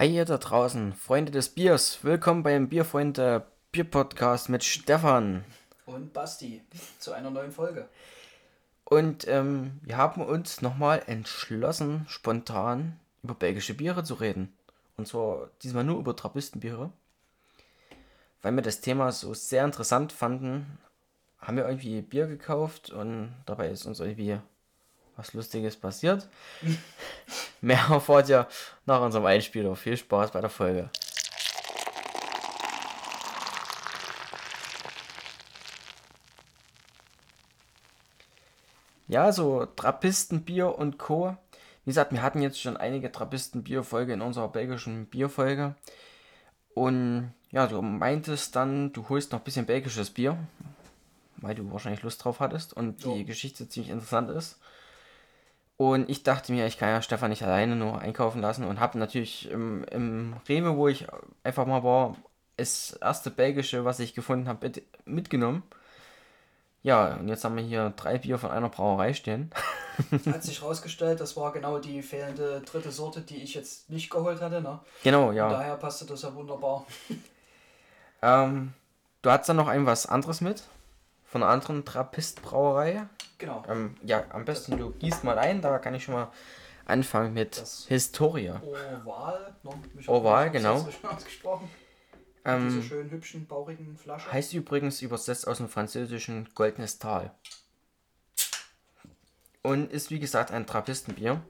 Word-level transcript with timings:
Hi 0.00 0.06
ihr 0.06 0.24
da 0.24 0.38
draußen, 0.38 0.94
Freunde 0.94 1.30
des 1.30 1.50
Biers. 1.50 2.02
Willkommen 2.02 2.42
beim 2.42 2.70
Bierfreunde 2.70 3.44
Bier 3.70 3.84
Podcast 3.84 4.48
mit 4.48 4.64
Stefan. 4.64 5.44
Und 5.84 6.14
Basti 6.14 6.62
zu 6.98 7.12
einer 7.12 7.28
neuen 7.28 7.52
Folge. 7.52 7.86
Und 8.84 9.28
ähm, 9.28 9.78
wir 9.82 9.98
haben 9.98 10.22
uns 10.22 10.62
nochmal 10.62 11.02
entschlossen, 11.06 12.06
spontan 12.08 12.98
über 13.22 13.34
belgische 13.34 13.74
Biere 13.74 14.02
zu 14.02 14.14
reden. 14.14 14.54
Und 14.96 15.06
zwar 15.06 15.50
diesmal 15.62 15.84
nur 15.84 15.98
über 15.98 16.16
Trappistenbiere. 16.16 16.90
Weil 18.40 18.52
wir 18.52 18.62
das 18.62 18.80
Thema 18.80 19.12
so 19.12 19.34
sehr 19.34 19.66
interessant 19.66 20.12
fanden, 20.12 20.78
haben 21.40 21.58
wir 21.58 21.68
irgendwie 21.68 22.00
Bier 22.00 22.26
gekauft 22.26 22.88
und 22.88 23.34
dabei 23.44 23.68
ist 23.68 23.84
uns 23.84 24.00
irgendwie 24.00 24.38
was 25.20 25.34
Lustiges 25.34 25.76
passiert. 25.76 26.26
Mehr 27.60 27.84
erfahrt 27.90 28.28
ihr 28.30 28.48
nach 28.86 29.02
unserem 29.02 29.26
Einspieler. 29.26 29.76
Viel 29.76 29.96
Spaß 29.96 30.30
bei 30.30 30.40
der 30.40 30.50
Folge. 30.50 30.88
Ja, 39.08 39.32
so 39.32 39.66
Trappistenbier 39.66 40.78
und 40.78 40.98
Co. 40.98 41.36
Wie 41.84 41.90
gesagt, 41.90 42.12
wir 42.12 42.22
hatten 42.22 42.40
jetzt 42.40 42.60
schon 42.60 42.76
einige 42.76 43.10
Trappistenbier-Folge 43.12 44.12
in 44.12 44.22
unserer 44.22 44.48
belgischen 44.48 45.06
Bierfolge. 45.06 45.74
Und 46.74 47.34
ja, 47.50 47.66
du 47.66 47.82
meintest 47.82 48.54
dann, 48.56 48.92
du 48.92 49.08
holst 49.08 49.32
noch 49.32 49.40
ein 49.40 49.44
bisschen 49.44 49.66
belgisches 49.66 50.10
Bier, 50.10 50.38
weil 51.38 51.56
du 51.56 51.70
wahrscheinlich 51.72 52.02
Lust 52.02 52.24
drauf 52.24 52.38
hattest 52.40 52.72
und 52.72 53.04
die 53.04 53.24
Geschichte 53.24 53.68
ziemlich 53.68 53.90
interessant 53.90 54.30
ist. 54.30 54.60
Und 55.80 56.10
ich 56.10 56.24
dachte 56.24 56.52
mir, 56.52 56.66
ich 56.66 56.76
kann 56.76 56.90
ja 56.90 57.00
Stefan 57.00 57.30
nicht 57.30 57.42
alleine 57.42 57.74
nur 57.74 57.98
einkaufen 57.98 58.42
lassen 58.42 58.64
und 58.64 58.80
habe 58.80 58.98
natürlich 58.98 59.50
im, 59.50 59.82
im 59.84 60.36
Rewe, 60.46 60.76
wo 60.76 60.88
ich 60.88 61.06
einfach 61.42 61.64
mal 61.64 61.82
war, 61.82 62.16
das 62.58 62.98
erste 63.00 63.30
belgische, 63.30 63.82
was 63.86 63.98
ich 63.98 64.12
gefunden 64.12 64.46
habe, 64.46 64.72
mitgenommen. 65.06 65.62
Ja, 66.82 67.14
und 67.14 67.28
jetzt 67.28 67.44
haben 67.44 67.56
wir 67.56 67.62
hier 67.62 67.94
drei 67.96 68.18
Bier 68.18 68.36
von 68.36 68.50
einer 68.50 68.68
Brauerei 68.68 69.14
stehen. 69.14 69.52
Hat 70.26 70.42
sich 70.42 70.62
rausgestellt, 70.62 71.18
das 71.18 71.34
war 71.38 71.50
genau 71.50 71.78
die 71.78 72.02
fehlende 72.02 72.60
dritte 72.60 72.92
Sorte, 72.92 73.22
die 73.22 73.42
ich 73.42 73.54
jetzt 73.54 73.88
nicht 73.88 74.10
geholt 74.10 74.42
hatte. 74.42 74.60
Ne? 74.60 74.80
Genau, 75.02 75.32
ja. 75.32 75.46
Und 75.46 75.52
daher 75.54 75.76
passte 75.76 76.04
das 76.04 76.20
ja 76.20 76.34
wunderbar. 76.34 76.84
Ähm, 78.22 78.74
du 79.22 79.30
hast 79.30 79.48
dann 79.48 79.56
noch 79.56 79.68
ein 79.68 79.86
was 79.86 80.04
anderes 80.04 80.42
mit? 80.42 80.64
Von 81.30 81.44
einer 81.44 81.52
anderen 81.52 81.84
Trappist-Brauerei? 81.84 83.06
Genau. 83.38 83.62
Ähm, 83.68 83.94
ja, 84.02 84.24
am 84.30 84.44
besten 84.44 84.76
du 84.76 84.90
gießt 84.90 85.22
mal 85.22 85.38
ein, 85.38 85.62
da 85.62 85.78
kann 85.78 85.94
ich 85.94 86.02
schon 86.04 86.14
mal 86.14 86.32
anfangen 86.86 87.32
mit 87.32 87.56
Das- 87.56 87.86
Historia. 87.86 88.60
Oval. 88.62 89.54
Ne? 89.62 90.08
Oval, 90.08 90.50
genau. 90.50 90.88
Ähm, 92.44 92.68
Diese 92.68 92.82
schönen, 92.82 93.10
hübschen, 93.10 93.46
baurigen 93.46 93.96
Flaschen. 93.96 94.32
Heißt 94.32 94.52
übrigens 94.54 95.00
übersetzt 95.02 95.46
aus 95.46 95.58
dem 95.58 95.68
französischen 95.68 96.48
Goldenes 96.54 96.98
Tal. 96.98 97.30
Und 99.62 99.92
ist 99.92 100.10
wie 100.10 100.18
gesagt 100.18 100.50
ein 100.50 100.66
Trappistenbier 100.66 101.42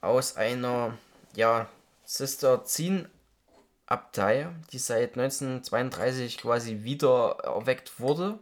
aus 0.00 0.36
einer 0.36 0.94
ja, 1.34 1.68
Zisterzienabtei, 2.04 4.48
die 4.72 4.78
seit 4.78 5.16
1932 5.18 6.38
quasi 6.38 6.82
wieder 6.82 7.36
erweckt 7.44 8.00
wurde. 8.00 8.38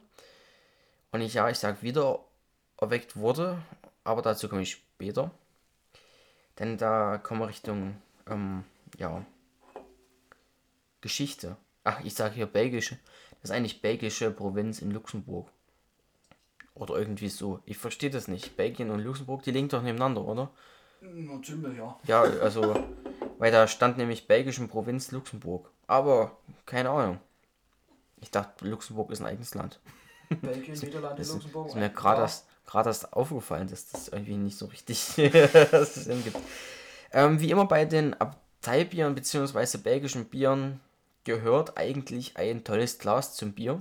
Und 1.14 1.20
ich 1.20 1.34
ja, 1.34 1.48
ich 1.48 1.60
sag 1.60 1.84
wieder 1.84 2.24
erweckt 2.76 3.14
wurde, 3.14 3.62
aber 4.02 4.20
dazu 4.20 4.48
komme 4.48 4.62
ich 4.62 4.72
später. 4.72 5.30
Denn 6.58 6.76
da 6.76 7.18
kommen 7.18 7.38
wir 7.38 7.46
Richtung 7.46 7.94
ähm, 8.28 8.64
ja, 8.98 9.24
Geschichte. 11.02 11.56
Ach, 11.84 12.00
ich 12.02 12.14
sage 12.14 12.34
hier 12.34 12.46
belgische. 12.46 12.98
Das 13.40 13.50
ist 13.50 13.50
eigentlich 13.52 13.80
belgische 13.80 14.32
Provinz 14.32 14.82
in 14.82 14.90
Luxemburg. 14.90 15.48
Oder 16.74 16.97
irgendwie 16.97 17.28
so. 17.28 17.60
Ich 17.64 17.78
verstehe 17.78 18.10
das 18.10 18.26
nicht. 18.26 18.56
Belgien 18.56 18.91
und 18.91 18.98
Luxemburg, 18.98 19.44
die 19.44 19.53
liegen 19.53 19.69
doch 19.69 19.82
nebeneinander, 19.84 20.24
oder? 20.24 20.50
Ziemlich, 21.44 21.78
ja. 21.78 21.97
Ja, 22.08 22.22
also, 22.22 22.74
weil 23.38 23.53
da 23.53 23.69
stand 23.69 23.98
nämlich 23.98 24.26
belgischen 24.26 24.66
Provinz 24.66 25.12
Luxemburg. 25.12 25.70
Aber, 25.86 26.36
keine 26.66 26.91
Ahnung. 26.91 27.20
Ich 28.20 28.32
dachte, 28.32 28.66
Luxemburg 28.66 29.12
ist 29.12 29.20
ein 29.20 29.26
eigenes 29.26 29.54
Land. 29.54 29.78
Belgien, 30.40 30.78
Niederlande, 30.78 31.18
Das 31.18 31.28
ist, 31.28 31.34
Luxemburg. 31.34 31.68
ist 31.68 31.74
mir 31.74 31.82
ja. 31.82 31.88
gerade 31.88 32.22
erst, 32.22 32.46
gerade 32.66 32.90
erst 32.90 33.12
aufgefallen, 33.12 33.68
dass 33.68 33.90
das 33.90 34.08
irgendwie 34.08 34.36
nicht 34.36 34.56
so 34.56 34.66
richtig 34.66 34.98
Sinn 35.84 36.24
gibt. 36.24 36.36
Ähm, 37.12 37.40
wie 37.40 37.50
immer 37.50 37.66
bei 37.66 37.84
den 37.84 38.14
Abteibieren 38.14 39.14
bzw. 39.14 39.78
belgischen 39.78 40.26
Bieren 40.26 40.80
gehört 41.24 41.78
eigentlich 41.78 42.36
ein 42.36 42.64
tolles 42.64 42.98
Glas 42.98 43.34
zum 43.34 43.52
Bier, 43.52 43.80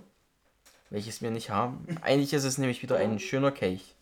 welches 0.90 1.22
wir 1.22 1.32
nicht 1.32 1.50
haben. 1.50 1.86
Eigentlich 2.02 2.34
ist 2.34 2.44
es 2.46 2.58
nämlich 2.58 2.82
wieder 2.82 2.98
ein 2.98 3.20
schöner 3.20 3.52
Kelch, 3.52 3.96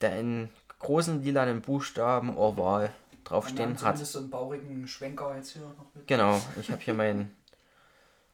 der 0.00 0.18
in 0.18 0.50
großen 0.78 1.22
lilanen 1.22 1.60
Buchstaben 1.62 2.36
haben 2.36 2.92
draufstehen 3.24 3.70
hat. 3.70 3.78
zumindest 3.78 4.12
so 4.12 4.18
einen 4.18 4.30
baurigen 4.30 4.88
Schwenker 4.88 5.34
jetzt 5.36 5.52
hier 5.52 5.62
noch 5.62 5.94
mit. 5.94 6.06
Genau, 6.06 6.40
ich 6.60 6.70
habe 6.70 6.82
hier 6.82 6.94
mein, 6.94 7.30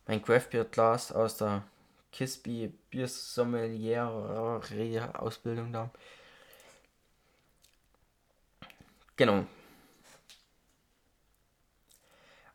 mein 0.07 0.23
Craft 0.23 0.49
Beer 0.51 0.65
Glas 0.65 1.13
aus 1.13 1.37
der 1.37 1.63
Kisby 2.13 2.73
Bier 2.91 3.09
Sommelier 3.09 4.09
Ausbildung 5.19 5.73
da. 5.73 5.91
Genau. 9.17 9.45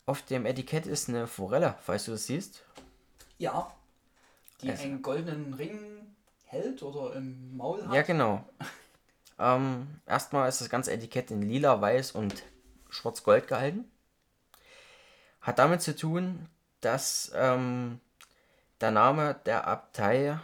Auf 0.05 0.21
dem 0.23 0.45
Etikett 0.45 0.85
ist 0.85 1.07
eine 1.09 1.27
Forelle, 1.27 1.75
falls 1.81 2.05
du 2.05 2.11
das 2.11 2.25
siehst. 2.27 2.63
Ja. 3.37 3.73
Die 4.61 4.69
Also- 4.71 4.83
einen 4.83 5.01
goldenen 5.01 5.53
Ring 5.53 6.15
hält 6.45 6.83
oder 6.83 7.15
im 7.15 7.55
Maul 7.57 7.85
hat. 7.85 7.93
Ja, 7.93 8.01
genau. 8.01 8.47
Ähm, 9.39 9.99
erstmal 10.05 10.47
ist 10.49 10.61
das 10.61 10.69
ganze 10.69 10.91
Etikett 10.91 11.31
in 11.31 11.41
lila, 11.41 11.81
weiß 11.81 12.11
und 12.11 12.43
schwarz-gold 12.89 13.47
gehalten. 13.47 13.89
Hat 15.41 15.59
damit 15.59 15.81
zu 15.81 15.95
tun, 15.95 16.47
dass 16.81 17.31
ähm, 17.35 17.99
der 18.83 18.91
Name 18.91 19.37
der 19.45 19.65
Abtei 19.65 20.37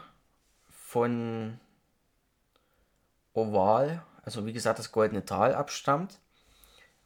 von 0.70 1.60
Oval, 3.34 4.02
also 4.24 4.46
wie 4.46 4.54
gesagt 4.54 4.80
das 4.80 4.94
Goldene 4.94 5.26
Tal, 5.26 5.54
abstammt. 5.54 6.20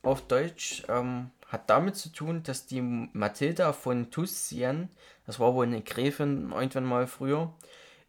Auf 0.03 0.21
Deutsch 0.27 0.83
ähm, 0.89 1.31
hat 1.47 1.71
damit 1.71 1.95
zu 1.95 2.09
tun, 2.09 2.43
dass 2.43 2.67
die 2.67 2.81
Mathilda 2.81 3.73
von 3.73 4.11
Tussien, 4.11 4.89
das 5.25 5.39
war 5.39 5.55
wohl 5.55 5.65
eine 5.65 5.81
Gräfin 5.81 6.51
irgendwann 6.51 6.85
mal 6.85 7.07
früher, 7.07 7.51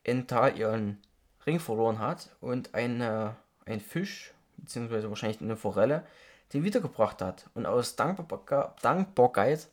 in 0.02 0.26
Tal 0.26 0.58
ihren 0.58 1.00
Ring 1.46 1.60
verloren 1.60 2.00
hat 2.00 2.28
und 2.42 2.74
eine, 2.74 3.36
ein 3.64 3.80
Fisch, 3.80 4.34
beziehungsweise 4.58 5.08
wahrscheinlich 5.08 5.40
eine 5.40 5.56
Forelle, 5.56 6.06
den 6.52 6.62
wiedergebracht 6.62 7.22
hat. 7.22 7.48
Und 7.54 7.64
aus 7.64 7.96
Dankbarkeit, 7.96 8.72
Dankbarkeit, 8.82 9.70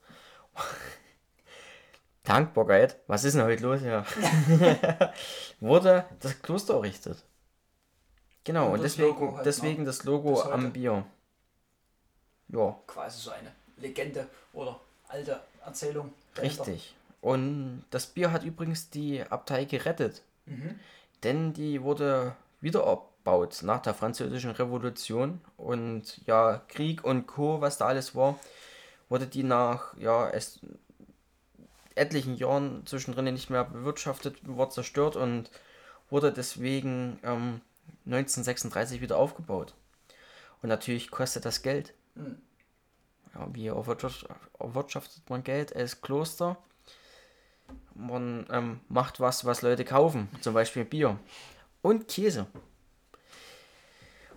Dankbarkeit, 2.23 2.97
was 3.07 3.23
ist 3.23 3.35
denn 3.35 3.43
heute 3.43 3.63
los 3.63 3.79
hier? 3.81 4.05
wurde 5.59 6.05
das 6.19 6.41
Kloster 6.41 6.75
errichtet. 6.75 7.23
Genau, 8.43 8.67
Und 8.67 8.73
und, 8.73 8.83
das 8.83 8.93
deswegen, 8.95 9.07
Logo 9.19 9.35
halt, 9.35 9.45
deswegen 9.45 9.79
ne? 9.81 9.85
das 9.85 10.03
Logo 10.03 10.41
am 10.41 10.71
Bier. 10.71 11.05
Ja, 12.49 12.75
Quasi 12.87 13.21
so 13.21 13.31
eine 13.31 13.51
Legende 13.77 14.27
oder 14.53 14.79
alte 15.07 15.39
Erzählung. 15.65 16.13
dahinter. 16.35 16.67
Richtig. 16.67 16.95
Und 17.21 17.83
das 17.91 18.07
Bier 18.07 18.31
hat 18.31 18.43
übrigens 18.43 18.89
die 18.89 19.21
Abtei 19.23 19.65
gerettet. 19.65 20.23
Denn 21.23 21.53
die 21.53 21.81
wurde 21.83 22.35
wiederaufgebaut 22.61 23.59
nach 23.61 23.81
der 23.81 23.93
Französischen 23.93 24.51
Revolution. 24.51 25.39
Und 25.55 26.25
ja, 26.25 26.61
Krieg 26.67 27.03
und 27.03 27.27
Co., 27.27 27.61
was 27.61 27.77
da 27.77 27.85
alles 27.85 28.15
war, 28.15 28.39
wurde 29.07 29.27
die 29.27 29.43
nach 29.43 29.95
ja, 29.97 30.29
es, 30.29 30.59
etlichen 31.95 32.35
Jahren 32.35 32.85
zwischendrin 32.85 33.25
nicht 33.33 33.49
mehr 33.49 33.63
bewirtschaftet, 33.63 34.37
war 34.43 34.69
zerstört 34.69 35.15
und 35.15 35.49
wurde 36.09 36.31
deswegen 36.31 37.19
ähm, 37.23 37.61
1936 38.05 39.01
wieder 39.01 39.17
aufgebaut. 39.17 39.73
Und 40.61 40.69
natürlich 40.69 41.11
kostet 41.11 41.45
das 41.45 41.61
Geld. 41.61 41.93
Ja, 43.33 43.47
wie 43.53 43.67
erwirtschaftet, 43.67 44.29
erwirtschaftet 44.59 45.29
man 45.29 45.43
Geld 45.43 45.75
als 45.75 46.01
Kloster? 46.01 46.57
Man 47.93 48.45
ähm, 48.51 48.81
macht 48.89 49.19
was, 49.19 49.45
was 49.45 49.61
Leute 49.61 49.85
kaufen, 49.85 50.29
zum 50.41 50.53
Beispiel 50.53 50.85
Bier 50.85 51.17
und 51.81 52.07
Käse. 52.07 52.47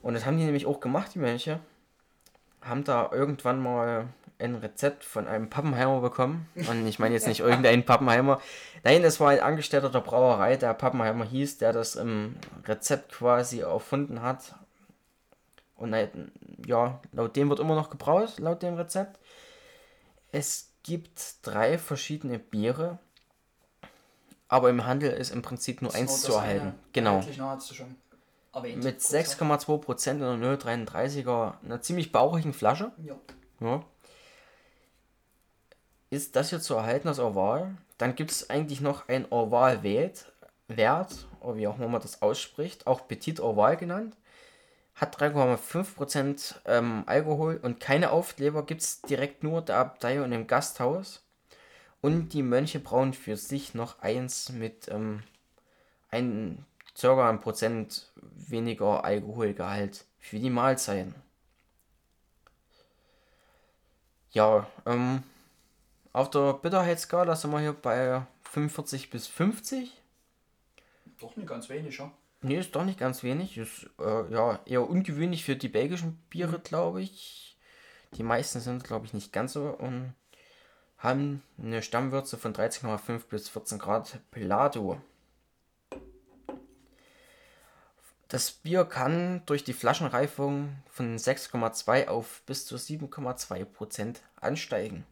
Und 0.02 0.14
das 0.14 0.24
haben 0.26 0.36
die 0.36 0.44
nämlich 0.44 0.66
auch 0.66 0.80
gemacht, 0.80 1.12
die 1.14 1.18
Mönche. 1.18 1.60
Haben 2.60 2.84
da 2.84 3.10
irgendwann 3.12 3.60
mal 3.62 4.08
ein 4.44 4.56
Rezept 4.56 5.04
von 5.04 5.26
einem 5.26 5.48
Pappenheimer 5.50 6.00
bekommen. 6.00 6.48
Und 6.54 6.86
ich 6.86 6.98
meine 6.98 7.14
jetzt 7.14 7.26
nicht 7.26 7.40
irgendeinen 7.40 7.84
Pappenheimer. 7.84 8.40
Nein, 8.82 9.02
das 9.02 9.18
war 9.20 9.30
ein 9.30 9.40
Angestellter 9.40 9.90
der 9.90 10.00
Brauerei, 10.00 10.56
der 10.56 10.74
Pappenheimer 10.74 11.24
hieß, 11.24 11.58
der 11.58 11.72
das 11.72 11.96
im 11.96 12.36
Rezept 12.66 13.12
quasi 13.12 13.60
erfunden 13.60 14.22
hat. 14.22 14.54
Und 15.76 15.94
ja, 16.66 17.00
laut 17.12 17.36
dem 17.36 17.48
wird 17.48 17.60
immer 17.60 17.74
noch 17.74 17.90
gebraut, 17.90 18.38
laut 18.38 18.62
dem 18.62 18.74
Rezept. 18.74 19.18
Es 20.30 20.70
gibt 20.82 21.20
drei 21.42 21.78
verschiedene 21.78 22.38
Biere, 22.38 22.98
aber 24.48 24.70
im 24.70 24.86
Handel 24.86 25.12
ist 25.12 25.30
im 25.30 25.42
Prinzip 25.42 25.82
nur 25.82 25.94
eins 25.94 26.22
zu 26.22 26.34
erhalten. 26.34 26.74
Genau. 26.92 27.20
Mit 28.76 29.00
6,2% 29.00 30.10
in 30.10 30.18
der 30.20 30.58
0,33er, 30.58 31.54
einer 31.64 31.80
ziemlich 31.80 32.12
bauchigen 32.12 32.52
Flasche. 32.52 32.92
Ja. 33.04 33.16
ja. 33.60 33.84
Ist 36.14 36.36
das 36.36 36.50
hier 36.50 36.60
zu 36.60 36.74
erhalten 36.74 37.08
als 37.08 37.18
Orval? 37.18 37.74
Dann 37.98 38.14
gibt 38.14 38.30
es 38.30 38.48
eigentlich 38.48 38.80
noch 38.80 39.08
ein 39.08 39.26
Orval 39.32 39.82
Wert, 39.82 40.32
wie 40.68 41.66
auch 41.66 41.76
immer 41.76 41.88
man 41.88 42.00
das 42.00 42.22
ausspricht, 42.22 42.86
auch 42.86 43.08
Petit 43.08 43.40
Orval 43.40 43.76
genannt. 43.76 44.16
Hat 44.94 45.20
3,5% 45.20 46.54
ähm, 46.66 47.02
Alkohol 47.06 47.58
und 47.60 47.80
keine 47.80 48.12
Aufkleber 48.12 48.64
gibt 48.64 48.82
es 48.82 49.02
direkt 49.02 49.42
nur 49.42 49.60
der 49.60 49.78
Abtei 49.78 50.22
und 50.22 50.30
im 50.30 50.46
Gasthaus. 50.46 51.24
Und 52.00 52.28
die 52.28 52.44
Mönche 52.44 52.78
brauen 52.78 53.12
für 53.12 53.36
sich 53.36 53.74
noch 53.74 53.98
eins 53.98 54.50
mit 54.50 54.86
ähm, 54.92 55.24
ein, 56.10 56.64
ein 57.02 57.40
Prozent 57.40 58.12
weniger 58.22 59.02
Alkoholgehalt 59.04 60.04
für 60.20 60.38
die 60.38 60.50
Mahlzeiten. 60.50 61.16
Ja, 64.30 64.68
ähm, 64.86 65.24
auf 66.14 66.30
der 66.30 66.54
Bitterheitsskala 66.54 67.34
sind 67.34 67.50
wir 67.50 67.58
hier 67.58 67.72
bei 67.72 68.24
45 68.44 69.10
bis 69.10 69.26
50. 69.26 69.92
Doch 71.18 71.36
nicht 71.36 71.48
ganz 71.48 71.68
wenig, 71.68 71.98
ja. 71.98 72.10
Nee, 72.40 72.58
ist 72.58 72.76
doch 72.76 72.84
nicht 72.84 73.00
ganz 73.00 73.24
wenig. 73.24 73.58
Ist 73.58 73.90
äh, 73.98 74.32
ja 74.32 74.60
eher 74.64 74.88
ungewöhnlich 74.88 75.44
für 75.44 75.56
die 75.56 75.68
belgischen 75.68 76.16
Biere, 76.30 76.60
glaube 76.60 77.02
ich. 77.02 77.58
Die 78.12 78.22
meisten 78.22 78.60
sind, 78.60 78.84
glaube 78.84 79.06
ich, 79.06 79.12
nicht 79.12 79.32
ganz 79.32 79.54
so 79.54 79.64
und 79.70 80.14
haben 80.98 81.42
eine 81.58 81.82
Stammwürze 81.82 82.38
von 82.38 82.54
13,5 82.54 83.26
bis 83.28 83.48
14 83.48 83.80
Grad 83.80 84.20
Pelado. 84.30 85.00
Das 88.28 88.52
Bier 88.52 88.84
kann 88.84 89.42
durch 89.46 89.64
die 89.64 89.72
Flaschenreifung 89.72 90.76
von 90.88 91.18
6,2 91.18 92.06
auf 92.06 92.42
bis 92.46 92.66
zu 92.66 92.76
7,2 92.76 93.64
Prozent 93.64 94.22
ansteigen. 94.36 95.04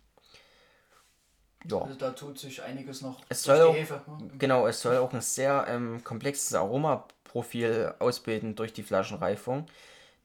Ja. 1.70 1.79
Also 1.79 1.94
da 1.94 2.11
tut 2.11 2.38
sich 2.38 2.62
einiges 2.62 3.03
noch 3.03 3.20
es 3.29 3.43
soll 3.44 3.61
auch, 3.61 3.75
Hefe. 3.75 4.00
Ne? 4.06 4.31
Genau, 4.38 4.67
es 4.67 4.81
soll 4.81 4.97
auch 4.97 5.12
ein 5.12 5.20
sehr 5.20 5.67
ähm, 5.69 6.03
komplexes 6.03 6.55
Aromaprofil 6.55 7.94
ausbilden 7.99 8.55
durch 8.55 8.73
die 8.73 8.82
Flaschenreifung. 8.82 9.67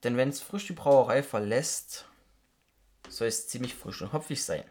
Denn 0.04 0.18
wenn 0.18 0.30
es 0.30 0.42
frisch 0.42 0.68
die 0.68 0.74
Brauerei 0.74 1.24
verlässt, 1.24 2.06
soll 3.10 3.28
es 3.28 3.48
ziemlich 3.48 3.76
frisch 3.76 4.02
und 4.02 4.14
hopfig 4.14 4.44
sein. 4.44 4.64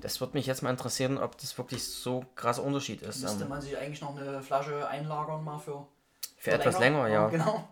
Das 0.00 0.20
würde 0.20 0.34
mich 0.34 0.46
jetzt 0.46 0.62
mal 0.62 0.70
interessieren, 0.70 1.18
ob 1.18 1.38
das 1.38 1.56
wirklich 1.56 1.82
so 1.84 2.24
krasser 2.34 2.62
Unterschied 2.62 3.02
ist. 3.02 3.22
Müsste 3.22 3.44
ähm, 3.44 3.48
man 3.48 3.60
sich 3.60 3.76
eigentlich 3.76 4.00
noch 4.00 4.16
eine 4.16 4.42
Flasche 4.42 4.86
einlagern 4.88 5.42
mal 5.42 5.58
für, 5.58 5.86
für, 6.36 6.50
für 6.50 6.52
etwas 6.52 6.78
länger, 6.78 7.04
länger 7.04 7.14
ja. 7.14 7.28
Genau, 7.30 7.68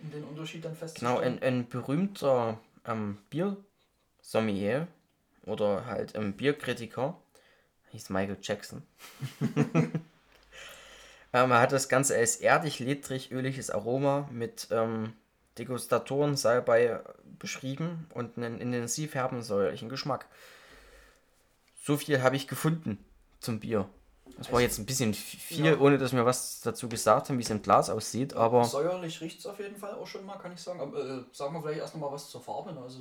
um 0.00 0.10
den 0.10 0.24
Unterschied 0.24 0.64
dann 0.64 0.74
festzustellen. 0.74 1.14
Genau, 1.16 1.26
ein, 1.26 1.42
ein 1.42 1.68
berühmter 1.68 2.58
ähm, 2.86 3.18
Bier-Sommelier 3.30 4.88
oder 5.44 5.86
halt 5.86 6.16
ein 6.16 6.32
Bierkritiker 6.32 7.16
hieß 7.96 8.10
Michael 8.10 8.36
Jackson. 8.42 8.82
ähm, 9.64 9.90
er 11.32 11.60
hat 11.60 11.72
das 11.72 11.88
Ganze 11.88 12.16
als 12.16 12.36
erdig, 12.36 12.78
ledrig, 12.78 13.32
öliges 13.32 13.70
Aroma 13.70 14.28
mit 14.30 14.68
ähm, 14.70 15.14
Degustatoren 15.58 16.36
Salbei 16.36 17.00
beschrieben 17.38 18.06
und 18.12 18.36
einen 18.36 18.60
intensiv 18.60 19.14
herben 19.14 19.42
säuerlichen 19.42 19.88
Geschmack. 19.88 20.26
So 21.82 21.96
viel 21.96 22.22
habe 22.22 22.36
ich 22.36 22.48
gefunden 22.48 23.02
zum 23.40 23.60
Bier. 23.60 23.88
Das 24.38 24.52
war 24.52 24.60
jetzt 24.60 24.78
ein 24.78 24.84
bisschen 24.84 25.14
viel, 25.14 25.64
ja. 25.64 25.78
ohne 25.78 25.96
dass 25.96 26.12
wir 26.12 26.26
was 26.26 26.60
dazu 26.60 26.88
gesagt 26.88 27.28
haben, 27.28 27.38
wie 27.38 27.42
es 27.42 27.48
im 27.48 27.62
Glas 27.62 27.88
aussieht, 27.88 28.34
aber... 28.34 28.64
Säuerlich 28.64 29.20
riecht 29.22 29.38
es 29.38 29.46
auf 29.46 29.58
jeden 29.58 29.76
Fall 29.76 29.94
auch 29.94 30.06
schon 30.06 30.26
mal, 30.26 30.36
kann 30.36 30.52
ich 30.52 30.60
sagen. 30.60 30.80
Aber, 30.80 30.98
äh, 30.98 31.22
sagen 31.32 31.54
wir 31.54 31.62
vielleicht 31.62 31.80
erst 31.80 31.94
noch 31.94 32.02
mal 32.02 32.12
was 32.12 32.28
zur 32.28 32.42
Farbe. 32.42 32.74
Ne? 32.74 32.80
Also 32.80 33.00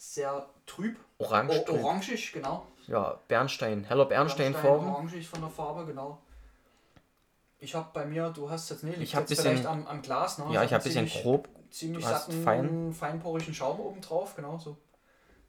sehr 0.00 0.48
trüb. 0.64 0.98
Orange. 1.18 1.64
O 1.68 1.74
orangig, 1.74 2.32
genau. 2.32 2.66
Ja, 2.86 3.20
Bernstein, 3.28 3.84
heller 3.84 4.06
Bernsteinfarben. 4.06 4.86
Bernstein, 4.86 4.94
orangig 4.94 5.28
von 5.28 5.40
der 5.42 5.50
Farbe, 5.50 5.84
genau. 5.84 6.18
Ich 7.58 7.74
habe 7.74 7.90
bei 7.92 8.06
mir, 8.06 8.30
du 8.30 8.48
hast 8.48 8.70
jetzt 8.70 8.82
nicht, 8.82 8.98
ich 8.98 9.14
habe 9.14 9.26
vielleicht 9.26 9.66
am, 9.66 9.86
am 9.86 10.00
Glas, 10.00 10.38
ne? 10.38 10.46
Ja, 10.50 10.64
ich 10.64 10.72
habe 10.72 10.82
ein 10.82 10.84
bisschen 10.84 11.06
grob. 11.06 11.48
Ziemlich 11.70 12.04
satten, 12.04 12.42
fein. 12.42 12.92
feinporigen 12.94 13.52
Schaum 13.52 13.78
oben 13.78 14.00
drauf, 14.00 14.34
genau 14.34 14.58
so. 14.58 14.78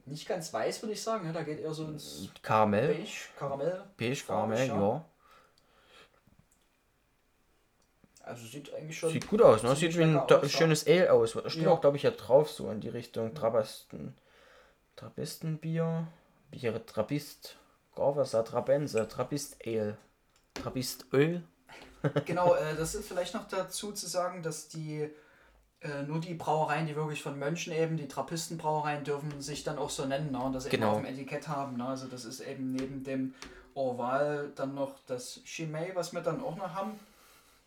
Nicht 0.05 0.27
ganz 0.27 0.53
weiß, 0.53 0.81
würde 0.83 0.93
ich 0.93 1.01
sagen, 1.01 1.27
ne? 1.27 1.33
da 1.33 1.43
geht 1.43 1.59
eher 1.59 1.73
so 1.73 1.85
ins 1.85 2.29
Karamell. 2.41 2.93
Beige, 2.93 3.09
Karamell. 3.39 3.83
Beige, 3.97 4.23
Karamell, 4.27 4.67
ja. 4.67 4.75
ja. 4.75 5.05
Also 8.23 8.45
sieht 8.45 8.73
eigentlich 8.73 8.99
schon. 8.99 9.11
Sieht 9.11 9.27
gut 9.27 9.41
aus, 9.41 9.63
ne? 9.63 9.75
Sieht 9.75 9.97
wie 9.97 10.03
ein 10.03 10.17
aus, 10.17 10.51
schönes 10.51 10.85
Ale 10.85 11.11
aus. 11.11 11.33
Da 11.33 11.49
steht 11.49 11.63
ja. 11.63 11.71
auch, 11.71 11.81
glaube 11.81 11.97
ich, 11.97 12.03
ja 12.03 12.11
drauf, 12.11 12.51
so 12.51 12.69
in 12.69 12.81
die 12.81 12.89
Richtung 12.89 13.33
Trabisten. 13.33 14.15
Trappistenbier, 14.95 16.07
Bier 16.51 16.85
Trappist, 16.85 17.57
Gorvasa 17.95 18.43
Trabense, 18.43 19.07
Trappist 19.07 19.57
Ale, 19.65 19.97
Trappist 20.53 21.05
Öl. 21.13 21.43
genau, 22.25 22.55
äh, 22.55 22.75
das 22.75 22.95
ist 22.95 23.07
vielleicht 23.07 23.33
noch 23.33 23.47
dazu 23.47 23.91
zu 23.91 24.07
sagen, 24.07 24.43
dass 24.43 24.67
die 24.67 25.09
äh, 25.81 26.03
nur 26.03 26.19
die 26.19 26.33
Brauereien, 26.33 26.87
die 26.87 26.95
wirklich 26.95 27.23
von 27.23 27.37
Mönchen 27.37 27.73
eben, 27.73 27.97
die 27.97 28.07
Trappistenbrauereien, 28.07 29.03
dürfen 29.03 29.41
sich 29.41 29.63
dann 29.63 29.77
auch 29.77 29.89
so 29.89 30.05
nennen 30.05 30.31
ne? 30.31 30.39
und 30.39 30.53
das 30.53 30.69
genau. 30.69 30.87
eben 30.87 30.95
auf 30.95 31.01
dem 31.01 31.13
Etikett 31.13 31.47
haben. 31.47 31.77
Ne? 31.77 31.85
Also 31.85 32.07
das 32.07 32.25
ist 32.25 32.39
eben 32.41 32.71
neben 32.71 33.03
dem 33.03 33.33
Orval 33.73 34.51
dann 34.55 34.75
noch 34.75 34.99
das 35.07 35.41
Chimay, 35.45 35.91
was 35.95 36.13
wir 36.13 36.21
dann 36.21 36.43
auch 36.43 36.55
noch 36.55 36.73
haben 36.73 36.99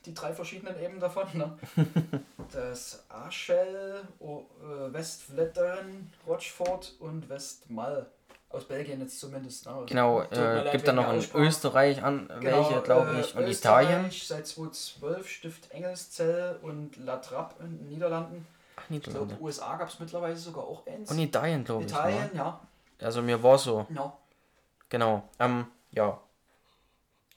die 0.07 0.15
drei 0.15 0.33
verschiedenen 0.33 0.79
eben 0.81 1.01
davon. 1.01 1.27
Ne? 1.35 1.59
das 2.53 3.05
Arschel, 3.09 4.03
äh, 4.21 4.93
Westvlettern, 4.93 6.13
Rochefort 6.27 6.95
und 7.01 7.29
Westmal. 7.29 8.07
Aus 8.51 8.67
Belgien 8.67 9.01
jetzt 9.01 9.19
zumindest. 9.19 9.67
Ne? 9.67 9.73
Also 9.73 9.87
genau, 9.87 10.23
äh, 10.23 10.71
gibt 10.71 10.87
dann 10.87 10.95
noch 10.95 11.13
in 11.13 11.25
Österreich 11.35 12.05
an, 12.05 12.31
genau, 12.39 12.59
welche, 12.59 12.83
glaube 12.83 13.19
ich, 13.21 13.35
äh, 13.35 13.39
und 13.39 13.49
Italien. 13.49 14.11
seit 14.13 14.47
2012 14.47 15.29
Stift 15.29 15.73
Engelszell 15.73 16.61
und 16.63 16.97
La 16.99 17.17
Trappe 17.17 17.65
in 17.65 17.79
den 17.79 17.89
Niederlanden. 17.89 18.47
Ach, 18.77 18.89
Niederlande. 18.89 19.33
Ich 19.33 19.39
glaube, 19.39 19.45
USA 19.45 19.77
gab 19.77 19.89
es 19.89 19.99
mittlerweile 19.99 20.37
sogar 20.37 20.63
auch 20.63 20.87
eins. 20.87 21.11
Und 21.11 21.19
Italien, 21.19 21.65
glaube 21.65 21.83
ich. 21.83 21.91
Italien, 21.91 22.31
ne? 22.33 22.39
ja. 22.39 22.61
Also 23.03 23.23
mir 23.23 23.43
war 23.43 23.59
so. 23.59 23.87
Ja. 23.93 24.17
Genau. 24.89 25.25
Ähm, 25.41 25.67
ja, 25.91 26.21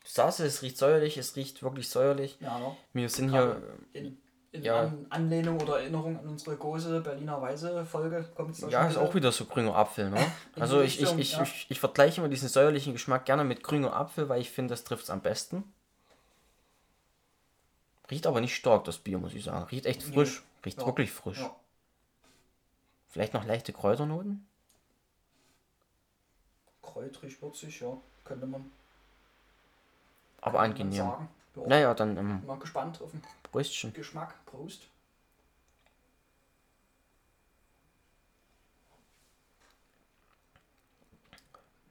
saß 0.08 0.40
es 0.40 0.62
riecht 0.62 0.78
säuerlich, 0.78 1.18
es 1.18 1.36
riecht 1.36 1.62
wirklich 1.64 1.90
säuerlich. 1.90 2.38
Ja, 2.40 2.60
no. 2.60 2.78
Wir 2.94 3.10
sind 3.10 3.32
hier. 3.32 3.62
In, 3.94 4.18
in 4.52 4.64
ja. 4.64 4.82
An 4.82 5.06
Anlehnung 5.10 5.62
oder 5.62 5.80
Erinnerung 5.80 6.18
an 6.18 6.28
unsere 6.28 6.56
große 6.56 7.02
Berliner 7.02 7.42
Weise-Folge 7.42 8.30
kommt 8.34 8.52
es 8.52 8.62
Ja, 8.72 8.88
ist 8.88 8.98
auch 8.98 9.14
wieder 9.14 9.32
so 9.32 9.46
grüner 9.46 9.76
Apfel, 9.76 10.10
ne? 10.10 10.32
also 10.56 10.82
ich, 10.82 11.00
Richtung, 11.00 11.20
ich, 11.20 11.34
ich, 11.34 11.38
ja. 11.38 11.44
ich, 11.44 11.68
ich, 11.70 11.80
vergleiche 11.80 12.22
immer 12.22 12.30
diesen 12.30 12.48
säuerlichen 12.48 12.94
Geschmack 12.94 13.26
gerne 13.26 13.44
mit 13.44 13.64
grüner 13.64 13.94
Apfel, 13.94 14.30
weil 14.30 14.42
ich 14.42 14.50
finde, 14.50 14.74
das 14.74 14.84
trifft 14.84 15.04
es 15.04 15.10
am 15.10 15.22
besten. 15.22 15.64
Riecht 18.10 18.26
aber 18.26 18.40
nicht 18.40 18.56
stark, 18.56 18.86
das 18.86 19.00
Bier, 19.00 19.18
muss 19.18 19.34
ich 19.34 19.44
sagen. 19.44 19.66
Riecht 19.66 19.86
echt 19.86 20.02
frisch. 20.02 20.42
Nee. 20.42 20.66
Riecht 20.66 20.80
ja. 20.80 20.86
wirklich 20.86 21.12
frisch. 21.12 21.40
Ja. 21.40 21.56
Vielleicht 23.10 23.34
noch 23.34 23.46
leichte 23.46 23.74
Kräuternoten? 23.74 24.48
Kräutrig, 26.82 27.42
würzig, 27.42 27.82
ja. 27.82 27.98
Könnte 28.24 28.46
man. 28.48 28.72
Aber 30.42 30.60
angenehm. 30.60 30.94
Ja. 30.94 31.28
Naja, 31.66 31.94
dann. 31.94 32.18
Ähm, 32.18 32.46
Mal 32.46 32.60
gespannt 32.60 33.02
auf 33.02 33.12
den 33.12 33.22
Brüstchen. 33.52 33.94
Geschmack. 33.94 34.34
Prost. 34.46 34.88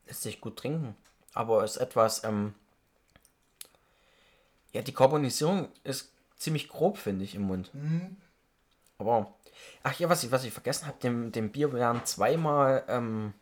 Lässt 0.06 0.22
sich 0.22 0.40
gut 0.40 0.56
trinken. 0.56 0.96
Aber 1.34 1.64
ist 1.64 1.76
etwas. 1.76 2.24
Ähm, 2.24 2.54
ja, 4.72 4.82
die 4.82 4.94
Karbonisierung 4.94 5.68
ist 5.84 6.12
ziemlich 6.36 6.68
grob, 6.68 6.98
finde 6.98 7.24
ich, 7.24 7.34
im 7.34 7.42
Mund. 7.42 7.74
Mhm. 7.74 8.16
Aber. 8.98 9.32
Ach 9.82 9.98
ja, 9.98 10.08
was 10.08 10.22
ich, 10.22 10.30
was 10.30 10.44
ich 10.44 10.52
vergessen 10.52 10.86
habe, 10.86 10.98
dem, 10.98 11.32
dem 11.32 11.50
Bier 11.50 11.72
werden 11.72 12.04
zweimal 12.04 12.84
ähm, 12.88 13.32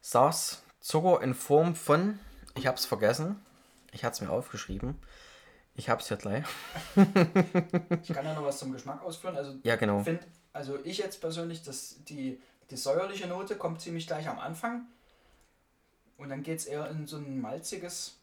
Saß 0.00 0.62
Zucker 0.80 1.22
in 1.22 1.34
Form 1.34 1.74
von 1.74 2.20
ich 2.54 2.66
habe 2.66 2.76
es 2.76 2.86
vergessen. 2.86 3.36
Ich 3.92 4.04
hatte 4.04 4.14
es 4.14 4.20
mir 4.20 4.30
aufgeschrieben. 4.30 4.96
Ich 5.76 5.88
habe 5.88 6.00
es 6.00 6.08
ja 6.08 6.16
gleich. 6.16 6.44
ich 6.94 8.12
kann 8.12 8.24
ja 8.24 8.34
noch 8.34 8.44
was 8.44 8.58
zum 8.58 8.72
Geschmack 8.72 9.02
ausführen. 9.02 9.36
Also, 9.36 9.56
ja, 9.62 9.76
genau. 9.76 10.02
Find, 10.02 10.20
also 10.52 10.78
ich 10.84 10.98
jetzt 10.98 11.20
persönlich, 11.20 11.62
dass 11.62 12.02
die, 12.04 12.40
die 12.70 12.76
säuerliche 12.76 13.26
Note 13.26 13.56
kommt 13.56 13.80
ziemlich 13.80 14.06
gleich 14.06 14.28
am 14.28 14.38
Anfang. 14.38 14.86
Und 16.16 16.28
dann 16.28 16.42
geht 16.42 16.60
es 16.60 16.66
eher 16.66 16.88
in 16.90 17.06
so 17.06 17.16
ein 17.16 17.40
malziges 17.40 18.18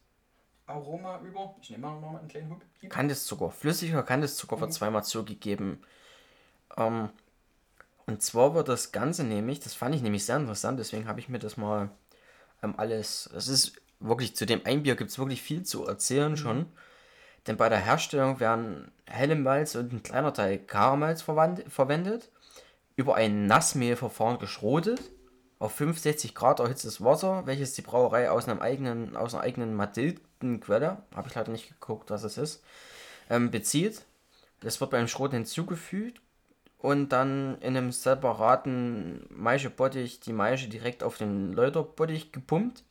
Aroma 0.66 1.20
über. 1.20 1.54
Ich 1.60 1.70
nehme 1.70 1.86
mal 1.86 2.00
noch 2.00 2.12
mal 2.12 2.18
einen 2.20 2.28
kleinen 2.28 2.50
Hub. 2.50 2.62
Kandiszucker. 2.88 3.50
Flüssiger 3.50 4.02
Kandiszucker 4.02 4.56
mhm. 4.56 4.60
wird 4.62 4.72
zweimal 4.72 5.04
zugegeben. 5.04 5.82
Ähm, 6.76 7.10
Und 8.06 8.22
zwar 8.22 8.54
wird 8.54 8.68
das 8.68 8.92
Ganze 8.92 9.24
nämlich, 9.24 9.60
das 9.60 9.74
fand 9.74 9.94
ich 9.94 10.02
nämlich 10.02 10.24
sehr 10.24 10.36
interessant, 10.36 10.78
deswegen 10.78 11.06
habe 11.06 11.20
ich 11.20 11.28
mir 11.28 11.38
das 11.38 11.56
mal 11.56 11.90
ähm, 12.62 12.74
alles, 12.78 13.26
es 13.26 13.48
ist 13.48 13.81
wirklich, 14.02 14.36
zu 14.36 14.46
dem 14.46 14.60
Einbier 14.64 14.96
gibt 14.96 15.10
es 15.10 15.18
wirklich 15.18 15.42
viel 15.42 15.62
zu 15.62 15.86
erzählen 15.86 16.36
schon. 16.36 16.66
Denn 17.46 17.56
bei 17.56 17.68
der 17.68 17.78
Herstellung 17.78 18.40
werden 18.40 18.92
helle 19.06 19.34
Malz 19.34 19.74
und 19.74 19.92
ein 19.92 20.02
kleiner 20.02 20.32
Teil 20.32 20.58
Karamalz 20.58 21.22
verwendet, 21.22 22.30
über 22.96 23.16
ein 23.16 23.46
Nassmehlverfahren 23.46 24.38
geschrotet, 24.38 25.00
auf 25.58 25.74
65 25.74 26.34
Grad 26.34 26.60
erhitztes 26.60 27.02
Wasser, 27.04 27.46
welches 27.46 27.74
die 27.74 27.82
Brauerei 27.82 28.30
aus, 28.30 28.48
einem 28.48 28.60
eigenen, 28.60 29.16
aus 29.16 29.34
einer 29.34 29.44
eigenen 29.44 29.74
Madildenquelle, 29.74 30.98
habe 31.14 31.28
ich 31.28 31.34
leider 31.34 31.52
nicht 31.52 31.68
geguckt, 31.68 32.10
was 32.10 32.24
es 32.24 32.36
ist, 32.36 32.64
ähm, 33.30 33.50
bezieht. 33.50 34.02
Das 34.60 34.80
wird 34.80 34.90
beim 34.90 35.08
Schroten 35.08 35.36
hinzugefügt 35.36 36.20
und 36.78 37.10
dann 37.10 37.58
in 37.60 37.76
einem 37.76 37.92
separaten 37.92 39.24
Maischebottich 39.30 40.20
die 40.20 40.32
Maische 40.32 40.68
direkt 40.68 41.04
auf 41.04 41.16
den 41.16 41.52
Läuterbottich 41.52 42.32
gepumpt. 42.32 42.82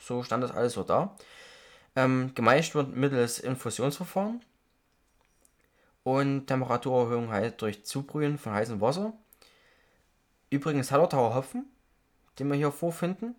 So 0.00 0.22
stand 0.22 0.42
das 0.42 0.50
alles 0.50 0.72
so 0.72 0.82
da. 0.82 1.16
Ähm, 1.96 2.32
gemeischt 2.34 2.74
wird 2.74 2.94
mittels 2.94 3.38
Infusionsverfahren 3.38 4.40
und 6.04 6.46
Temperaturerhöhung 6.46 7.30
halt 7.30 7.60
durch 7.62 7.84
Zubrühen 7.84 8.38
von 8.38 8.52
heißem 8.52 8.80
Wasser. 8.80 9.12
Übrigens 10.48 10.90
Hallertauer 10.90 11.34
Hopfen, 11.34 11.66
den 12.38 12.48
wir 12.48 12.56
hier 12.56 12.72
vorfinden. 12.72 13.34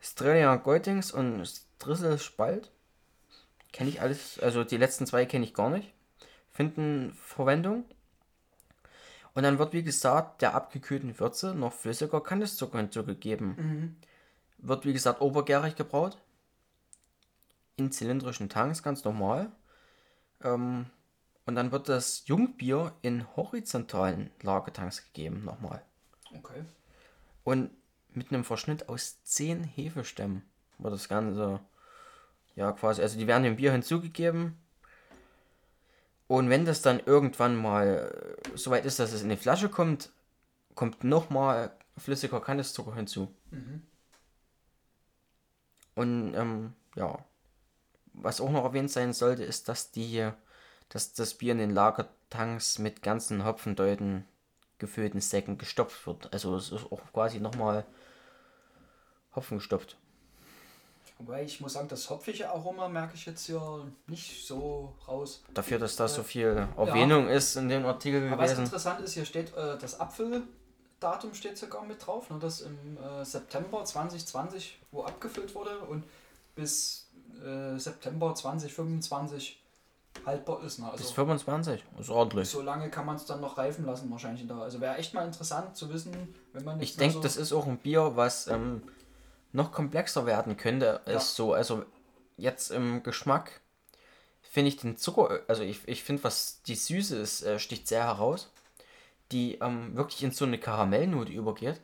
Strelia 0.00 0.56
Goldings 0.56 1.12
und 1.12 1.46
Strissel 1.46 2.18
Spalt. 2.18 2.70
Kenne 3.72 3.90
ich 3.90 4.00
alles, 4.00 4.40
also 4.40 4.64
die 4.64 4.76
letzten 4.78 5.06
zwei 5.06 5.26
kenne 5.26 5.44
ich 5.44 5.54
gar 5.54 5.70
nicht. 5.70 5.92
Finden 6.50 7.14
Verwendung. 7.14 7.84
Und 9.34 9.44
dann 9.44 9.58
wird, 9.58 9.72
wie 9.72 9.84
gesagt, 9.84 10.42
der 10.42 10.54
abgekühlten 10.54 11.18
Würze 11.20 11.54
noch 11.54 11.72
flüssiger 11.72 12.20
Kandiszucker 12.20 12.78
hinzugegeben. 12.78 13.54
Mhm. 13.56 13.96
Wird, 14.62 14.84
wie 14.84 14.92
gesagt, 14.92 15.20
obergärig 15.20 15.76
gebraut. 15.76 16.18
In 17.76 17.92
zylindrischen 17.92 18.48
Tanks, 18.48 18.82
ganz 18.82 19.04
normal. 19.04 19.50
Ähm, 20.42 20.86
und 21.46 21.54
dann 21.54 21.72
wird 21.72 21.88
das 21.88 22.26
Jungbier 22.26 22.92
in 23.02 23.26
horizontalen 23.36 24.30
Lagertanks 24.42 25.04
gegeben, 25.04 25.44
nochmal. 25.44 25.82
Okay. 26.36 26.64
Und 27.42 27.70
mit 28.12 28.32
einem 28.32 28.44
Verschnitt 28.44 28.88
aus 28.88 29.22
10 29.24 29.64
Hefestämmen 29.64 30.42
wird 30.78 30.94
das 30.94 31.08
Ganze, 31.08 31.60
ja 32.54 32.72
quasi, 32.72 33.02
also 33.02 33.18
die 33.18 33.26
werden 33.26 33.44
dem 33.44 33.56
Bier 33.56 33.72
hinzugegeben. 33.72 34.56
Und 36.26 36.48
wenn 36.48 36.64
das 36.64 36.82
dann 36.82 37.00
irgendwann 37.00 37.56
mal 37.56 38.36
so 38.54 38.70
weit 38.70 38.84
ist, 38.84 38.98
dass 39.00 39.12
es 39.12 39.22
in 39.22 39.30
die 39.30 39.36
Flasche 39.36 39.68
kommt, 39.68 40.10
kommt 40.74 41.02
nochmal 41.02 41.72
flüssiger 41.96 42.40
Kandiszucker 42.40 42.94
hinzu. 42.94 43.34
Mhm. 43.50 43.82
Und 46.00 46.32
ähm, 46.34 46.72
ja, 46.96 47.18
was 48.14 48.40
auch 48.40 48.48
noch 48.48 48.64
erwähnt 48.64 48.90
sein 48.90 49.12
sollte, 49.12 49.44
ist, 49.44 49.68
dass 49.68 49.90
die, 49.90 50.30
dass 50.88 51.12
das 51.12 51.34
Bier 51.34 51.52
in 51.52 51.58
den 51.58 51.74
Lagertanks 51.74 52.78
mit 52.78 53.02
ganzen 53.02 53.44
Hopfendeuten 53.44 54.24
gefüllten 54.78 55.20
Säcken 55.20 55.58
gestopft 55.58 56.06
wird. 56.06 56.32
Also 56.32 56.56
es 56.56 56.72
ist 56.72 56.90
auch 56.90 57.02
quasi 57.12 57.38
nochmal 57.38 57.84
Hopfen 59.36 59.58
gestopft. 59.58 59.98
Wobei 61.18 61.44
ich 61.44 61.60
muss 61.60 61.74
sagen, 61.74 61.88
das 61.88 62.08
hopfige 62.08 62.48
Aroma 62.48 62.88
merke 62.88 63.14
ich 63.14 63.26
jetzt 63.26 63.44
hier 63.44 63.86
nicht 64.06 64.46
so 64.46 64.94
raus. 65.06 65.44
Dafür, 65.52 65.78
dass 65.78 65.96
da 65.96 66.08
so 66.08 66.22
viel 66.22 66.66
Erwähnung 66.78 67.26
ja. 67.26 67.34
ist 67.34 67.56
in 67.56 67.68
dem 67.68 67.84
Artikel 67.84 68.20
gewesen. 68.20 68.32
Aber 68.32 68.44
was 68.44 68.58
interessant 68.58 69.00
ist, 69.02 69.12
hier 69.12 69.26
steht 69.26 69.54
äh, 69.54 69.76
das 69.76 70.00
Apfeldatum 71.00 71.34
steht 71.34 71.58
sogar 71.58 71.84
mit 71.84 72.06
drauf, 72.06 72.30
ne, 72.30 72.38
das 72.38 72.60
im 72.60 72.98
äh, 72.98 73.24
September 73.24 73.84
2020 73.84 74.78
wo 74.92 75.04
abgefüllt 75.04 75.54
wurde 75.54 75.78
und 75.80 76.04
bis 76.54 77.08
äh, 77.42 77.78
September 77.78 78.34
2025 78.34 79.58
haltbar 80.26 80.62
ist. 80.62 80.78
Ne? 80.78 80.86
Also 80.90 80.98
Bis 80.98 81.12
25, 81.12 81.84
ist 81.98 82.10
ordentlich. 82.10 82.48
So 82.50 82.60
lange 82.60 82.90
kann 82.90 83.06
man 83.06 83.16
es 83.16 83.24
dann 83.24 83.40
noch 83.40 83.56
reifen 83.56 83.86
lassen, 83.86 84.10
wahrscheinlich 84.10 84.46
da. 84.46 84.60
Also 84.60 84.80
wäre 84.80 84.96
echt 84.96 85.14
mal 85.14 85.24
interessant 85.24 85.76
zu 85.76 85.88
wissen, 85.90 86.34
wenn 86.52 86.64
man 86.64 86.80
Ich 86.80 86.96
denke, 86.96 87.14
so 87.14 87.20
das 87.22 87.36
ist 87.36 87.52
auch 87.52 87.66
ein 87.66 87.78
Bier, 87.78 88.12
was 88.16 88.48
ähm, 88.48 88.82
noch 89.52 89.72
komplexer 89.72 90.26
werden 90.26 90.56
könnte. 90.56 91.00
Ja. 91.06 91.12
Ist 91.12 91.34
so, 91.36 91.54
also 91.54 91.84
jetzt 92.36 92.70
im 92.70 93.02
Geschmack 93.02 93.60
finde 94.42 94.68
ich 94.68 94.76
den 94.76 94.96
Zucker, 94.96 95.40
also 95.46 95.62
ich, 95.62 95.86
ich 95.86 96.02
finde, 96.02 96.24
was 96.24 96.60
die 96.62 96.74
Süße 96.74 97.16
ist, 97.16 97.42
äh, 97.42 97.58
sticht 97.58 97.86
sehr 97.86 98.04
heraus. 98.04 98.50
Die 99.32 99.56
ähm, 99.56 99.96
wirklich 99.96 100.22
in 100.22 100.32
so 100.32 100.44
eine 100.44 100.58
Karamellnote 100.58 101.32
übergeht. 101.32 101.80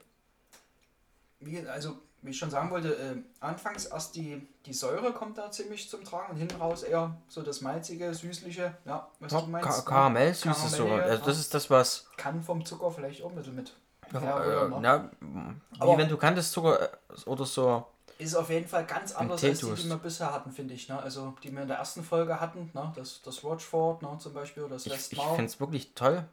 Wie, 1.40 1.66
also 1.66 1.96
wie 2.26 2.30
ich 2.30 2.38
schon 2.38 2.50
sagen 2.50 2.70
wollte, 2.70 2.94
äh, 2.94 3.16
anfangs 3.40 3.86
erst 3.86 4.16
die, 4.16 4.46
die 4.66 4.72
Säure 4.72 5.12
kommt 5.12 5.38
da 5.38 5.50
ziemlich 5.50 5.88
zum 5.88 6.04
Tragen 6.04 6.32
und 6.32 6.36
hinten 6.36 6.60
raus 6.60 6.82
eher 6.82 7.16
so 7.28 7.42
das 7.42 7.60
malzige, 7.60 8.12
süßliche, 8.12 8.74
ja, 8.84 9.08
was 9.20 9.32
ja, 9.32 9.40
du 9.40 9.46
meinst. 9.46 9.68
Ka 9.68 9.76
ne? 9.76 9.84
Karamell, 9.84 10.34
süßes 10.34 10.72
so. 10.72 10.88
Also 10.88 11.24
das 11.24 11.38
ist 11.38 11.54
das, 11.54 11.70
was. 11.70 12.08
Kann 12.16 12.42
vom 12.42 12.64
Zucker 12.64 12.90
vielleicht 12.90 13.22
auch 13.22 13.30
ein 13.30 13.36
bisschen 13.36 13.54
mit. 13.54 13.72
Ja, 14.12 14.66
äh, 14.66 14.70
na, 14.80 15.10
wie 15.20 15.98
wenn 15.98 16.08
du 16.08 16.16
kanntest 16.16 16.52
Zucker 16.52 16.80
äh, 16.82 16.88
oder 17.26 17.44
so. 17.44 17.86
Ist 18.18 18.34
auf 18.34 18.48
jeden 18.48 18.66
Fall 18.66 18.86
ganz 18.86 19.12
anders 19.12 19.44
als 19.44 19.60
die, 19.60 19.74
die 19.74 19.88
wir 19.90 19.96
bisher 19.96 20.32
hatten, 20.32 20.50
finde 20.50 20.72
ich. 20.74 20.88
Ne? 20.88 20.98
Also 20.98 21.34
die 21.42 21.52
wir 21.52 21.62
in 21.62 21.68
der 21.68 21.76
ersten 21.76 22.02
Folge 22.02 22.40
hatten, 22.40 22.70
ne? 22.72 22.92
das, 22.96 23.20
das 23.22 23.44
Rochford 23.44 24.00
ne? 24.00 24.16
zum 24.18 24.32
Beispiel, 24.32 24.62
oder 24.62 24.74
das 24.74 24.86
Ich, 24.86 25.12
ich 25.12 25.20
finde 25.20 25.44
es 25.44 25.60
wirklich 25.60 25.92
toll 25.94 26.24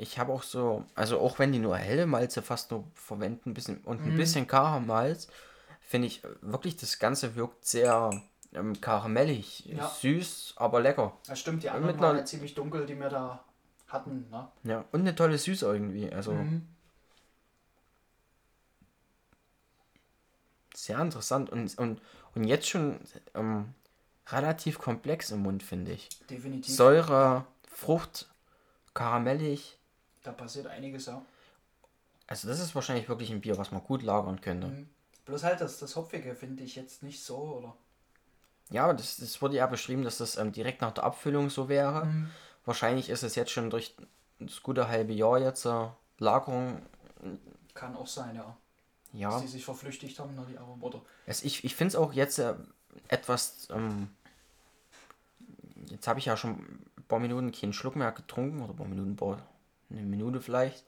ich 0.00 0.18
habe 0.18 0.32
auch 0.32 0.42
so, 0.42 0.84
also 0.94 1.20
auch 1.20 1.38
wenn 1.38 1.52
die 1.52 1.58
nur 1.58 1.76
helle 1.76 2.06
Malze 2.06 2.40
fast 2.40 2.70
nur 2.70 2.84
verwenden 2.94 3.52
bisschen, 3.52 3.78
und 3.84 4.00
ein 4.00 4.14
mhm. 4.14 4.16
bisschen 4.16 4.46
Karamalz, 4.46 5.28
finde 5.80 6.06
ich 6.06 6.22
wirklich, 6.40 6.76
das 6.76 6.98
Ganze 6.98 7.36
wirkt 7.36 7.66
sehr 7.66 8.10
ähm, 8.54 8.80
karamellig, 8.80 9.66
ja. 9.66 9.88
süß, 9.88 10.54
aber 10.56 10.80
lecker. 10.80 11.18
Das 11.26 11.38
stimmt, 11.38 11.62
die 11.62 11.70
anderen 11.70 12.00
waren 12.00 12.16
halt 12.16 12.28
ziemlich 12.28 12.54
dunkel, 12.54 12.86
die 12.86 12.98
wir 12.98 13.10
da 13.10 13.44
hatten. 13.88 14.26
Ne? 14.30 14.48
Ja, 14.64 14.84
und 14.90 15.00
eine 15.00 15.14
tolle 15.14 15.36
Süße 15.36 15.66
irgendwie, 15.66 16.10
also... 16.10 16.32
Mhm. 16.32 16.66
Sehr 20.74 20.98
interessant 20.98 21.50
und, 21.50 21.76
und, 21.78 22.00
und 22.34 22.44
jetzt 22.44 22.66
schon 22.66 23.00
ähm, 23.34 23.74
relativ 24.28 24.78
komplex 24.78 25.30
im 25.30 25.42
Mund, 25.42 25.62
finde 25.62 25.92
ich. 25.92 26.08
Definitiv. 26.30 26.74
Säure, 26.74 27.44
Frucht, 27.68 28.30
karamellig, 28.94 29.76
da 30.22 30.32
passiert 30.32 30.66
einiges, 30.66 31.06
ja. 31.06 31.24
Also 32.26 32.48
das 32.48 32.60
ist 32.60 32.74
wahrscheinlich 32.74 33.08
wirklich 33.08 33.30
ein 33.30 33.40
Bier, 33.40 33.58
was 33.58 33.72
man 33.72 33.82
gut 33.82 34.02
lagern 34.02 34.40
könnte. 34.40 34.68
Mhm. 34.68 34.88
Bloß 35.24 35.42
halt 35.44 35.60
das, 35.60 35.78
das 35.78 35.96
Hopfige 35.96 36.34
finde 36.34 36.62
ich 36.62 36.76
jetzt 36.76 37.02
nicht 37.02 37.22
so, 37.22 37.36
oder? 37.36 37.76
Ja, 38.70 38.92
das, 38.92 39.16
das 39.16 39.42
wurde 39.42 39.56
ja 39.56 39.66
beschrieben, 39.66 40.04
dass 40.04 40.18
das 40.18 40.36
ähm, 40.36 40.52
direkt 40.52 40.80
nach 40.80 40.92
der 40.92 41.04
Abfüllung 41.04 41.50
so 41.50 41.68
wäre. 41.68 42.06
Mhm. 42.06 42.30
Wahrscheinlich 42.64 43.10
ist 43.10 43.22
es 43.22 43.34
jetzt 43.34 43.50
schon 43.50 43.70
durch 43.70 43.96
das 44.38 44.62
gute 44.62 44.88
halbe 44.88 45.12
Jahr 45.12 45.38
jetzt 45.38 45.64
äh, 45.66 45.88
Lagerung. 46.18 46.82
Kann 47.74 47.96
auch 47.96 48.06
sein, 48.06 48.36
ja. 48.36 48.56
Ja. 49.12 49.30
Dass 49.30 49.42
die 49.42 49.48
sich 49.48 49.64
verflüchtigt 49.64 50.18
haben, 50.20 50.34
ne, 50.36 50.46
die 50.48 50.56
Aromen, 50.56 50.82
oder? 50.82 51.02
Also 51.26 51.44
ich 51.44 51.64
ich 51.64 51.74
finde 51.74 51.88
es 51.88 51.96
auch 51.96 52.12
jetzt 52.12 52.38
äh, 52.38 52.54
etwas. 53.08 53.68
Ähm, 53.70 54.08
jetzt 55.86 56.06
habe 56.06 56.20
ich 56.20 56.26
ja 56.26 56.36
schon 56.36 56.52
ein 56.96 57.04
paar 57.08 57.18
Minuten 57.18 57.50
keinen 57.50 57.72
Schluck 57.72 57.96
mehr 57.96 58.12
getrunken, 58.12 58.62
oder 58.62 58.72
ein 58.72 58.76
paar 58.76 58.86
Minuten, 58.86 59.10
ein 59.12 59.16
paar 59.16 59.38
eine 59.90 60.02
Minute 60.02 60.40
vielleicht. 60.40 60.84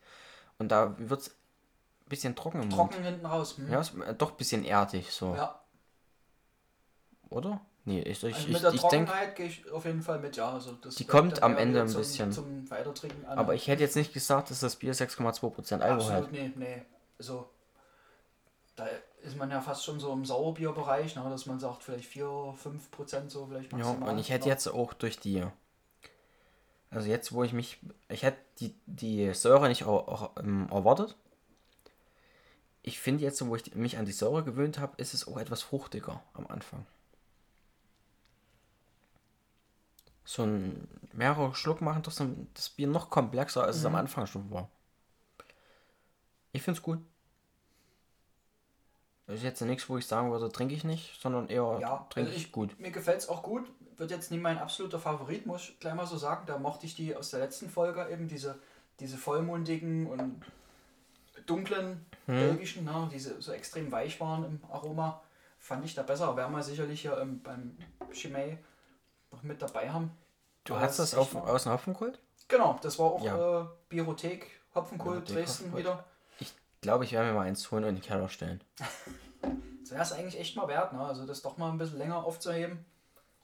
Und 0.58 0.68
da 0.68 0.96
wird 0.98 1.20
es 1.20 1.28
ein 1.30 2.08
bisschen 2.08 2.36
trocken 2.36 2.62
im 2.62 2.70
Trocken 2.70 2.94
Mund. 2.94 3.06
hinten 3.06 3.26
raus. 3.26 3.56
Hm. 3.58 3.70
Ja, 3.70 3.80
ist 3.80 3.94
äh, 3.94 4.14
doch 4.14 4.32
ein 4.32 4.36
bisschen 4.36 4.64
erdig 4.64 5.10
so. 5.10 5.34
Ja. 5.34 5.60
Oder? 7.30 7.60
Nee, 7.84 8.00
ich, 8.02 8.22
ich, 8.22 8.34
also 8.34 8.48
mit 8.48 8.62
der 8.62 8.74
ich, 8.74 8.80
Trockenheit 8.80 9.34
gehe 9.34 9.46
ich 9.46 9.68
auf 9.70 9.84
jeden 9.84 10.02
Fall 10.02 10.20
mit, 10.20 10.36
ja. 10.36 10.52
Also 10.52 10.72
das 10.72 10.94
die 10.94 11.04
kommt 11.04 11.42
am 11.42 11.56
Ende 11.56 11.80
ein 11.80 11.88
zum, 11.88 12.00
bisschen. 12.00 12.30
Zum 12.30 12.70
Weitertrinken 12.70 13.24
an. 13.26 13.38
Aber 13.38 13.54
ich 13.54 13.66
hätte 13.66 13.82
jetzt 13.82 13.96
nicht 13.96 14.12
gesagt, 14.12 14.50
dass 14.50 14.60
das 14.60 14.76
Bier 14.76 14.94
6,2% 14.94 15.80
Alkohol 15.80 16.12
hat. 16.12 16.30
nee, 16.30 16.52
nee. 16.54 16.82
Also, 17.18 17.50
da 18.76 18.86
ist 19.22 19.36
man 19.36 19.50
ja 19.50 19.60
fast 19.60 19.84
schon 19.84 19.98
so 19.98 20.12
im 20.12 20.24
Sauerbierbereich, 20.24 21.16
ne, 21.16 21.24
dass 21.28 21.46
man 21.46 21.58
sagt, 21.58 21.82
vielleicht 21.82 22.06
4, 22.06 22.24
5% 22.24 23.30
so 23.30 23.46
vielleicht 23.46 23.72
maximal. 23.72 24.00
Ja, 24.00 24.12
und 24.12 24.18
ich 24.18 24.30
hätte 24.30 24.48
jetzt 24.48 24.68
auch 24.68 24.92
durch 24.92 25.18
die 25.18 25.44
also 26.92 27.08
jetzt, 27.08 27.32
wo 27.32 27.42
ich 27.42 27.54
mich, 27.54 27.78
ich 28.08 28.22
hätte 28.22 28.38
die, 28.60 28.74
die 28.86 29.32
Säure 29.32 29.68
nicht 29.68 29.84
auch, 29.84 30.08
auch 30.08 30.36
ähm, 30.36 30.68
erwartet. 30.70 31.16
Ich 32.82 33.00
finde 33.00 33.24
jetzt, 33.24 33.44
wo 33.46 33.56
ich 33.56 33.74
mich 33.74 33.96
an 33.96 34.04
die 34.04 34.12
Säure 34.12 34.44
gewöhnt 34.44 34.78
habe, 34.78 34.94
ist 34.98 35.14
es 35.14 35.26
auch 35.26 35.38
etwas 35.38 35.62
fruchtiger 35.62 36.22
am 36.34 36.46
Anfang. 36.48 36.84
So 40.24 40.42
ein 40.42 40.86
mehrere 41.12 41.54
Schluck 41.54 41.80
machen 41.80 42.02
das, 42.02 42.22
das 42.54 42.68
Bier 42.68 42.88
noch 42.88 43.08
komplexer, 43.08 43.64
als 43.64 43.76
mhm. 43.76 43.80
es 43.80 43.86
am 43.86 43.92
mhm. 43.92 43.98
Anfang 43.98 44.26
schon 44.26 44.50
war. 44.50 44.68
Ich 46.52 46.62
finde 46.62 46.78
es 46.78 46.82
gut. 46.82 46.98
Das 49.26 49.36
ist 49.36 49.44
jetzt 49.44 49.62
nichts, 49.62 49.88
wo 49.88 49.96
ich 49.96 50.06
sagen 50.06 50.30
würde, 50.30 50.52
trinke 50.52 50.74
ich 50.74 50.84
nicht, 50.84 51.18
sondern 51.22 51.48
eher 51.48 51.78
ja, 51.80 52.06
trinke 52.10 52.28
also 52.28 52.38
ich, 52.38 52.48
ich 52.48 52.52
gut. 52.52 52.78
Mir 52.78 52.90
gefällt 52.90 53.20
es 53.20 53.30
auch 53.30 53.42
gut 53.42 53.66
wird 53.96 54.10
jetzt 54.10 54.30
nicht 54.30 54.42
mein 54.42 54.58
absoluter 54.58 54.98
Favorit, 54.98 55.46
muss 55.46 55.70
ich 55.70 55.80
gleich 55.80 55.94
mal 55.94 56.06
so 56.06 56.16
sagen. 56.16 56.44
Da 56.46 56.58
mochte 56.58 56.86
ich 56.86 56.94
die 56.94 57.14
aus 57.14 57.30
der 57.30 57.40
letzten 57.40 57.68
Folge 57.68 58.06
eben, 58.10 58.28
diese, 58.28 58.58
diese 59.00 59.16
vollmundigen 59.16 60.06
und 60.06 60.42
dunklen 61.46 62.06
hm. 62.26 62.34
belgischen, 62.34 62.84
ne, 62.84 63.08
die 63.12 63.18
so 63.18 63.52
extrem 63.52 63.90
weich 63.90 64.20
waren 64.20 64.44
im 64.44 64.60
Aroma, 64.70 65.22
fand 65.58 65.84
ich 65.84 65.94
da 65.94 66.02
besser. 66.02 66.36
Werden 66.36 66.54
wir 66.54 66.62
sicherlich 66.62 67.00
hier 67.00 67.18
ähm, 67.18 67.42
beim 67.42 67.76
Chimay 68.12 68.58
noch 69.30 69.42
mit 69.42 69.60
dabei 69.60 69.90
haben. 69.90 70.10
Du 70.64 70.76
hast 70.78 70.98
das 70.98 71.14
auf, 71.14 71.34
aus 71.34 71.64
dem 71.64 71.72
Hopfenkult? 71.72 72.20
Genau, 72.48 72.78
das 72.82 72.98
war 72.98 73.06
auch 73.06 73.24
ja. 73.24 73.62
äh, 73.62 73.66
Biothek, 73.88 74.46
Hopfenkult, 74.74 75.24
Biothek, 75.24 75.34
Dresden 75.34 75.72
Hopfenkult. 75.72 75.84
wieder. 75.84 76.04
Ich 76.38 76.54
glaube, 76.80 77.04
ich 77.04 77.12
werde 77.12 77.28
mir 77.28 77.34
mal 77.34 77.46
eins 77.46 77.70
holen 77.70 77.84
und 77.84 77.90
in 77.90 77.96
den 77.96 78.02
Keller 78.02 78.28
stellen. 78.28 78.60
das 79.80 79.90
wäre 79.90 80.02
es 80.02 80.12
eigentlich 80.12 80.38
echt 80.38 80.56
mal 80.56 80.68
wert, 80.68 80.92
ne? 80.92 81.00
Also 81.00 81.26
das 81.26 81.42
doch 81.42 81.56
mal 81.56 81.70
ein 81.70 81.78
bisschen 81.78 81.98
länger 81.98 82.24
aufzuheben 82.24 82.84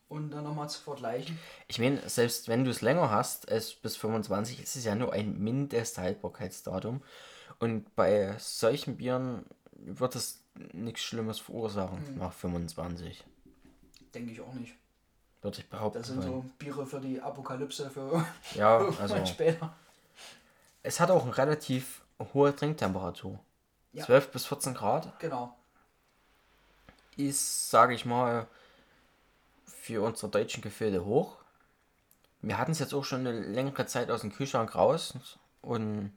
und 0.09 0.31
dann 0.31 0.45
nochmal 0.45 0.69
zu 0.69 0.81
vergleichen. 0.81 1.39
Ich 1.67 1.79
meine, 1.79 2.09
selbst 2.09 2.49
wenn 2.49 2.65
du 2.65 2.71
es 2.71 2.81
länger 2.81 3.11
hast, 3.11 3.51
als 3.51 3.75
bis 3.75 3.97
25, 3.97 4.63
ist 4.63 4.77
es 4.77 4.85
ja 4.85 4.95
nur 4.95 5.13
ein 5.13 5.39
Mindesthaltbarkeitsdatum. 5.39 7.03
Und 7.59 7.95
bei 7.97 8.35
solchen 8.39 8.97
Bieren 8.97 9.45
wird 9.73 10.17
es 10.17 10.45
nichts 10.73 11.03
Schlimmes 11.03 11.39
verursachen 11.39 12.07
hm. 12.07 12.19
nach 12.19 12.33
25. 12.33 13.25
Denke 14.15 14.33
ich 14.33 14.41
auch 14.41 14.55
nicht. 14.55 14.75
Würde 15.43 15.59
ich 15.61 15.69
behaupten. 15.69 15.99
Das 15.99 16.09
sind 16.09 16.23
so 16.23 16.45
Biere 16.59 16.87
für 16.87 17.01
die 17.01 17.21
Apokalypse 17.21 17.91
für 17.91 18.25
ja, 18.55 18.79
also 19.01 19.25
später. 19.27 19.75
Es 20.83 21.01
hat 21.01 21.11
auch 21.11 21.25
eine 21.25 21.37
relativ 21.37 22.03
hohe 22.33 22.55
Trinktemperatur. 22.55 23.39
Ja. 23.93 24.05
12 24.05 24.33
bis 24.33 24.47
14 24.47 24.75
Grad. 24.75 25.19
Genau. 25.21 25.55
Ist, 27.17 27.71
sage 27.71 27.95
ich 27.95 28.05
mal, 28.05 28.47
für 29.89 30.03
unsere 30.03 30.31
deutschen 30.31 30.63
Gefilde 30.63 31.07
hoch. 31.07 31.37
Wir 32.43 32.59
hatten 32.59 32.73
es 32.73 32.79
jetzt 32.79 32.93
auch 32.93 33.05
schon 33.05 33.21
eine 33.21 33.33
längere 33.33 33.87
Zeit 33.87 34.11
aus 34.11 34.21
dem 34.21 34.31
Kühlschrank 34.31 34.75
raus 34.75 35.15
und 35.63 36.13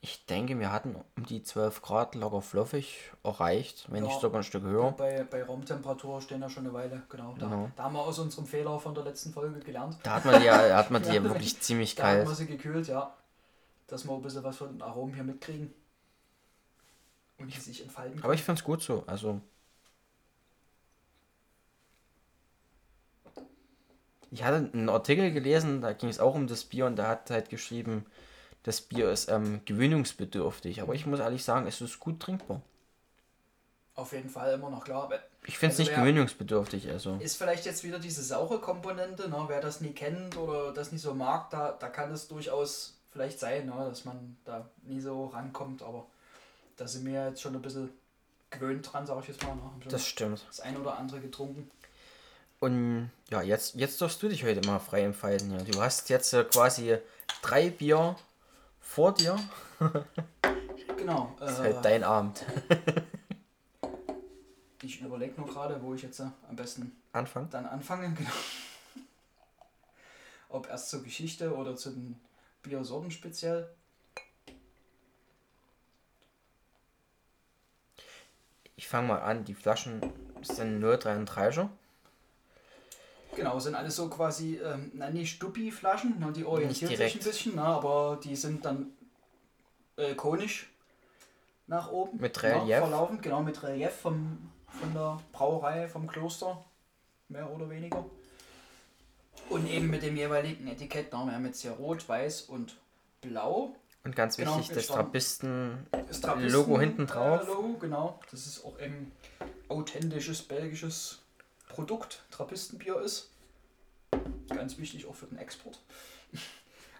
ich 0.00 0.24
denke, 0.24 0.58
wir 0.58 0.72
hatten 0.72 0.96
um 1.14 1.26
die 1.26 1.42
12 1.42 1.82
Grad 1.82 2.14
locker 2.14 2.40
fluffig 2.40 3.12
erreicht, 3.22 3.86
wenn 3.90 4.02
ja, 4.02 4.08
nicht 4.08 4.20
sogar 4.20 4.40
ein 4.40 4.44
Stück 4.44 4.64
höher. 4.64 4.92
Bei, 4.92 5.24
bei 5.24 5.44
Raumtemperatur 5.44 6.22
stehen 6.22 6.40
ja 6.40 6.48
schon 6.48 6.64
eine 6.64 6.72
Weile, 6.72 7.02
genau. 7.10 7.34
Da, 7.38 7.46
genau. 7.46 7.70
da 7.76 7.82
haben 7.82 7.92
wir 7.92 8.00
aus 8.00 8.18
unserem 8.18 8.46
Fehler 8.46 8.80
von 8.80 8.94
der 8.94 9.04
letzten 9.04 9.30
Folge 9.30 9.60
gelernt. 9.60 9.98
Da 10.02 10.14
hat 10.14 10.24
man 10.24 10.40
die, 10.40 10.50
hat 10.50 10.90
man 10.90 11.02
die 11.08 11.14
ja, 11.14 11.22
wirklich 11.22 11.60
ziemlich 11.60 11.94
da 11.96 12.04
kalt. 12.04 12.14
Da 12.14 12.20
haben 12.22 12.30
wir 12.30 12.34
sie 12.34 12.46
gekühlt, 12.46 12.88
ja. 12.88 13.14
Dass 13.88 14.06
wir 14.08 14.14
ein 14.14 14.22
bisschen 14.22 14.42
was 14.42 14.56
von 14.56 14.72
den 14.72 14.80
Aromen 14.80 15.14
hier 15.14 15.24
mitkriegen. 15.24 15.72
Und 17.36 17.54
die 17.54 17.60
sich 17.60 17.82
entfalten 17.82 18.14
können. 18.14 18.24
Aber 18.24 18.32
ich 18.32 18.42
finde 18.42 18.58
es 18.58 18.64
gut 18.64 18.80
so. 18.80 19.04
Also. 19.06 19.42
Ich 24.32 24.42
hatte 24.42 24.70
einen 24.72 24.88
Artikel 24.88 25.30
gelesen, 25.30 25.82
da 25.82 25.92
ging 25.92 26.08
es 26.08 26.18
auch 26.18 26.34
um 26.34 26.46
das 26.46 26.64
Bier 26.64 26.86
und 26.86 26.96
da 26.96 27.06
hat 27.06 27.30
halt 27.30 27.50
geschrieben, 27.50 28.06
das 28.62 28.80
Bier 28.80 29.10
ist 29.10 29.28
ähm, 29.28 29.60
gewöhnungsbedürftig. 29.66 30.80
Aber 30.80 30.94
ich 30.94 31.04
muss 31.04 31.20
ehrlich 31.20 31.44
sagen, 31.44 31.66
es 31.66 31.82
ist 31.82 32.00
gut 32.00 32.18
trinkbar. 32.18 32.62
Auf 33.94 34.12
jeden 34.12 34.30
Fall 34.30 34.54
immer 34.54 34.70
noch 34.70 34.84
klar. 34.84 35.10
Ich 35.44 35.58
finde 35.58 35.74
es 35.74 35.80
also 35.80 35.90
nicht 35.90 36.00
gewöhnungsbedürftig. 36.00 36.88
Also. 36.90 37.16
Ist 37.16 37.36
vielleicht 37.36 37.66
jetzt 37.66 37.84
wieder 37.84 37.98
diese 37.98 38.22
saure 38.22 38.58
Komponente, 38.58 39.28
ne? 39.28 39.44
wer 39.48 39.60
das 39.60 39.82
nie 39.82 39.92
kennt 39.92 40.38
oder 40.38 40.72
das 40.72 40.92
nicht 40.92 41.02
so 41.02 41.12
mag, 41.12 41.50
da, 41.50 41.72
da 41.72 41.90
kann 41.90 42.10
es 42.10 42.26
durchaus 42.26 42.96
vielleicht 43.10 43.38
sein, 43.38 43.66
ne? 43.66 43.74
dass 43.76 44.06
man 44.06 44.38
da 44.46 44.66
nie 44.84 45.02
so 45.02 45.26
rankommt. 45.26 45.82
Aber 45.82 46.06
da 46.76 46.88
sind 46.88 47.04
wir 47.04 47.28
jetzt 47.28 47.42
schon 47.42 47.54
ein 47.54 47.60
bisschen 47.60 47.90
gewöhnt 48.48 48.90
dran, 48.90 49.04
sag 49.04 49.20
ich 49.20 49.28
jetzt 49.28 49.42
mal. 49.42 49.56
Ne? 49.56 49.70
Das 49.90 50.06
stimmt. 50.06 50.42
Das 50.48 50.60
ein 50.60 50.78
oder 50.78 50.96
andere 50.96 51.20
getrunken. 51.20 51.70
Und 52.62 53.10
ja, 53.28 53.42
jetzt, 53.42 53.74
jetzt 53.74 54.00
darfst 54.00 54.22
du 54.22 54.28
dich 54.28 54.44
heute 54.44 54.64
mal 54.68 54.78
frei 54.78 55.02
entfalten. 55.02 55.50
Ja. 55.50 55.64
Du 55.64 55.82
hast 55.82 56.08
jetzt 56.10 56.32
äh, 56.32 56.44
quasi 56.44 56.96
drei 57.42 57.70
Bier 57.70 58.14
vor 58.78 59.12
dir. 59.12 59.36
genau. 60.96 61.34
Das 61.40 61.54
ist 61.54 61.58
halt 61.58 61.78
äh, 61.78 61.82
dein 61.82 62.04
Abend. 62.04 62.44
ich 64.82 65.00
überlege 65.00 65.40
nur 65.40 65.48
gerade, 65.48 65.82
wo 65.82 65.92
ich 65.94 66.02
jetzt 66.02 66.20
äh, 66.20 66.28
am 66.48 66.54
besten 66.54 66.96
Anfang? 67.12 67.50
dann 67.50 67.66
anfange. 67.66 68.14
Genau. 68.16 68.30
Ob 70.48 70.68
erst 70.68 70.90
zur 70.90 71.02
Geschichte 71.02 71.56
oder 71.56 71.74
zu 71.74 71.90
den 71.90 72.20
Biersorten 72.62 73.10
speziell. 73.10 73.74
Ich 78.76 78.86
fange 78.86 79.08
mal 79.08 79.22
an. 79.22 79.44
Die 79.44 79.54
Flaschen 79.54 80.00
sind 80.42 80.80
0,33er. 80.80 81.68
Genau, 83.34 83.58
sind 83.58 83.74
alles 83.74 83.96
so 83.96 84.08
quasi, 84.08 84.58
ähm, 84.58 84.92
nicht 85.12 85.36
Stuppi-Flaschen, 85.36 86.18
ne, 86.18 86.32
die 86.32 86.44
orientieren 86.44 86.94
sich 86.94 87.14
ein 87.14 87.24
bisschen, 87.24 87.52
na, 87.56 87.76
aber 87.76 88.20
die 88.22 88.36
sind 88.36 88.64
dann 88.64 88.92
äh, 89.96 90.14
konisch 90.14 90.70
nach 91.66 91.90
oben. 91.90 92.20
Mit 92.20 92.42
Relief. 92.42 92.66
Na, 92.68 92.78
verlaufend, 92.78 93.22
genau, 93.22 93.42
mit 93.42 93.62
Relief 93.62 93.92
vom, 93.92 94.50
von 94.66 94.92
der 94.92 95.18
Brauerei, 95.32 95.88
vom 95.88 96.06
Kloster, 96.06 96.62
mehr 97.28 97.50
oder 97.50 97.70
weniger. 97.70 98.04
Und 99.48 99.66
eben 99.66 99.88
mit 99.88 100.02
dem 100.02 100.16
jeweiligen 100.16 100.66
Etikett, 100.66 101.08
na, 101.12 101.24
wir 101.24 101.32
haben 101.32 101.46
jetzt 101.46 101.62
hier 101.62 101.72
rot, 101.72 102.06
weiß 102.06 102.42
und 102.42 102.76
blau. 103.22 103.74
Und 104.04 104.14
ganz 104.14 104.36
genau, 104.36 104.58
wichtig, 104.58 104.74
das 104.74 104.88
Trappisten-Logo 104.88 106.78
hinten 106.80 107.06
drauf. 107.06 107.42
Äh, 107.42 107.46
Logo, 107.46 107.78
genau. 107.78 108.20
Das 108.30 108.46
ist 108.46 108.64
auch 108.64 108.78
ein 108.78 109.12
authentisches 109.68 110.42
belgisches 110.42 111.21
Produkt 111.72 112.22
Trappistenbier 112.30 113.00
ist. 113.00 113.30
Ganz 114.48 114.76
wichtig 114.78 115.06
auch 115.06 115.14
für 115.14 115.26
den 115.26 115.38
Export. 115.38 115.80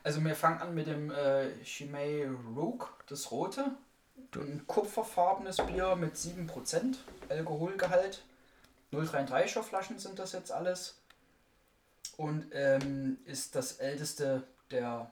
Also 0.04 0.24
wir 0.24 0.34
fangen 0.34 0.60
an 0.60 0.74
mit 0.74 0.88
dem 0.88 1.12
äh, 1.12 1.62
Chimay 1.62 2.26
Rogue, 2.56 2.88
das 3.06 3.30
rote. 3.30 3.76
Ein 4.34 4.66
kupferfarbenes 4.66 5.58
Bier 5.58 5.94
mit 5.94 6.16
7% 6.16 6.96
Alkoholgehalt. 7.28 8.24
0,33er 8.92 9.62
Flaschen 9.62 10.00
sind 10.00 10.18
das 10.18 10.32
jetzt 10.32 10.50
alles. 10.50 10.98
Und 12.16 12.46
ähm, 12.50 13.18
ist 13.26 13.54
das 13.54 13.74
älteste 13.74 14.42
der 14.72 15.08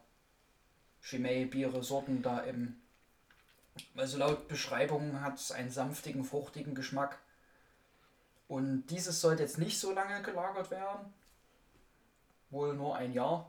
Chimay-Biere-Sorten 1.03 2.23
da 2.23 2.41
im. 2.41 2.75
Also 3.95 4.19
laut 4.19 4.49
Beschreibung 4.49 5.21
hat 5.21 5.39
es 5.39 5.53
einen 5.53 5.71
sanftigen, 5.71 6.25
fruchtigen 6.25 6.75
Geschmack 6.75 7.21
und 8.51 8.87
dieses 8.87 9.21
sollte 9.21 9.45
jetzt 9.45 9.59
nicht 9.59 9.79
so 9.79 9.93
lange 9.93 10.23
gelagert 10.23 10.73
werden. 10.73 11.15
Wohl 12.51 12.75
nur 12.75 12.97
ein 12.97 13.13
Jahr. 13.13 13.49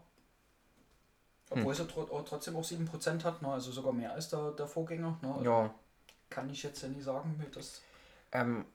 Obwohl 1.49 1.73
hm. 1.75 1.87
es 1.87 1.95
ja 1.95 2.21
trotzdem 2.23 2.55
auch 2.55 2.63
7% 2.63 3.23
hat, 3.23 3.41
ne? 3.41 3.47
also 3.47 3.71
sogar 3.71 3.93
mehr 3.93 4.13
als 4.13 4.29
der, 4.29 4.51
der 4.51 4.67
Vorgänger. 4.67 5.17
Ne? 5.23 5.33
Also 5.33 5.43
ja. 5.43 5.73
Kann 6.29 6.51
ich 6.51 6.61
jetzt 6.61 6.83
ja 6.83 6.89
nie 6.89 7.01
sagen, 7.01 7.35
wie 7.39 7.51
das 7.51 7.81
ähm, 8.31 8.65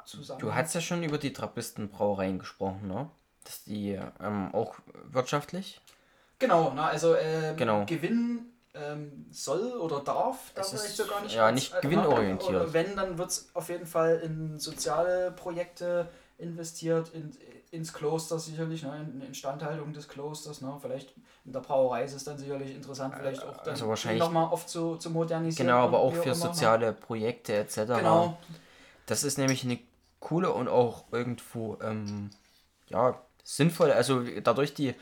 Du 0.40 0.52
hast 0.52 0.74
ja 0.74 0.80
schon 0.80 1.04
über 1.04 1.16
die 1.16 1.32
Trappistenbrauereien 1.32 2.40
gesprochen, 2.40 2.88
ne? 2.88 3.08
Dass 3.44 3.62
die 3.62 3.92
ähm, 4.20 4.52
auch 4.52 4.74
wirtschaftlich. 5.04 5.80
Genau, 6.40 6.72
na, 6.74 6.88
also 6.88 7.14
äh, 7.14 7.54
genau. 7.56 7.86
Gewinn 7.86 8.46
ähm, 8.76 9.26
soll 9.30 9.72
oder 9.72 10.00
darf, 10.00 10.52
da 10.54 10.62
vielleicht 10.62 10.96
sogar 10.96 11.22
nicht. 11.22 11.34
Ja, 11.34 11.50
nicht 11.50 11.80
gewinnorientiert. 11.80 12.50
Oder 12.50 12.72
wenn, 12.72 12.96
dann 12.96 13.18
wird 13.18 13.30
es 13.30 13.48
auf 13.54 13.68
jeden 13.68 13.86
Fall 13.86 14.18
in 14.18 14.58
soziale 14.58 15.32
Projekte 15.32 16.08
investiert, 16.38 17.10
in, 17.14 17.34
ins 17.70 17.92
Kloster 17.92 18.38
sicherlich, 18.38 18.82
ne, 18.82 19.10
in 19.14 19.22
Instandhaltung 19.22 19.92
des 19.92 20.08
Klosters. 20.08 20.60
Ne, 20.60 20.76
vielleicht 20.80 21.14
in 21.44 21.52
der 21.52 21.60
Brauerei 21.60 22.04
ist 22.04 22.14
es 22.14 22.24
dann 22.24 22.36
sicherlich 22.38 22.74
interessant, 22.74 23.14
vielleicht 23.16 23.42
auch 23.42 23.56
dann 23.58 23.70
also 23.70 23.88
wahrscheinlich 23.88 24.20
nochmal 24.20 24.52
oft 24.52 24.68
zu, 24.68 24.96
zu 24.96 25.10
modernisieren. 25.10 25.66
Genau, 25.66 25.78
aber 25.84 25.98
auch 25.98 26.14
für 26.14 26.34
soziale 26.34 26.92
Projekte 26.92 27.54
etc. 27.54 27.76
Genau. 27.76 28.38
Das 29.06 29.24
ist 29.24 29.38
nämlich 29.38 29.64
eine 29.64 29.78
coole 30.20 30.52
und 30.52 30.68
auch 30.68 31.04
irgendwo 31.12 31.78
ähm, 31.80 32.30
ja, 32.88 33.20
sinnvoll. 33.44 33.92
Also 33.92 34.22
dadurch 34.42 34.74
die, 34.74 34.94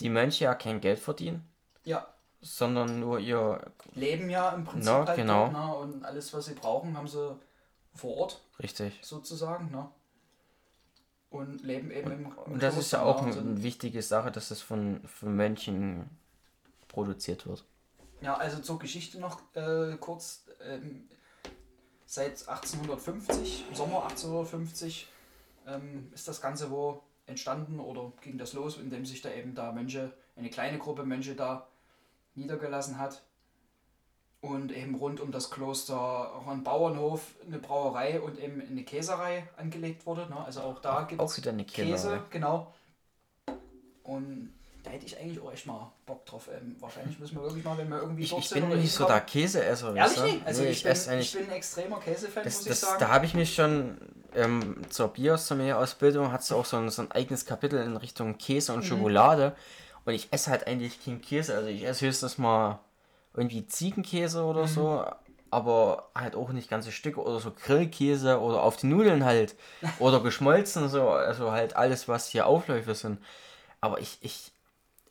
die 0.00 0.10
Mönche 0.10 0.44
ja 0.44 0.54
kein 0.54 0.80
Geld 0.80 0.98
verdienen. 0.98 1.48
Ja 1.84 2.06
sondern 2.42 3.00
nur 3.00 3.20
ihr 3.20 3.60
Leben 3.94 4.28
ja 4.28 4.50
im 4.50 4.64
Prinzip 4.64 4.92
no, 4.92 5.06
halt 5.06 5.16
genau. 5.16 5.48
dort, 5.48 5.52
ne? 5.52 5.74
und 5.76 6.04
alles, 6.04 6.34
was 6.34 6.46
sie 6.46 6.54
brauchen, 6.54 6.96
haben 6.96 7.08
sie 7.08 7.38
vor 7.94 8.16
Ort. 8.16 8.42
Richtig. 8.60 8.98
Sozusagen, 9.02 9.70
ne? 9.70 9.88
Und 11.30 11.62
leben 11.62 11.90
eben 11.90 12.06
und, 12.08 12.12
im, 12.12 12.26
im 12.26 12.52
Und 12.54 12.62
das 12.62 12.76
ist 12.76 12.92
ja 12.92 13.02
auch 13.02 13.24
ne? 13.24 13.32
eine 13.32 13.62
wichtige 13.62 14.02
Sache, 14.02 14.30
dass 14.30 14.48
das 14.48 14.60
von, 14.60 15.00
von 15.06 15.34
Mönchen 15.34 16.10
produziert 16.88 17.46
wird. 17.46 17.64
Ja, 18.20 18.36
also 18.36 18.60
zur 18.60 18.78
Geschichte 18.78 19.18
noch 19.18 19.40
äh, 19.54 19.96
kurz. 19.98 20.44
Ähm, 20.64 21.08
seit 22.06 22.46
1850, 22.46 23.64
im 23.70 23.74
Sommer 23.74 24.02
1850, 24.02 25.08
ähm, 25.66 26.10
ist 26.12 26.28
das 26.28 26.42
Ganze 26.42 26.70
wo 26.70 27.02
entstanden 27.26 27.80
oder 27.80 28.12
ging 28.20 28.36
das 28.36 28.52
los, 28.52 28.76
indem 28.76 29.06
sich 29.06 29.22
da 29.22 29.30
eben 29.30 29.54
da 29.54 29.72
Mönche, 29.72 30.12
eine 30.36 30.50
kleine 30.50 30.76
Gruppe 30.78 31.04
Mönche 31.04 31.34
da 31.34 31.68
niedergelassen 32.34 32.98
hat. 32.98 33.22
Und 34.40 34.72
eben 34.72 34.96
rund 34.96 35.20
um 35.20 35.30
das 35.30 35.50
Kloster 35.50 35.96
auch 35.96 36.48
ein 36.48 36.64
Bauernhof, 36.64 37.36
eine 37.46 37.58
Brauerei 37.58 38.20
und 38.20 38.40
eben 38.40 38.60
eine 38.60 38.82
Käserei 38.82 39.48
angelegt 39.56 40.04
wurde. 40.04 40.28
Ne? 40.28 40.44
Also 40.44 40.62
auch 40.62 40.80
da 40.80 41.02
gibt 41.02 41.22
es 41.22 41.40
Käse, 41.72 42.24
genau. 42.30 42.74
Und 44.02 44.52
da 44.82 44.90
hätte 44.90 45.06
ich 45.06 45.16
eigentlich 45.16 45.40
auch 45.40 45.52
echt 45.52 45.66
mal 45.66 45.92
Bock 46.06 46.26
drauf. 46.26 46.48
Ähm, 46.52 46.74
wahrscheinlich 46.80 47.18
müssen 47.20 47.36
wir 47.36 47.42
wirklich 47.42 47.64
mal, 47.64 47.78
wenn 47.78 47.88
wir 47.88 48.00
irgendwie 48.00 48.24
Ich, 48.24 48.36
ich 48.36 48.50
bin 48.50 48.68
nicht 48.68 48.92
so 48.92 49.06
der 49.06 49.20
Käseesser. 49.20 49.94
Ehrlich 49.94 50.22
nicht? 50.22 50.46
Also 50.46 50.62
nee, 50.62 50.70
ich, 50.70 50.84
ich, 50.84 51.06
bin, 51.06 51.18
ich 51.20 51.32
bin 51.32 51.44
ein 51.44 51.52
extremer 51.52 52.00
Käsefan, 52.00 52.42
das, 52.42 52.56
muss 52.56 52.64
das, 52.64 52.82
ich 52.82 52.88
sagen. 52.88 53.00
Da 53.00 53.08
habe 53.08 53.26
ich 53.26 53.34
mich 53.34 53.54
schon 53.54 53.96
ähm, 54.34 54.82
zur 54.90 55.08
Biosommelier-Ausbildung, 55.08 56.32
hat 56.32 56.40
es 56.40 56.50
auch 56.50 56.64
so 56.64 56.78
ein, 56.78 56.90
so 56.90 57.02
ein 57.02 57.12
eigenes 57.12 57.46
Kapitel 57.46 57.80
in 57.80 57.96
Richtung 57.96 58.38
Käse 58.38 58.72
und 58.72 58.80
mhm. 58.80 58.84
Schokolade. 58.84 59.54
Und 60.04 60.14
ich 60.14 60.32
esse 60.32 60.50
halt 60.50 60.66
eigentlich 60.66 61.04
keinen 61.04 61.20
Käse. 61.20 61.54
Also 61.54 61.68
ich 61.68 61.84
esse 61.84 62.06
höchstens 62.06 62.38
mal 62.38 62.80
irgendwie 63.34 63.66
Ziegenkäse 63.66 64.42
oder 64.44 64.62
mhm. 64.62 64.68
so, 64.68 65.04
aber 65.50 66.10
halt 66.14 66.34
auch 66.34 66.50
nicht 66.50 66.70
ganze 66.70 66.92
Stücke 66.92 67.20
oder 67.20 67.38
so 67.38 67.52
Grillkäse 67.52 68.40
oder 68.40 68.62
auf 68.62 68.76
die 68.76 68.86
Nudeln 68.86 69.24
halt 69.24 69.54
oder 69.98 70.20
geschmolzen 70.20 70.88
so, 70.88 71.10
also 71.10 71.52
halt 71.52 71.76
alles, 71.76 72.08
was 72.08 72.28
hier 72.28 72.46
Aufläufe 72.46 72.94
sind. 72.94 73.18
Aber 73.80 74.00
ich, 74.00 74.18
ich 74.20 74.52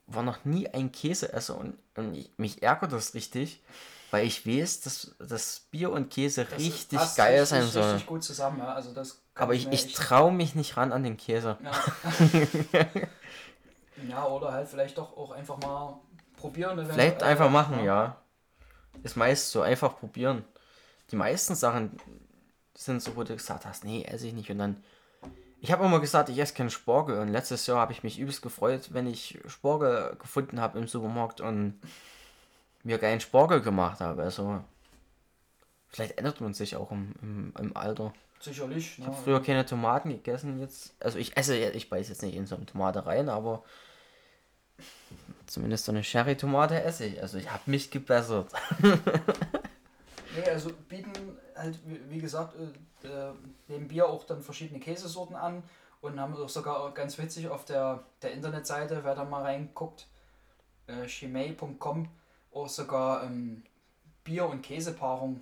war 0.08 0.24
noch 0.24 0.44
nie 0.46 0.68
ein 0.68 0.92
Käseesser 0.92 1.58
und, 1.58 1.78
und 1.96 2.16
ich, 2.16 2.32
mich 2.38 2.64
ärgert 2.64 2.92
das 2.92 3.14
richtig, 3.14 3.62
weil 4.12 4.26
ich 4.26 4.46
weiß, 4.46 4.82
dass 4.82 5.16
das 5.20 5.68
Bier 5.72 5.92
und 5.92 6.10
Käse 6.10 6.46
das 6.46 6.60
richtig 6.60 7.00
geil 7.16 7.40
richtig, 7.40 7.50
sein 7.50 7.68
soll. 7.68 7.84
Richtig 7.84 8.08
gut 8.08 8.24
zusammen, 8.24 8.60
ja. 8.60 8.74
Also 8.74 8.94
das 8.94 9.22
Aber 9.36 9.54
ich, 9.54 9.72
ich 9.72 9.94
traue 9.94 10.34
mich 10.34 10.54
nicht 10.54 10.76
ran 10.76 10.92
an 10.92 11.04
den 11.04 11.18
Käse. 11.18 11.58
Ja. 11.64 11.72
ja, 14.10 14.26
oder 14.26 14.52
halt 14.52 14.68
vielleicht 14.68 14.98
doch 14.98 15.16
auch 15.18 15.32
einfach 15.32 15.58
mal 15.58 16.00
probieren. 16.38 16.86
Vielleicht 16.86 17.24
einfach 17.24 17.50
machen, 17.50 17.80
ja. 17.80 17.84
ja. 17.84 18.18
Ist 19.04 19.16
meist 19.16 19.52
so, 19.52 19.62
einfach 19.62 19.98
probieren. 19.98 20.44
Die 21.12 21.16
meisten 21.16 21.56
Sachen 21.56 21.98
sind 22.76 23.02
so, 23.02 23.16
wo 23.16 23.24
du 23.24 23.36
gesagt 23.36 23.66
hast, 23.66 23.84
nee, 23.84 24.04
esse 24.04 24.28
ich 24.28 24.34
nicht. 24.34 24.50
Und 24.50 24.60
dann, 24.60 24.84
ich 25.60 25.72
habe 25.72 25.86
immer 25.86 26.00
gesagt, 26.00 26.30
ich 26.30 26.40
esse 26.40 26.54
keinen 26.54 26.70
Spargel. 26.70 27.20
Und 27.20 27.30
letztes 27.30 27.68
Jahr 27.68 27.80
habe 27.80 27.94
ich 27.94 28.04
mich 28.04 28.20
übelst 28.20 28.42
gefreut, 28.42 28.94
wenn 28.94 29.08
ich 29.08 29.40
Spargel 29.48 30.16
gefunden 30.20 30.60
habe 30.60 30.80
im 30.80 30.88
Supermarkt 30.88 31.42
und 31.42 31.80
mir 32.84 32.98
geilen 32.98 33.20
Spargel 33.20 33.62
gemacht 33.62 34.00
habe. 34.00 34.24
Also, 34.24 34.62
vielleicht 35.90 36.18
ändert 36.18 36.42
man 36.42 36.54
sich 36.54 36.76
auch 36.76 36.92
im, 36.92 37.14
im, 37.22 37.54
im 37.58 37.78
Alter. 37.78 38.14
Sicherlich. 38.40 38.98
Ich 38.98 39.06
habe 39.06 39.16
früher 39.16 39.42
keine 39.42 39.66
Tomaten 39.66 40.10
gegessen, 40.10 40.60
jetzt. 40.60 40.96
Also, 41.00 41.20
ich 41.20 41.38
esse, 41.38 41.58
ich 41.58 41.90
beiß 41.90 42.10
jetzt 42.10 42.24
nicht 42.24 42.36
in 42.36 42.48
so 42.48 42.56
eine 42.56 42.66
Tomate 42.66 43.06
rein, 43.06 43.30
aber 43.30 43.64
Zumindest 45.48 45.86
so 45.86 45.92
eine 45.92 46.04
Sherry-Tomate 46.04 46.84
esse 46.84 47.06
ich. 47.06 47.22
Also 47.22 47.38
ich 47.38 47.52
habe 47.52 47.64
mich 47.66 47.92
gebessert. 47.92 48.52
nee, 48.82 50.50
also 50.50 50.72
bieten 50.88 51.12
halt, 51.56 51.78
wie 52.10 52.20
gesagt, 52.20 52.56
äh, 53.04 53.08
äh, 53.74 53.80
Bier 53.80 54.08
auch 54.08 54.24
dann 54.24 54.42
verschiedene 54.42 54.80
Käsesorten 54.80 55.36
an 55.36 55.64
und 56.02 56.20
haben 56.20 56.36
auch 56.36 56.50
sogar 56.50 56.94
ganz 56.94 57.18
witzig 57.18 57.50
auf 57.50 57.66
der, 57.66 58.04
der 58.22 58.32
Internetseite, 58.32 59.04
wer 59.04 59.16
da 59.16 59.24
mal 59.24 59.44
reinguckt, 59.44 60.08
äh, 60.88 61.06
chimay.com, 61.06 62.08
auch 62.54 62.70
sogar 62.70 63.24
ähm, 63.24 63.64
Bier- 64.24 64.48
und 64.48 64.62
Käsepaarung 64.62 65.42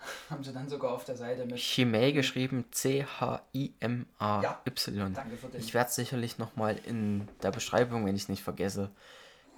haben 0.30 0.44
sie 0.44 0.52
dann 0.52 0.68
sogar 0.68 0.92
auf 0.92 1.04
der 1.04 1.16
Seite 1.16 1.44
mit. 1.44 1.56
Chimay 1.56 2.12
geschrieben 2.12 2.64
C-H-I-M-A-Y. 2.70 4.42
Ja, 4.42 4.60
danke 4.64 5.36
für 5.36 5.48
den. 5.48 5.60
Ich 5.60 5.74
werde 5.74 5.90
sicherlich 5.90 6.38
nochmal 6.38 6.78
in 6.86 7.28
der 7.42 7.50
Beschreibung, 7.50 8.06
wenn 8.06 8.14
ich 8.14 8.22
es 8.22 8.28
nicht 8.28 8.42
vergesse, 8.42 8.90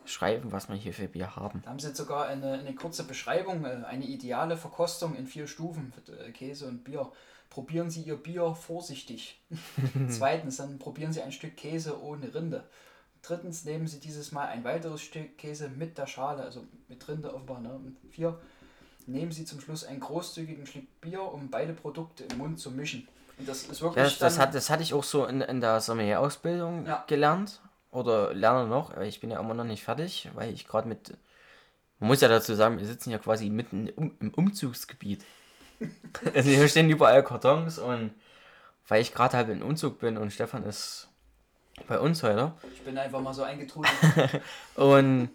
schreiben, 0.05 0.53
was 0.53 0.68
wir 0.68 0.76
hier 0.76 0.92
für 0.92 1.09
Bier 1.09 1.37
haben. 1.37 1.62
Da 1.64 1.70
haben 1.70 1.79
sie 1.79 1.94
sogar 1.94 2.26
eine, 2.26 2.55
eine 2.55 2.74
kurze 2.74 3.05
Beschreibung, 3.05 3.64
äh, 3.64 3.85
eine 3.87 4.05
ideale 4.05 4.57
Verkostung 4.57 5.14
in 5.14 5.26
vier 5.26 5.46
Stufen 5.46 5.92
für 6.05 6.18
äh, 6.18 6.31
Käse 6.33 6.66
und 6.66 6.85
Bier. 6.85 7.11
Probieren 7.48 7.90
Sie 7.90 8.03
Ihr 8.03 8.16
Bier 8.16 8.55
vorsichtig. 8.55 9.40
Zweitens, 10.09 10.59
dann 10.59 10.79
probieren 10.79 11.12
Sie 11.12 11.20
ein 11.20 11.33
Stück 11.33 11.57
Käse 11.57 12.00
ohne 12.00 12.33
Rinde. 12.33 12.62
Drittens, 13.22 13.64
nehmen 13.64 13.88
Sie 13.88 13.98
dieses 13.98 14.31
Mal 14.31 14.46
ein 14.46 14.62
weiteres 14.62 15.03
Stück 15.03 15.37
Käse 15.37 15.68
mit 15.68 15.98
der 15.98 16.07
Schale, 16.07 16.44
also 16.44 16.64
mit 16.87 17.07
Rinde 17.09 17.35
offenbar. 17.35 17.61
Ne? 17.61 17.74
Und 17.74 17.96
vier, 18.09 18.38
nehmen 19.07 19.33
Sie 19.33 19.45
zum 19.45 19.61
Schluss 19.61 19.85
einen 19.85 20.01
großzügigen 20.01 20.67
Schluck 20.67 20.85
Bier, 21.01 21.23
um 21.23 21.51
beide 21.51 21.73
Produkte 21.73 22.25
im 22.25 22.39
Mund 22.39 22.59
zu 22.59 22.71
mischen. 22.71 23.09
Und 23.39 23.49
das 23.49 23.65
ist 23.65 23.81
wirklich. 23.81 24.05
Ja, 24.05 24.19
das, 24.19 24.39
hat, 24.39 24.55
das 24.55 24.71
hatte 24.71 24.83
ich 24.83 24.95
auch 24.95 25.05
so 25.05 25.27
in, 25.27 25.41
in 25.41 25.61
der 25.61 25.81
Sommelier-Ausbildung 25.81 26.87
ja. 26.87 27.05
gelernt 27.07 27.61
oder 27.91 28.33
lerne 28.35 28.69
noch, 28.69 28.97
ich 28.99 29.21
bin 29.21 29.31
ja 29.31 29.41
immer 29.41 29.55
noch 29.55 29.65
nicht 29.65 29.83
fertig, 29.83 30.31
weil 30.35 30.53
ich 30.53 30.67
gerade 30.67 30.89
mit. 30.89 31.17
Man 31.99 32.09
muss 32.09 32.21
ja 32.21 32.29
dazu 32.29 32.55
sagen, 32.55 32.79
wir 32.79 32.87
sitzen 32.87 33.11
ja 33.11 33.19
quasi 33.19 33.51
mitten 33.51 33.89
im 33.89 34.33
Umzugsgebiet. 34.35 35.25
also 36.35 36.49
hier 36.49 36.69
stehen 36.69 36.89
überall 36.89 37.23
Kartons 37.23 37.79
und 37.79 38.13
weil 38.89 39.03
ich 39.03 39.13
gerade 39.13 39.37
halt 39.37 39.49
in 39.51 39.63
Umzug 39.63 39.99
bin 39.99 40.17
und 40.17 40.33
Stefan 40.33 40.65
ist 40.65 41.09
bei 41.87 41.99
uns 41.99 42.23
heute. 42.23 42.53
Ich 42.75 42.83
bin 42.83 42.97
einfach 42.97 43.21
mal 43.21 43.35
so 43.35 43.43
eingetrudelt. 43.43 43.93
und 44.77 45.31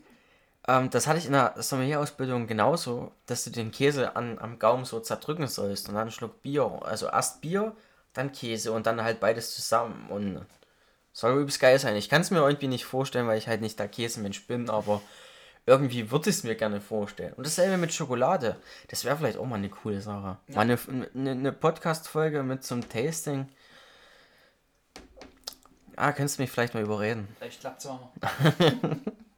ähm, 0.67 0.89
das 0.89 1.07
hatte 1.07 1.19
ich 1.19 1.27
in 1.27 1.33
der 1.33 1.53
Sommelier-Ausbildung 1.57 2.47
genauso, 2.47 3.11
dass 3.27 3.43
du 3.43 3.51
den 3.51 3.71
Käse 3.71 4.15
an, 4.15 4.39
am 4.39 4.57
Gaumen 4.57 4.85
so 4.85 4.99
zerdrücken 4.99 5.47
sollst 5.47 5.87
und 5.87 5.95
dann 5.95 6.03
einen 6.03 6.11
Schluck 6.11 6.41
Bier. 6.41 6.79
Also 6.83 7.07
erst 7.07 7.41
Bier, 7.41 7.75
dann 8.13 8.31
Käse 8.31 8.71
und 8.71 8.87
dann 8.87 9.03
halt 9.03 9.19
beides 9.19 9.53
zusammen. 9.53 10.07
Und 10.09 10.45
soll 11.13 11.39
übelst 11.39 11.59
geil 11.59 11.79
sein. 11.79 11.95
Ich 11.95 12.09
kann 12.09 12.21
es 12.21 12.31
mir 12.31 12.39
irgendwie 12.39 12.67
nicht 12.67 12.85
vorstellen, 12.85 13.27
weil 13.27 13.37
ich 13.37 13.47
halt 13.47 13.61
nicht 13.61 13.79
der 13.79 13.87
Käsemensch 13.87 14.47
bin, 14.47 14.69
aber 14.69 15.01
irgendwie 15.67 16.11
würde 16.11 16.29
ich 16.29 16.37
es 16.37 16.43
mir 16.43 16.55
gerne 16.55 16.81
vorstellen. 16.81 17.33
Und 17.33 17.45
dasselbe 17.45 17.77
mit 17.77 17.93
Schokolade. 17.93 18.57
Das 18.89 19.05
wäre 19.05 19.17
vielleicht 19.17 19.37
auch 19.37 19.45
mal 19.45 19.55
eine 19.55 19.69
coole 19.69 20.01
Sache. 20.01 20.37
Ja. 20.47 20.55
Mal 20.55 20.61
eine, 20.61 20.79
eine, 21.13 21.31
eine 21.31 21.51
Podcast-Folge 21.51 22.43
mit 22.43 22.63
zum 22.63 22.87
Tasting. 22.87 23.47
Ah, 25.95 26.11
könntest 26.11 26.37
du 26.37 26.43
mich 26.43 26.51
vielleicht 26.51 26.73
mal 26.73 26.83
überreden. 26.83 27.27
Vielleicht 27.39 27.61
klappt 27.61 27.79
es 27.79 27.87
auch. 27.87 28.09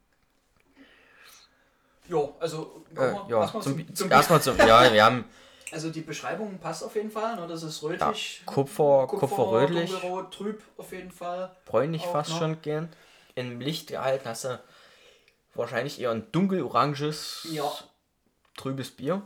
jo, 2.08 2.36
also 2.40 2.84
äh, 2.96 3.14
ja, 3.30 3.42
erstmal 3.42 3.64
zum, 3.64 3.96
zum, 3.96 4.12
erstmal 4.12 4.42
zum, 4.42 4.58
ja, 4.58 4.92
wir 4.92 5.04
haben 5.04 5.26
also 5.72 5.90
die 5.90 6.02
Beschreibung 6.02 6.58
passt 6.60 6.84
auf 6.84 6.96
jeden 6.96 7.12
Fall, 7.12 7.36
ne? 7.36 7.48
das 7.48 7.64
ist 7.64 7.82
rötlich. 7.84 8.42
Ja, 8.46 8.52
Kupfer, 8.52 9.08
Kupfer, 9.08 9.28
Kupferrötlich. 9.28 9.92
Dunkelrot, 9.92 10.34
trüb 10.34 10.64
auf 10.78 10.92
jeden 10.92 11.12
Fall. 11.12 11.56
Bräunlich 11.66 12.04
auch 12.04 12.12
fast 12.12 12.32
noch. 12.32 12.40
schon 12.40 12.62
gern. 12.62 12.90
Im 13.36 13.60
Licht 13.60 13.88
gehalten 13.88 14.28
hast 14.28 14.46
du 14.46 14.60
wahrscheinlich 15.54 16.00
eher 16.00 16.12
ein 16.12 16.32
dunkeloranges, 16.32 17.48
ja. 17.52 17.72
trübes 18.56 18.92
Bier. 18.92 19.22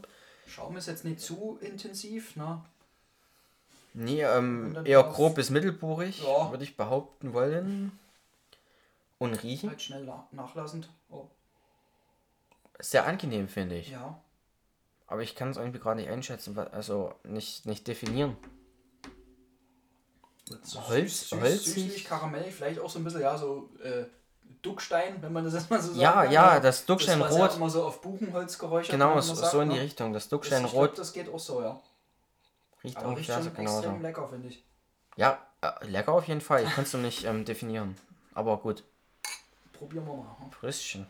Schaum 0.47 0.75
ist 0.75 0.87
jetzt 0.87 1.05
nicht 1.05 1.21
zu 1.21 1.57
intensiv, 1.61 2.35
ne? 2.35 2.61
Nee, 3.93 4.23
ähm, 4.23 4.77
eher 4.85 5.03
grob 5.03 5.35
bis 5.35 5.49
mittelbohrig, 5.49 6.23
ja. 6.23 6.49
würde 6.49 6.63
ich 6.63 6.77
behaupten 6.77 7.33
wollen. 7.33 7.97
Und 9.17 9.43
riechen. 9.43 9.69
Halt 9.69 9.81
schnell 9.81 10.09
nachlassend. 10.31 10.89
Oh. 11.09 11.27
Sehr 12.81 13.05
angenehm, 13.05 13.47
finde 13.47 13.77
ich. 13.77 13.91
Ja. 13.91 14.19
Aber 15.07 15.21
ich 15.21 15.35
kann 15.35 15.49
es 15.49 15.57
irgendwie 15.57 15.79
gerade 15.79 15.99
nicht 15.99 16.09
einschätzen, 16.09 16.57
also 16.57 17.13
nicht, 17.23 17.65
nicht 17.65 17.87
definieren. 17.87 18.37
So 20.63 20.87
Holz, 20.87 21.29
süß, 21.29 21.39
Holz, 21.39 21.65
süßlich, 21.65 22.05
Karamell, 22.05 22.51
vielleicht 22.51 22.79
auch 22.79 22.89
so 22.89 22.99
ein 22.99 23.03
bisschen, 23.03 23.21
ja, 23.21 23.37
so 23.37 23.69
äh, 23.83 24.05
Duckstein, 24.61 25.21
wenn 25.21 25.33
man 25.33 25.45
das 25.45 25.53
jetzt 25.53 25.69
mal 25.69 25.81
so 25.81 25.89
sagt. 25.89 25.99
Ja, 25.99 26.23
ne? 26.23 26.33
ja, 26.33 26.59
das 26.59 26.85
Ducksteinrot. 26.85 27.29
Das 27.29 27.37
ja 27.37 27.55
immer 27.55 27.69
so 27.69 27.83
auf 27.83 28.01
Buchenholz 28.01 28.57
geräuchert. 28.57 28.91
Genau, 28.91 29.19
so, 29.21 29.33
sagt, 29.33 29.51
so 29.51 29.61
in 29.61 29.69
die 29.69 29.77
ne? 29.77 29.81
Richtung. 29.81 30.13
Das 30.13 30.29
Ducksteinrot. 30.29 30.91
Das, 30.91 30.97
das 30.97 31.13
geht 31.13 31.29
auch 31.33 31.39
so, 31.39 31.61
ja. 31.61 31.79
Riecht 32.83 32.97
auch 32.97 33.15
riecht 33.15 33.31
schon 33.31 33.53
genauso. 33.53 33.77
extrem 33.79 34.01
lecker, 34.01 34.27
finde 34.27 34.47
ich. 34.49 34.63
Ja, 35.15 35.39
äh, 35.61 35.85
lecker 35.87 36.13
auf 36.13 36.27
jeden 36.27 36.41
Fall. 36.41 36.63
Ich 36.63 36.71
kann 36.71 36.83
es 36.83 36.93
noch 36.93 37.01
nicht 37.01 37.25
ähm, 37.25 37.45
definieren. 37.45 37.95
Aber 38.33 38.57
gut. 38.57 38.83
Probieren 39.73 40.05
wir 40.05 40.13
mal. 40.13 40.35
Hm? 40.39 41.05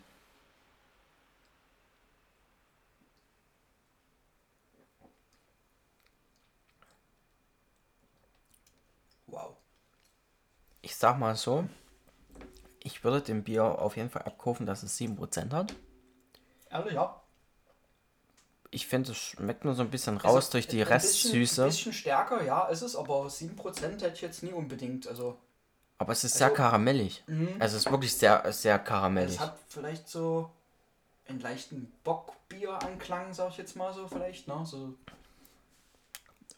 Ich 10.92 10.98
sag 10.98 11.18
mal 11.18 11.34
so, 11.36 11.64
ich 12.82 13.02
würde 13.02 13.22
dem 13.22 13.44
Bier 13.44 13.64
auf 13.64 13.96
jeden 13.96 14.10
Fall 14.10 14.22
abkaufen, 14.22 14.66
dass 14.66 14.82
es 14.82 14.98
7% 14.98 15.50
hat. 15.50 15.74
Ehrlich, 16.70 16.92
ja. 16.92 17.18
Ich 18.70 18.86
finde, 18.86 19.12
es 19.12 19.16
schmeckt 19.16 19.64
nur 19.64 19.74
so 19.74 19.82
ein 19.82 19.90
bisschen 19.90 20.18
raus 20.18 20.34
also, 20.34 20.52
durch 20.52 20.68
die 20.68 20.82
ein 20.82 20.88
Restsüße. 20.88 21.62
Ein 21.62 21.68
bisschen 21.68 21.94
stärker, 21.94 22.44
ja, 22.44 22.66
ist 22.66 22.82
es, 22.82 22.94
aber 22.94 23.26
7% 23.26 23.82
hätte 23.82 24.08
ich 24.12 24.20
jetzt 24.20 24.42
nie 24.42 24.52
unbedingt. 24.52 25.06
Also, 25.08 25.38
aber 25.96 26.12
es 26.12 26.24
ist 26.24 26.34
also, 26.34 26.44
sehr 26.44 26.54
karamellig. 26.54 27.24
Mh. 27.26 27.52
Also 27.58 27.78
es 27.78 27.86
ist 27.86 27.90
wirklich 27.90 28.14
sehr, 28.14 28.52
sehr 28.52 28.78
karamellig. 28.78 29.36
Es 29.36 29.40
hat 29.40 29.58
vielleicht 29.68 30.10
so 30.10 30.50
einen 31.26 31.40
leichten 31.40 31.90
Bockbier-Anklang, 32.04 33.32
sag 33.32 33.48
ich 33.48 33.56
jetzt 33.56 33.76
mal 33.76 33.94
so, 33.94 34.08
vielleicht, 34.08 34.46
ne? 34.46 34.60
So. 34.66 34.94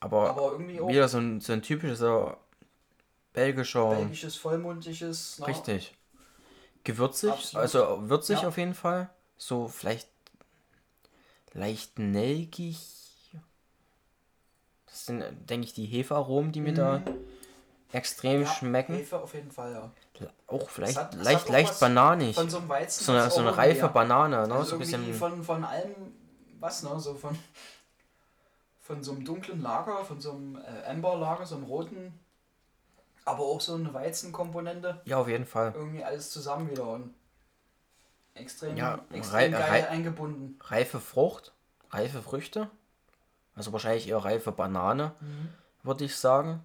Aber, 0.01 0.31
aber 0.31 0.53
irgendwie 0.53 0.81
auch. 0.81 0.89
Wieder 0.89 1.09
so 1.09 1.19
ein, 1.19 1.41
so 1.41 1.53
ein 1.53 1.63
typischer 1.63 2.37
Belgischer. 3.35 3.91
Belgisches, 3.91 4.37
vollmundiges. 4.37 5.37
Na, 5.41 5.47
Richtig. 5.47 5.95
Gewürzig, 6.85 7.31
absolut. 7.31 7.63
also 7.63 8.09
würzig 8.09 8.43
ja. 8.43 8.49
auf 8.49 8.57
jeden 8.57 8.75
Fall. 8.75 9.11
So 9.37 9.69
vielleicht 9.69 10.09
leicht 11.53 11.99
nelkig. 11.99 12.79
Das 14.87 15.07
sind, 15.07 15.25
denke 15.51 15.67
ich, 15.67 15.75
die 15.75 15.87
Hefearomen, 15.87 16.53
die 16.53 16.61
mir 16.61 16.73
mhm. 16.73 16.77
da 16.77 17.03
extrem 17.93 18.43
ja, 18.43 18.47
schmecken. 18.47 18.95
Hefe 18.95 19.21
auf 19.21 19.35
jeden 19.35 19.51
Fall, 19.51 19.73
ja. 19.73 19.93
Auch 20.47 20.69
vielleicht 20.69 20.97
hat- 20.97 21.15
leicht, 21.15 21.49
leicht 21.49 21.81
bananig. 21.81 22.37
Von 22.37 22.49
so 22.49 22.59
einem 22.59 22.69
Weizen. 22.69 23.05
So 23.05 23.13
eine, 23.13 23.31
so 23.31 23.41
eine 23.41 23.57
reife 23.57 23.81
ja. 23.81 23.89
Banane, 23.89 24.47
ne? 24.47 24.55
Also 24.55 24.71
so 24.71 24.77
ein 24.77 24.79
bisschen. 24.79 25.15
von, 25.15 25.43
von 25.43 25.65
allem, 25.65 25.95
was, 26.61 26.85
ne? 26.85 27.01
So 27.01 27.15
von, 27.15 27.37
von 28.81 29.03
so 29.03 29.13
einem 29.13 29.25
dunklen 29.25 29.61
Lager, 29.61 30.05
von 30.05 30.21
so 30.21 30.33
einem 30.33 30.57
äh, 30.57 30.89
Amber-Lager, 30.89 31.47
so 31.47 31.57
einem 31.57 31.65
roten, 31.65 32.13
aber 33.25 33.41
auch 33.45 33.61
so 33.61 33.75
eine 33.75 33.93
Weizenkomponente. 33.95 35.01
Ja, 35.05 35.19
auf 35.19 35.29
jeden 35.29 35.47
Fall. 35.47 35.73
Irgendwie 35.75 36.05
alles 36.05 36.31
zusammen 36.31 36.71
wieder 36.71 36.87
und 36.87 37.15
extrem, 38.35 38.77
Ja, 38.77 39.01
extrem 39.13 39.55
rei- 39.55 39.61
geil 39.61 39.63
rei- 39.71 39.89
eingebunden. 39.89 40.59
Reife 40.63 41.01
Frucht, 41.01 41.53
reife 41.91 42.21
Früchte. 42.23 42.71
Also 43.55 43.73
wahrscheinlich 43.73 44.09
eher 44.09 44.19
reife 44.19 44.51
Banane, 44.53 45.15
Mhm. 45.21 45.49
würde 45.83 46.05
ich 46.05 46.17
sagen. 46.17 46.63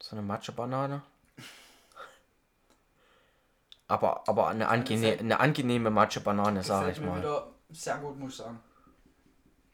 So 0.00 0.16
eine 0.16 0.22
Matcha-Banane. 0.24 1.02
Aber, 3.86 4.26
aber 4.28 4.48
eine, 4.48 4.68
angene 4.68 5.18
eine 5.18 5.40
angenehme 5.40 5.90
Matcha-Banane, 5.90 6.62
sage 6.62 6.92
ich 6.92 7.00
mal. 7.00 7.18
wieder 7.18 7.48
sehr 7.70 7.98
gut, 7.98 8.18
muss 8.18 8.32
ich 8.32 8.36
sagen. 8.38 8.60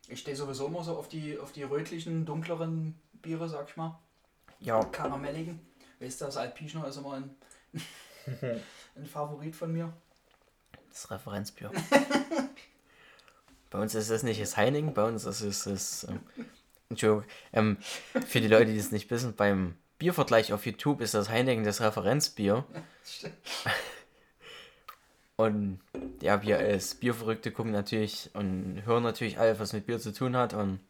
Ich 0.08 0.20
stehe 0.20 0.36
sowieso 0.36 0.66
immer 0.66 0.82
so 0.82 0.96
auf 0.96 1.08
die, 1.08 1.38
auf 1.38 1.52
die 1.52 1.62
rötlichen, 1.62 2.26
dunkleren 2.26 3.00
Biere, 3.22 3.48
sag 3.48 3.68
ich 3.68 3.76
mal. 3.76 3.98
Ja, 4.58 4.82
Karamelligen. 4.84 5.60
Weißt 6.00 6.20
du, 6.20 6.24
das 6.24 6.36
Alpischner 6.38 6.86
ist 6.88 6.96
immer 6.96 7.14
ein, 7.14 7.30
ein 8.96 9.06
Favorit 9.06 9.54
von 9.54 9.72
mir. 9.72 9.92
das 10.88 11.10
Referenzbier. 11.10 11.70
bei 13.70 13.78
uns 13.78 13.94
ist 13.94 14.08
es 14.08 14.22
nicht 14.22 14.40
das 14.40 14.56
Heineken, 14.56 14.94
bei 14.94 15.04
uns 15.04 15.24
ist 15.24 15.42
es 15.42 15.64
das. 15.64 16.04
Ähm, 16.04 16.20
Entschuldigung. 16.88 17.24
Ähm, 17.52 17.76
für 18.26 18.40
die 18.40 18.48
Leute, 18.48 18.72
die 18.72 18.78
es 18.78 18.92
nicht 18.92 19.10
wissen, 19.10 19.36
beim 19.36 19.76
Biervergleich 19.98 20.52
auf 20.54 20.64
YouTube 20.64 21.02
ist 21.02 21.12
das 21.12 21.28
Heineken 21.28 21.64
das 21.64 21.82
Referenzbier. 21.82 22.64
Stimmt. 23.04 23.34
Und 25.36 25.80
ja, 26.22 26.42
wir 26.42 26.58
als 26.58 26.94
Bierverrückte 26.94 27.52
gucken 27.52 27.72
natürlich 27.72 28.30
und 28.32 28.82
hören 28.86 29.02
natürlich 29.02 29.38
alles, 29.38 29.58
was 29.58 29.72
mit 29.74 29.86
Bier 29.86 29.98
zu 29.98 30.12
tun 30.12 30.34
hat. 30.36 30.54
Und 30.54 30.80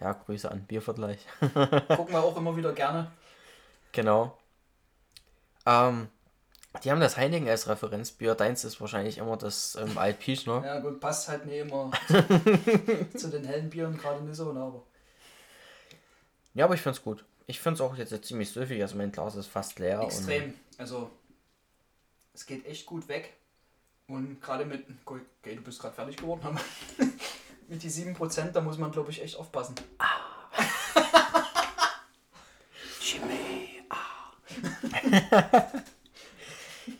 ja, 0.00 0.12
Grüße 0.12 0.50
an 0.50 0.66
Biervergleich. 0.66 1.20
Gucken 1.40 2.12
wir 2.12 2.22
auch 2.22 2.36
immer 2.36 2.56
wieder 2.56 2.72
gerne. 2.72 3.10
Genau. 3.92 4.36
Ähm, 5.66 6.08
die 6.82 6.90
haben 6.90 7.00
das 7.00 7.16
Heineken 7.16 7.48
als 7.48 7.68
Referenzbier. 7.68 8.34
Deins 8.34 8.64
ist 8.64 8.80
wahrscheinlich 8.80 9.18
immer 9.18 9.36
das 9.36 9.76
ähm, 9.76 9.98
Altpischner. 9.98 10.64
Ja 10.64 10.80
gut, 10.80 11.00
passt 11.00 11.28
halt 11.28 11.46
nicht 11.46 11.58
immer 11.58 11.90
zu 13.16 13.28
den 13.28 13.44
hellen 13.44 13.70
Bieren 13.70 13.98
gerade 13.98 14.24
nicht 14.24 14.36
so, 14.36 14.52
ne, 14.52 14.60
aber 14.60 14.82
Ja, 16.54 16.64
aber 16.64 16.74
ich 16.74 16.80
find's 16.80 17.02
gut. 17.02 17.24
Ich 17.46 17.60
find's 17.60 17.80
auch 17.80 17.96
jetzt 17.96 18.24
ziemlich 18.24 18.50
süffig. 18.50 18.80
Also 18.80 18.96
mein 18.96 19.12
Glas 19.12 19.36
ist 19.36 19.48
fast 19.48 19.78
leer. 19.78 20.00
extrem. 20.00 20.54
Also 20.78 21.10
es 22.34 22.46
geht 22.46 22.66
echt 22.66 22.86
gut 22.86 23.08
weg. 23.08 23.34
Und 24.08 24.40
gerade 24.40 24.64
mit, 24.64 24.84
okay, 25.04 25.56
du 25.56 25.62
bist 25.62 25.80
gerade 25.80 25.94
fertig 25.94 26.16
geworden, 26.16 26.40
aber 26.44 26.60
mit 27.68 27.82
die 27.82 27.90
7%, 27.90 28.50
da 28.50 28.60
muss 28.60 28.78
man 28.78 28.90
glaube 28.90 29.10
ich 29.10 29.22
echt 29.22 29.36
aufpassen. 29.36 29.74
Jimmy. 33.00 33.41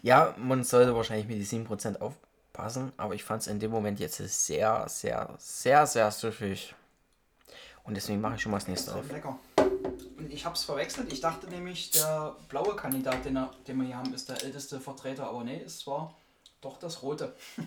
Ja, 0.02 0.34
man 0.38 0.64
sollte 0.64 0.94
wahrscheinlich 0.94 1.26
mit 1.26 1.38
die 1.38 1.46
7% 1.46 2.00
aufpassen. 2.00 2.92
Aber 2.96 3.14
ich 3.14 3.24
fand's 3.24 3.46
in 3.46 3.60
dem 3.60 3.70
Moment 3.70 4.00
jetzt 4.00 4.16
sehr, 4.16 4.88
sehr, 4.88 5.34
sehr, 5.38 5.86
sehr 5.86 6.10
süffig. 6.10 6.74
Und 7.84 7.94
deswegen 7.94 8.20
mache 8.20 8.36
ich 8.36 8.42
schon 8.42 8.52
mal 8.52 8.58
das 8.58 8.68
nächste 8.68 8.94
auf. 8.94 9.10
Lecker. 9.10 9.38
Und 10.16 10.32
ich 10.32 10.44
habe 10.44 10.54
es 10.54 10.64
verwechselt. 10.64 11.12
Ich 11.12 11.20
dachte 11.20 11.48
nämlich, 11.48 11.90
der 11.90 12.36
blaue 12.48 12.76
Kandidat, 12.76 13.24
den, 13.24 13.36
er, 13.36 13.50
den 13.66 13.78
wir 13.78 13.86
hier 13.86 13.96
haben, 13.96 14.14
ist 14.14 14.28
der 14.28 14.42
älteste 14.42 14.80
Vertreter. 14.80 15.28
Aber 15.28 15.42
nee, 15.42 15.60
es 15.60 15.86
war 15.86 16.14
doch 16.60 16.78
das 16.78 17.02
rote. 17.02 17.34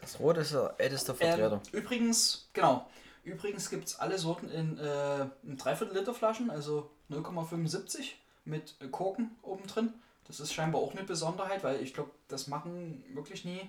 Das 0.00 0.20
Rot 0.20 0.36
ist 0.36 0.52
der 0.52 0.74
älteste 0.76 1.14
Vertreter. 1.14 1.62
Ähm, 1.72 1.80
übrigens, 1.80 2.50
genau. 2.52 2.86
Übrigens 3.22 3.70
gibt 3.70 3.88
es 3.88 3.98
alle 3.98 4.18
Sorten 4.18 4.50
in, 4.50 4.76
äh, 4.76 5.26
in 5.44 5.56
3 5.56 5.78
Liter 5.94 6.12
Flaschen, 6.12 6.50
also 6.50 6.90
0,75 7.08 8.10
mit 8.44 8.76
äh, 8.80 8.88
Korken 8.88 9.30
oben 9.42 9.66
drin. 9.66 9.92
Das 10.26 10.40
ist 10.40 10.52
scheinbar 10.52 10.80
auch 10.80 10.92
eine 10.92 11.04
Besonderheit, 11.04 11.62
weil 11.64 11.82
ich 11.82 11.92
glaube, 11.94 12.10
das 12.28 12.46
machen 12.46 13.04
wirklich 13.12 13.44
nie 13.44 13.60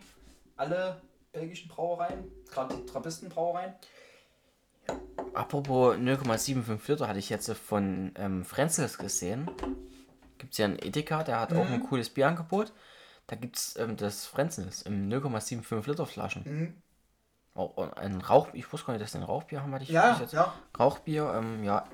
alle 0.56 1.02
belgischen 1.34 1.68
Brauereien, 1.68 2.32
gerade 2.50 2.76
die 2.76 2.86
Trappistenbrauereien. 2.86 3.74
Apropos 5.34 5.98
0,75 5.98 6.92
Liter 6.92 7.08
hatte 7.08 7.20
ich 7.20 7.30
jetzt 7.30 7.52
von 7.52 8.14
ähm, 8.16 8.46
Frenzels 8.46 8.98
gesehen. 8.98 9.50
Gibt 10.38 10.54
es 10.54 10.60
ja 10.60 10.66
einen 10.66 10.80
Edeka, 10.80 11.24
der 11.24 11.40
hat 11.42 11.54
auch 11.54 11.66
ein 11.66 11.84
cooles 11.84 12.10
Bierangebot. 12.10 12.72
Da 13.28 13.36
gibt 13.36 13.58
es 13.58 13.76
ähm, 13.78 13.98
das 13.98 14.26
Frenzels 14.26 14.84
im 14.84 15.10
0,75 15.10 15.88
Liter 15.90 16.06
Flaschen. 16.06 16.44
Mhm. 16.46 16.74
Auch 17.54 17.78
ein 17.98 18.22
Rauch, 18.22 18.50
ich 18.54 18.72
wusste 18.72 18.88
gar 18.88 18.94
nicht, 18.94 19.04
dass 19.04 19.16
ein 19.16 19.24
Rauchbier 19.24 19.62
haben, 19.62 19.74
hatte 19.74 19.84
ich 19.86 19.90
Ja, 19.90 20.18
jetzt. 20.20 20.34
ja. 20.34 20.54
Rauchbier, 20.78 21.34
ähm, 21.36 21.64
ja, 21.64 21.86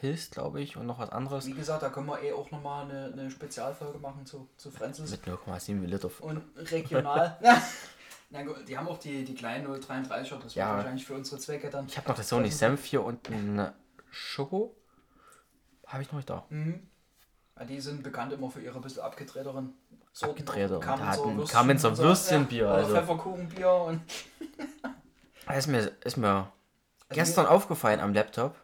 Pilz, 0.00 0.30
glaube 0.30 0.60
ich, 0.60 0.76
und 0.76 0.86
noch 0.86 0.98
was 0.98 1.10
anderes. 1.10 1.46
Wie 1.46 1.52
gesagt, 1.52 1.82
da 1.82 1.88
können 1.90 2.06
wir 2.06 2.22
eh 2.22 2.32
auch 2.32 2.50
nochmal 2.50 2.84
eine, 2.90 3.12
eine 3.12 3.30
Spezialfolge 3.30 3.98
machen 3.98 4.26
zu, 4.26 4.48
zu 4.56 4.70
Frenzels. 4.70 5.10
Mit 5.10 5.24
0,7 5.24 5.84
Liter. 5.86 6.10
Und 6.20 6.42
regional. 6.56 7.38
Na 8.30 8.42
gut, 8.42 8.68
die 8.68 8.76
haben 8.76 8.88
auch 8.88 8.98
die, 8.98 9.24
die 9.24 9.34
kleinen 9.34 9.66
033er, 9.66 10.38
das 10.42 10.54
Ja. 10.54 10.68
wird 10.68 10.76
wahrscheinlich 10.78 11.06
für 11.06 11.14
unsere 11.14 11.40
Zwecke 11.40 11.70
dann. 11.70 11.86
Ich 11.86 11.96
habe 11.96 12.08
noch 12.08 12.16
das 12.16 12.28
Sony 12.28 12.50
Senf 12.50 12.84
hier 12.84 13.02
und 13.04 13.28
eine 13.30 13.74
Schoko. 14.10 14.76
Habe 15.86 16.02
ich 16.02 16.08
noch 16.10 16.16
nicht 16.16 16.28
da. 16.30 16.44
Mhm. 16.48 16.88
Ja, 17.58 17.64
die 17.64 17.80
sind 17.80 18.02
bekannt 18.02 18.32
immer 18.32 18.50
für 18.50 18.60
ihre 18.60 18.80
bisschen 18.80 19.02
abgedrehteren 19.02 19.74
Sorten. 20.12 20.32
Abgedrehte. 20.40 20.74
Und 20.76 20.80
Kamenzer 20.84 21.06
hatten- 21.06 21.36
Würstchen 21.38 21.56
Kamenzer 21.58 21.88
und 21.88 21.94
so. 21.96 22.02
Würstchenbier, 22.02 22.68
also. 22.68 22.94
Pfefferkuchenbier 22.94 23.70
und. 23.72 24.00
Ist 25.56 25.68
mir, 25.68 25.92
ist 26.04 26.16
mir 26.16 26.28
Also 26.28 26.50
gestern 27.10 27.46
aufgefallen 27.46 28.00
am 28.00 28.12
Laptop. 28.12 28.56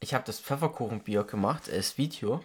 Ich 0.00 0.14
habe 0.14 0.24
das 0.24 0.40
Pfefferkuchenbier 0.40 1.24
gemacht 1.24 1.70
als 1.70 1.98
Video. 1.98 2.40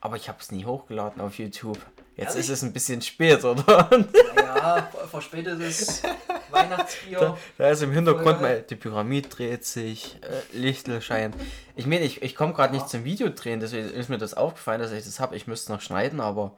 Aber 0.00 0.16
ich 0.16 0.28
habe 0.28 0.38
es 0.40 0.52
nie 0.52 0.64
hochgeladen 0.64 1.20
auf 1.20 1.38
YouTube. 1.38 1.78
Jetzt 2.16 2.30
Ehrlich? 2.30 2.46
ist 2.46 2.50
es 2.50 2.62
ein 2.62 2.72
bisschen 2.72 3.02
spät, 3.02 3.44
oder? 3.44 3.90
Ja, 4.36 4.90
verspätetes 5.10 6.02
Weihnachtsbier. 6.50 7.36
Da 7.56 7.70
ist 7.70 7.82
im 7.82 7.92
Hintergrund 7.92 8.40
mal, 8.40 8.62
die 8.62 8.76
Pyramide 8.76 9.28
dreht 9.28 9.64
sich, 9.64 10.18
äh, 10.22 10.56
Lichtel 10.56 11.00
scheint. 11.00 11.34
Ich 11.76 11.86
meine, 11.86 12.04
ich, 12.04 12.22
ich 12.22 12.34
komme 12.34 12.54
gerade 12.54 12.74
nicht 12.74 12.88
zum 12.88 13.04
Videodrehen, 13.04 13.60
deswegen 13.60 13.88
ist 13.90 14.08
mir 14.08 14.18
das 14.18 14.34
aufgefallen, 14.34 14.80
dass 14.80 14.92
ich 14.92 15.04
das 15.04 15.20
habe. 15.20 15.36
Ich 15.36 15.46
müsste 15.46 15.64
es 15.64 15.68
noch 15.68 15.80
schneiden, 15.80 16.20
aber 16.20 16.56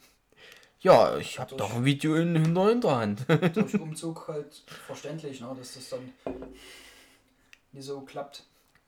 ja, 0.80 1.16
ich 1.18 1.38
habe 1.38 1.54
doch 1.56 1.74
ein 1.74 1.84
Video 1.84 2.14
in, 2.16 2.36
in 2.36 2.54
der 2.54 2.68
Hinterhand. 2.68 3.26
Durch 3.54 3.74
Umzug 3.80 4.28
halt 4.28 4.62
verständlich, 4.86 5.40
ne, 5.40 5.54
dass 5.58 5.74
das 5.74 5.90
dann 5.90 6.12
nicht 7.72 7.86
so 7.86 8.00
klappt. 8.00 8.44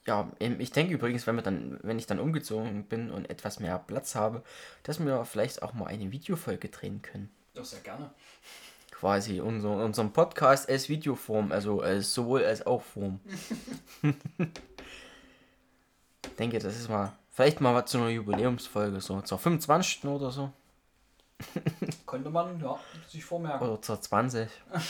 Ja, 0.06 0.30
ähm, 0.40 0.60
ich 0.60 0.70
denke 0.72 0.94
übrigens, 0.94 1.26
wenn, 1.26 1.36
wir 1.36 1.42
dann, 1.42 1.78
wenn 1.82 1.98
ich 1.98 2.06
dann 2.06 2.18
umgezogen 2.18 2.84
bin 2.84 3.10
und 3.10 3.30
etwas 3.30 3.60
mehr 3.60 3.78
Platz 3.78 4.14
habe, 4.14 4.42
dass 4.82 5.04
wir 5.04 5.24
vielleicht 5.24 5.62
auch 5.62 5.74
mal 5.74 5.86
eine 5.86 6.10
Videofolge 6.10 6.68
drehen 6.68 7.02
können. 7.02 7.30
Das 7.54 7.70
sehr 7.70 7.80
gerne. 7.80 8.10
Quasi 8.90 9.40
unser, 9.40 9.70
unseren 9.70 10.12
Podcast 10.12 10.68
als 10.68 10.88
Videoform, 10.88 11.52
also 11.52 11.80
als 11.80 12.14
sowohl 12.14 12.44
als 12.44 12.66
auch 12.66 12.82
Form. 12.82 13.20
denke, 16.38 16.58
das 16.58 16.76
ist 16.76 16.88
mal, 16.88 17.12
vielleicht 17.30 17.60
mal 17.60 17.74
was 17.74 17.90
zu 17.90 17.98
einer 17.98 18.08
Jubiläumsfolge, 18.08 19.00
so 19.00 19.20
zur 19.20 19.38
25. 19.38 20.04
oder 20.04 20.30
so. 20.30 20.52
Könnte 22.06 22.30
man, 22.30 22.60
ja, 22.60 22.78
sich 23.08 23.24
vormerken. 23.24 23.66
Oder 23.66 23.82
zur 23.82 24.00
20. 24.00 24.48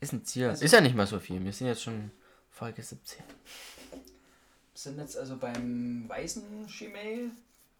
Ist 0.00 0.12
ein 0.12 0.24
Ziel. 0.24 0.48
Also- 0.48 0.64
ist 0.64 0.72
ja 0.72 0.80
nicht 0.82 0.94
mal 0.94 1.06
so 1.06 1.18
viel. 1.18 1.42
Wir 1.42 1.52
sind 1.52 1.66
jetzt 1.66 1.82
schon 1.82 2.10
Folge 2.54 2.82
17. 2.84 3.20
sind 4.74 4.98
jetzt 5.00 5.18
also 5.18 5.36
beim 5.36 6.08
weißen 6.08 6.68
Chimay 6.68 7.30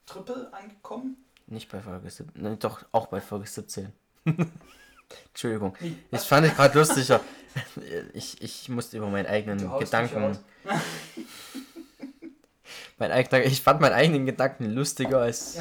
Triple 0.04 0.52
angekommen. 0.52 1.16
Nicht 1.46 1.70
bei 1.70 1.80
Folge 1.80 2.10
17. 2.10 2.42
Nein, 2.42 2.58
doch, 2.58 2.84
auch 2.90 3.06
bei 3.06 3.20
Folge 3.20 3.46
17. 3.46 3.92
Entschuldigung. 5.28 5.76
Das 6.10 6.26
fand 6.26 6.48
ich 6.48 6.54
gerade 6.54 6.76
lustiger. 6.76 7.20
Ich, 8.14 8.42
ich 8.42 8.68
musste 8.68 8.96
über 8.96 9.06
meinen 9.06 9.26
eigenen 9.26 9.78
Gedanken. 9.78 10.36
Mein 12.98 13.12
eigener, 13.12 13.44
ich 13.44 13.62
fand 13.62 13.80
meinen 13.80 13.92
eigenen 13.92 14.26
Gedanken 14.26 14.64
lustiger 14.70 15.20
als. 15.20 15.60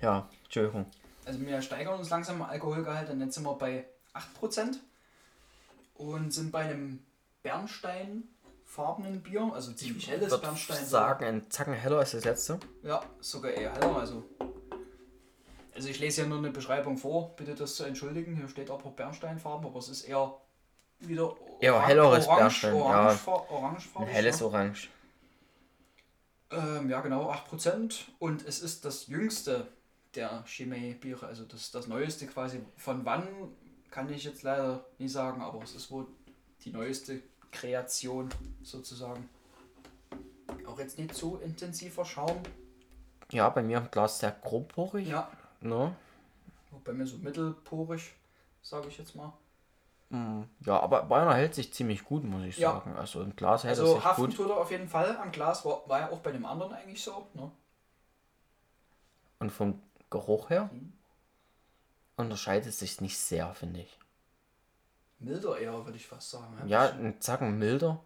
Ja, 0.00 0.28
Entschuldigung. 0.42 0.86
Also 1.24 1.40
wir 1.42 1.62
steigern 1.62 1.96
uns 1.96 2.10
langsam 2.10 2.38
im 2.38 2.42
Alkoholgehalt, 2.42 3.08
und 3.08 3.20
jetzt 3.20 3.36
sind 3.36 3.44
wir 3.44 3.54
bei 3.54 3.84
8% 4.14 4.78
und 5.94 6.34
sind 6.34 6.50
bei 6.50 6.62
einem 6.62 6.98
Bernsteinfarbenen 7.42 9.22
Bier, 9.22 9.50
also 9.52 9.72
ziemlich 9.72 10.08
helles 10.10 10.30
würde 10.30 10.42
Bernstein. 10.42 10.84
sagen, 10.84 11.24
ein 11.24 11.50
Zacken 11.50 11.74
heller 11.74 11.98
als 11.98 12.12
das 12.12 12.24
letzte. 12.24 12.58
Ja, 12.82 13.02
sogar 13.20 13.50
eher 13.52 13.72
heller, 13.72 13.96
also. 13.96 14.24
Also 15.74 15.88
ich 15.88 16.00
lese 16.00 16.22
ja 16.22 16.26
nur 16.28 16.38
eine 16.38 16.50
Beschreibung 16.50 16.98
vor, 16.98 17.34
bitte 17.36 17.54
das 17.54 17.76
zu 17.76 17.84
entschuldigen. 17.84 18.36
Hier 18.36 18.48
steht 18.48 18.70
aber 18.70 18.90
Bernsteinfarben, 18.90 19.66
aber 19.66 19.78
es 19.78 19.88
ist 19.88 20.02
eher 20.02 20.34
wieder 20.98 21.34
Eher 21.60 21.74
orang- 21.76 21.86
helleres 21.86 22.26
orange, 22.26 22.40
Bernstein, 22.40 22.76
ja. 22.76 22.80
orange, 22.82 23.88
ja. 23.94 24.00
Ein 24.00 24.06
helles 24.08 24.40
ja. 24.40 24.46
Orange. 24.46 24.88
Ähm, 26.50 26.90
ja, 26.90 27.00
genau, 27.00 27.30
8%. 27.30 27.94
Und 28.18 28.44
es 28.46 28.60
ist 28.60 28.84
das 28.84 29.06
jüngste 29.06 29.68
der 30.16 30.42
Chimay-Biere, 30.44 31.24
also 31.26 31.44
das, 31.44 31.70
das 31.70 31.86
neueste 31.86 32.26
quasi. 32.26 32.60
Von 32.76 33.04
wann 33.06 33.26
kann 33.90 34.12
ich 34.12 34.24
jetzt 34.24 34.42
leider 34.42 34.84
nie 34.98 35.08
sagen, 35.08 35.40
aber 35.40 35.62
es 35.62 35.74
ist 35.74 35.90
wohl 35.90 36.08
die 36.64 36.70
neueste 36.70 37.22
Kreation 37.50 38.30
sozusagen. 38.62 39.28
Auch 40.66 40.78
jetzt 40.78 40.98
nicht 40.98 41.14
so 41.14 41.36
intensiver 41.36 42.04
Schaum. 42.04 42.42
Ja, 43.32 43.48
bei 43.48 43.62
mir 43.62 43.78
im 43.78 43.90
Glas 43.90 44.18
sehr 44.18 44.32
grobporig. 44.32 45.08
Ja. 45.08 45.30
Ne? 45.60 45.94
Bei 46.84 46.92
mir 46.92 47.06
so 47.06 47.18
mittelporig, 47.18 48.12
sage 48.62 48.88
ich 48.88 48.98
jetzt 48.98 49.14
mal. 49.14 49.32
Mm, 50.10 50.42
ja, 50.66 50.80
aber 50.80 51.04
Bayern 51.04 51.32
hält 51.34 51.54
sich 51.54 51.72
ziemlich 51.72 52.04
gut, 52.04 52.24
muss 52.24 52.44
ich 52.44 52.58
ja. 52.58 52.72
sagen. 52.72 52.96
Also 52.96 53.22
im 53.22 53.36
Glas 53.36 53.62
hält 53.62 53.78
also 53.78 53.92
er 53.92 53.94
sich 53.96 54.04
haften 54.04 54.22
gut. 54.22 54.36
tut 54.36 54.50
er 54.50 54.56
auf 54.56 54.70
jeden 54.70 54.88
Fall. 54.88 55.16
Am 55.16 55.30
Glas 55.30 55.64
war, 55.64 55.88
war 55.88 56.00
ja 56.00 56.10
auch 56.10 56.20
bei 56.20 56.32
dem 56.32 56.44
anderen 56.44 56.72
eigentlich 56.72 57.02
so. 57.02 57.28
Ne? 57.34 57.50
Und 59.38 59.50
vom 59.50 59.80
Geruch 60.10 60.50
her 60.50 60.68
mhm. 60.72 60.92
unterscheidet 62.16 62.74
sich 62.74 63.00
nicht 63.00 63.18
sehr, 63.18 63.54
finde 63.54 63.80
ich. 63.80 63.99
Milder 65.20 65.58
eher, 65.58 65.84
würde 65.84 65.96
ich 65.96 66.06
fast 66.06 66.30
sagen. 66.30 66.56
Ja, 66.66 66.90
ein 66.90 67.20
Zacken 67.20 67.58
milder. 67.58 68.00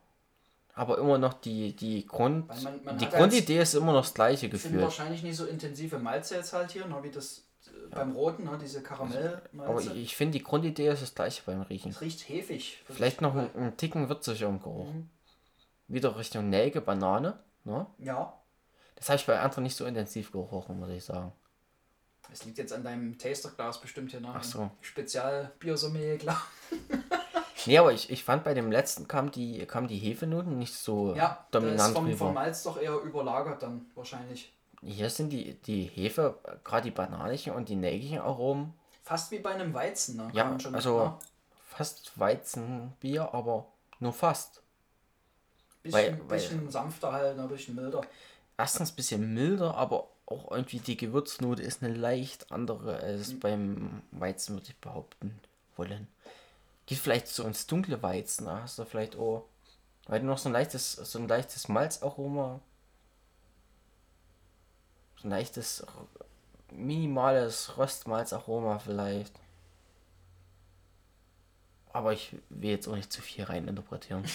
Aber 0.75 0.99
immer 0.99 1.19
noch 1.19 1.35
die, 1.35 1.75
die 1.75 2.05
Grund. 2.05 2.49
Man, 2.49 2.85
man 2.85 2.99
die 2.99 3.09
Grundidee 3.09 3.61
ist 3.61 3.75
immer 3.75 3.93
noch 3.93 4.03
das 4.03 4.15
gleiche 4.15 4.49
Gefühl. 4.49 4.73
Sind 4.73 4.83
wahrscheinlich 4.83 5.23
nicht 5.23 5.37
so 5.37 5.47
intensive 5.47 5.99
Malze 6.01 6.35
jetzt 6.35 6.53
halt 6.53 6.73
hier, 6.73 6.87
ne, 6.87 6.97
wie 7.03 7.11
das 7.11 7.45
äh, 7.67 7.71
ja. 7.91 7.99
beim 7.99 8.13
Roten, 8.13 8.43
ne, 8.43 8.59
diese 8.61 8.83
Karamell. 8.83 9.41
Aber 9.57 9.81
ich, 9.81 9.95
ich 9.95 10.17
finde, 10.17 10.39
die 10.39 10.45
Grundidee 10.45 10.89
ist 10.89 11.03
das 11.03 11.15
gleiche 11.15 11.43
beim 11.47 11.63
Riechen. 11.63 11.93
Es 11.93 12.01
riecht 12.01 12.29
hefig. 12.29 12.83
Vielleicht 12.87 13.21
noch 13.21 13.37
ein, 13.37 13.49
ein 13.57 13.77
Ticken 13.77 14.09
würziger 14.09 14.49
im 14.49 14.61
Geruch. 14.61 14.93
Mhm. 14.93 15.09
Wieder 15.87 16.19
Richtung 16.19 16.51
Nelke, 16.51 16.81
Banane. 16.81 17.39
Ne? 17.63 17.87
Ja. 17.99 18.35
Das 18.97 19.09
habe 19.09 19.17
ich 19.17 19.27
bei 19.27 19.39
anderen 19.39 19.63
nicht 19.63 19.77
so 19.77 19.85
intensiv 19.85 20.33
gerochen, 20.33 20.81
muss 20.81 20.91
ich 20.91 21.05
sagen. 21.05 21.33
Es 22.35 22.45
liegt 22.45 22.59
jetzt 22.59 22.73
an 22.73 22.83
deinem 22.83 23.17
Tasterglas 23.17 23.81
bestimmt 23.81 24.11
hier 24.11 24.21
nach. 24.21 24.35
Ach 24.35 24.43
so. 24.43 24.71
Spezial 24.81 25.53
Biersommelier, 25.61 26.19
klar. 26.19 26.43
nee, 27.67 27.79
aber 27.79 27.93
ich, 27.93 28.11
ich 28.11 28.25
fand 28.25 28.43
bei 28.43 28.55
dem 28.55 28.73
letzten 28.73 29.07
kam 29.07 29.31
die, 29.31 29.65
kam 29.67 29.87
die 29.87 29.99
Hefenoten 29.99 30.59
nicht 30.59 30.75
so 30.75 31.15
ja, 31.15 31.47
dominant 31.53 31.79
Ja, 31.79 32.01
vom, 32.01 32.17
vom 32.17 32.35
Malz 32.35 32.65
doch 32.65 32.77
eher 32.77 32.97
überlagert 33.03 33.63
dann 33.63 33.87
wahrscheinlich. 33.95 34.53
Hier 34.83 35.11
sind 35.11 35.31
die, 35.31 35.55
die 35.63 35.85
Hefe, 35.85 36.37
gerade 36.65 36.83
die 36.83 36.91
bananischen 36.91 37.53
und 37.53 37.69
die 37.69 37.77
nelkigen 37.77 38.19
Aromen. 38.19 38.75
Fast 39.05 39.31
wie 39.31 39.39
bei 39.39 39.51
einem 39.51 39.73
Weizen, 39.73 40.17
ne? 40.17 40.29
ja, 40.33 40.57
also 40.73 41.05
ne? 41.05 41.19
fast 41.69 42.19
Weizenbier, 42.19 43.33
aber 43.33 43.67
nur 44.01 44.13
fast. 44.13 44.61
Bisschen, 45.85 46.19
weil, 46.19 46.37
bisschen 46.37 46.69
sanfter 46.69 47.13
halt, 47.13 47.39
ein 47.39 47.49
bisschen 47.49 47.77
milder. 47.77 48.01
Erstens 48.59 48.91
ein 48.91 48.97
bisschen 48.97 49.35
milder, 49.35 49.77
aber 49.77 50.09
auch 50.35 50.51
irgendwie 50.51 50.79
die 50.79 50.97
Gewürznote 50.97 51.63
ist 51.63 51.83
eine 51.83 51.95
leicht 51.95 52.51
andere 52.51 52.99
als 52.99 53.33
mhm. 53.33 53.41
beim 53.41 54.03
Weizen, 54.11 54.57
würde 54.57 54.67
ich 54.69 54.77
behaupten 54.77 55.39
wollen. 55.77 56.09
Geht 56.87 56.99
vielleicht 56.99 57.29
so 57.29 57.45
ins 57.45 57.67
dunkle 57.67 58.03
Weizen, 58.03 58.47
da 58.47 58.63
hast 58.63 58.79
du 58.79 58.85
vielleicht 58.85 59.17
auch, 59.17 59.47
weil 60.07 60.21
du 60.21 60.27
noch 60.27 60.39
so 60.39 60.49
ein 60.49 60.53
leichtes, 60.53 60.93
so 60.93 61.19
ein 61.19 61.29
leichtes 61.29 61.69
Malzaroma, 61.69 62.61
so 65.17 65.29
ein 65.29 65.31
leichtes, 65.31 65.87
minimales 66.71 67.79
Röstmalzaroma 67.79 68.79
vielleicht. 68.79 69.33
Aber 71.93 72.13
ich 72.13 72.37
will 72.51 72.71
jetzt 72.71 72.89
auch 72.89 72.97
nicht 72.97 73.13
zu 73.13 73.23
viel 73.23 73.45
rein 73.45 73.69
interpretieren. 73.69 74.25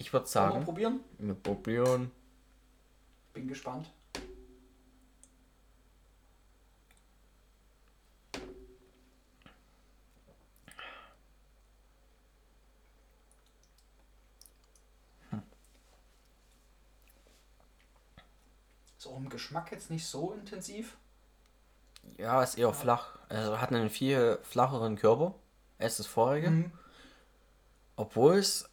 Ich 0.00 0.14
würde 0.14 0.26
sagen. 0.26 0.60
wir 0.60 0.64
probieren? 0.64 1.00
Wir 1.18 1.34
probieren. 1.34 2.10
Bin 3.32 3.46
gespannt. 3.48 3.90
Hm. 15.30 15.42
Ist 18.98 19.06
auch 19.06 19.16
im 19.16 19.28
Geschmack 19.28 19.70
jetzt 19.72 19.90
nicht 19.90 20.06
so 20.06 20.32
intensiv. 20.32 20.96
Ja, 22.18 22.42
ist 22.42 22.58
eher 22.58 22.72
flach. 22.72 23.18
Also 23.28 23.60
hat 23.60 23.72
einen 23.72 23.90
viel 23.90 24.38
flacheren 24.42 24.96
Körper 24.96 25.34
als 25.78 25.98
das 25.98 26.06
vorige. 26.06 26.50
Mhm. 26.50 26.72
Obwohl 27.96 28.36
es 28.36 28.68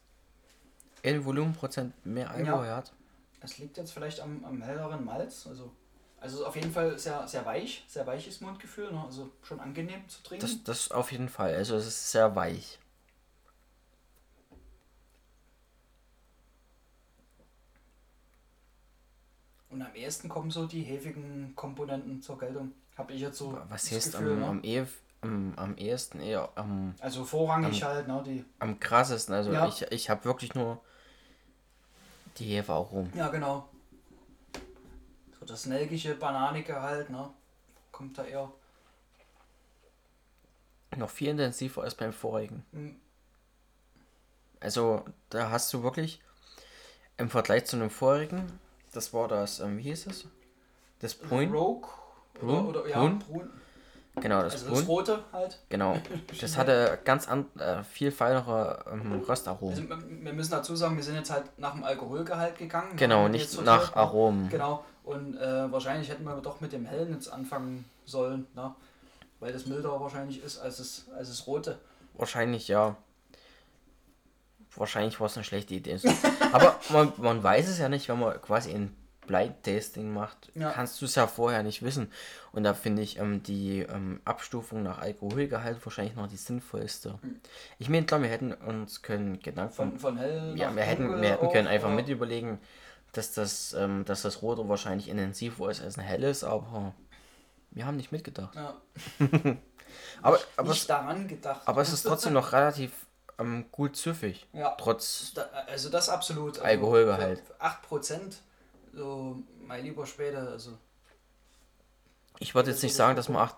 in 1.01 1.23
Volumenprozent 1.23 1.93
mehr 2.05 2.29
Alkohol 2.31 2.65
ja. 2.65 2.77
hat. 2.77 2.93
Es 3.41 3.57
liegt 3.57 3.77
jetzt 3.77 3.91
vielleicht 3.91 4.19
am, 4.19 4.43
am 4.43 4.61
helleren 4.61 5.05
Malz. 5.05 5.47
Also, 5.47 5.71
also 6.19 6.45
auf 6.45 6.55
jeden 6.55 6.71
Fall 6.71 6.97
sehr, 6.97 7.27
sehr 7.27 7.45
weich, 7.45 7.83
sehr 7.87 8.05
weiches 8.07 8.41
Mundgefühl. 8.41 8.91
Ne? 8.91 9.03
Also 9.03 9.31
schon 9.43 9.59
angenehm 9.59 10.07
zu 10.07 10.23
trinken. 10.23 10.45
Das, 10.45 10.63
das 10.63 10.91
auf 10.91 11.11
jeden 11.11 11.29
Fall. 11.29 11.53
Also 11.55 11.75
es 11.75 11.87
ist 11.87 12.11
sehr 12.11 12.35
weich. 12.35 12.79
Und 19.69 19.81
am 19.83 19.93
ehesten 19.93 20.27
kommen 20.27 20.49
so 20.49 20.65
die 20.65 20.81
hefigen 20.81 21.53
Komponenten 21.55 22.21
zur 22.21 22.39
Geltung. 22.39 22.71
Habe 22.97 23.13
ich 23.13 23.21
jetzt 23.21 23.37
so. 23.37 23.55
Was 23.69 23.91
heißt 23.91 24.13
Gefühl, 24.13 24.31
am, 24.31 24.39
ne? 24.39 24.47
am, 24.47 24.63
eh, 24.63 24.85
am, 25.21 25.53
am 25.55 25.77
ehesten 25.77 26.19
eher 26.19 26.49
am. 26.55 26.95
Also 26.99 27.23
vorrangig 27.23 27.83
am, 27.83 27.89
halt, 27.89 28.07
ne? 28.07 28.23
Die. 28.25 28.45
Am 28.57 28.79
krassesten. 28.79 29.35
Also 29.35 29.51
ja. 29.51 29.67
ich, 29.67 29.83
ich 29.91 30.09
habe 30.09 30.25
wirklich 30.25 30.55
nur 30.55 30.81
die 32.39 32.45
Hefe 32.55 32.73
auch 32.73 32.91
rum. 32.91 33.11
Ja, 33.15 33.29
genau. 33.29 33.69
So 35.39 35.45
das 35.45 35.65
nelkige, 35.65 36.15
bananige 36.15 36.81
halt, 36.81 37.09
ne? 37.09 37.29
Kommt 37.91 38.17
da 38.17 38.25
eher. 38.25 38.51
Noch 40.95 41.09
viel 41.09 41.29
intensiver 41.29 41.83
als 41.83 41.95
beim 41.95 42.13
vorigen. 42.13 42.65
Mhm. 42.71 42.95
Also, 44.59 45.05
da 45.29 45.51
hast 45.51 45.71
du 45.73 45.83
wirklich 45.83 46.21
im 47.17 47.29
Vergleich 47.29 47.65
zu 47.65 47.75
einem 47.75 47.89
vorigen, 47.89 48.59
das 48.91 49.13
war 49.13 49.27
das, 49.27 49.59
ähm, 49.59 49.77
wie 49.77 49.83
hieß 49.83 50.07
es? 50.07 50.27
Das 50.99 51.13
Brun. 51.13 51.51
Rogue? 51.51 51.89
Brun? 52.33 52.67
Oder, 52.67 52.81
oder, 52.81 52.89
ja, 52.89 52.99
Brun. 52.99 53.19
Brun. 53.19 53.61
Genau, 54.21 54.43
das, 54.43 54.53
also 54.53 54.69
das 54.69 54.87
rote 54.87 55.23
halt. 55.31 55.59
Genau. 55.69 55.97
Das 56.41 56.57
hatte 56.57 56.99
ganz 57.03 57.27
an, 57.27 57.45
äh, 57.59 57.83
viel 57.83 58.11
feinere 58.11 58.85
ähm, 58.91 59.23
Röstaromen. 59.27 59.89
Also, 59.89 60.07
wir 60.07 60.33
müssen 60.33 60.51
dazu 60.51 60.75
sagen, 60.75 60.95
wir 60.95 61.03
sind 61.03 61.15
jetzt 61.15 61.31
halt 61.31 61.45
nach 61.57 61.73
dem 61.73 61.83
Alkoholgehalt 61.83 62.57
gegangen. 62.57 62.95
Genau, 62.95 63.27
nicht 63.27 63.61
nach 63.63 63.95
Aromen. 63.95 64.49
Genau. 64.49 64.83
Und 65.03 65.37
äh, 65.37 65.71
wahrscheinlich 65.71 66.09
hätten 66.09 66.25
wir 66.25 66.35
doch 66.41 66.59
mit 66.59 66.73
dem 66.73 66.85
hellen 66.85 67.13
jetzt 67.13 67.31
anfangen 67.31 67.85
sollen, 68.05 68.45
ne? 68.55 68.75
weil 69.39 69.53
das 69.53 69.65
milder 69.65 69.99
wahrscheinlich 69.99 70.43
ist 70.43 70.59
als 70.59 70.77
das, 70.77 71.05
als 71.15 71.29
das 71.29 71.47
rote. 71.47 71.79
Wahrscheinlich 72.15 72.67
ja. 72.67 72.95
Wahrscheinlich 74.75 75.19
war 75.19 75.27
es 75.27 75.37
eine 75.37 75.43
schlechte 75.43 75.75
Idee. 75.75 75.99
Aber 76.51 76.75
man, 76.89 77.13
man 77.17 77.41
weiß 77.41 77.67
es 77.67 77.79
ja 77.79 77.89
nicht, 77.89 78.09
wenn 78.09 78.19
man 78.19 78.39
quasi 78.41 78.71
in 78.71 78.93
Blind-Tasting 79.27 80.11
macht, 80.11 80.51
ja. 80.55 80.71
kannst 80.71 81.01
du 81.01 81.05
es 81.05 81.15
ja 81.15 81.27
vorher 81.27 81.61
nicht 81.61 81.83
wissen. 81.83 82.11
Und 82.51 82.63
da 82.63 82.73
finde 82.73 83.01
ich 83.01 83.19
ähm, 83.19 83.43
die 83.43 83.81
ähm, 83.81 84.21
Abstufung 84.25 84.81
nach 84.81 84.99
Alkoholgehalt 84.99 85.85
wahrscheinlich 85.85 86.15
noch 86.15 86.27
die 86.27 86.37
sinnvollste. 86.37 87.19
Mhm. 87.21 87.39
Ich 87.77 87.89
meine, 87.89 88.05
klar, 88.05 88.21
wir 88.21 88.29
hätten 88.29 88.53
uns 88.53 89.01
können 89.01 89.39
Gedanken 89.39 89.73
von, 89.73 89.99
von 89.99 90.17
hell 90.17 90.53
ja, 90.55 90.75
wir 90.75 90.83
hätten, 90.83 91.21
wir 91.21 91.29
hätten 91.29 91.49
können 91.51 91.67
einfach 91.67 91.91
mit 91.91 92.07
überlegen, 92.09 92.59
dass 93.11 93.33
das, 93.33 93.73
ähm, 93.73 94.05
dass 94.05 94.23
das 94.23 94.41
Rote 94.41 94.67
wahrscheinlich 94.67 95.09
intensiver 95.09 95.69
ist 95.69 95.81
als 95.81 95.97
ein 95.97 96.03
helles, 96.03 96.43
aber 96.43 96.93
wir 97.71 97.85
haben 97.85 97.97
nicht 97.97 98.11
mitgedacht. 98.11 98.55
Ja. 98.55 98.75
aber, 100.21 100.37
nicht, 100.37 100.47
aber, 100.55 100.69
nicht 100.69 100.89
daran 100.89 101.27
gedacht. 101.27 101.61
Aber 101.65 101.81
es 101.81 101.93
ist 101.93 102.03
trotzdem 102.03 102.33
noch 102.33 102.53
relativ 102.53 102.91
ähm, 103.39 103.65
gut 103.71 103.95
süffig. 103.95 104.47
Ja. 104.53 104.75
Trotz 104.79 105.33
da, 105.33 105.43
also 105.67 105.89
das 105.89 106.09
absolut. 106.09 106.59
Also 106.59 106.63
Alkoholgehalt. 106.63 107.43
8% 107.59 108.37
so 108.97 109.43
mein 109.61 109.83
lieber 109.83 110.05
später, 110.05 110.49
also. 110.49 110.77
Ich 112.39 112.55
würde 112.55 112.71
jetzt 112.71 112.83
nicht 112.83 112.95
sagen, 112.95 113.15
dass 113.15 113.29
man 113.29 113.49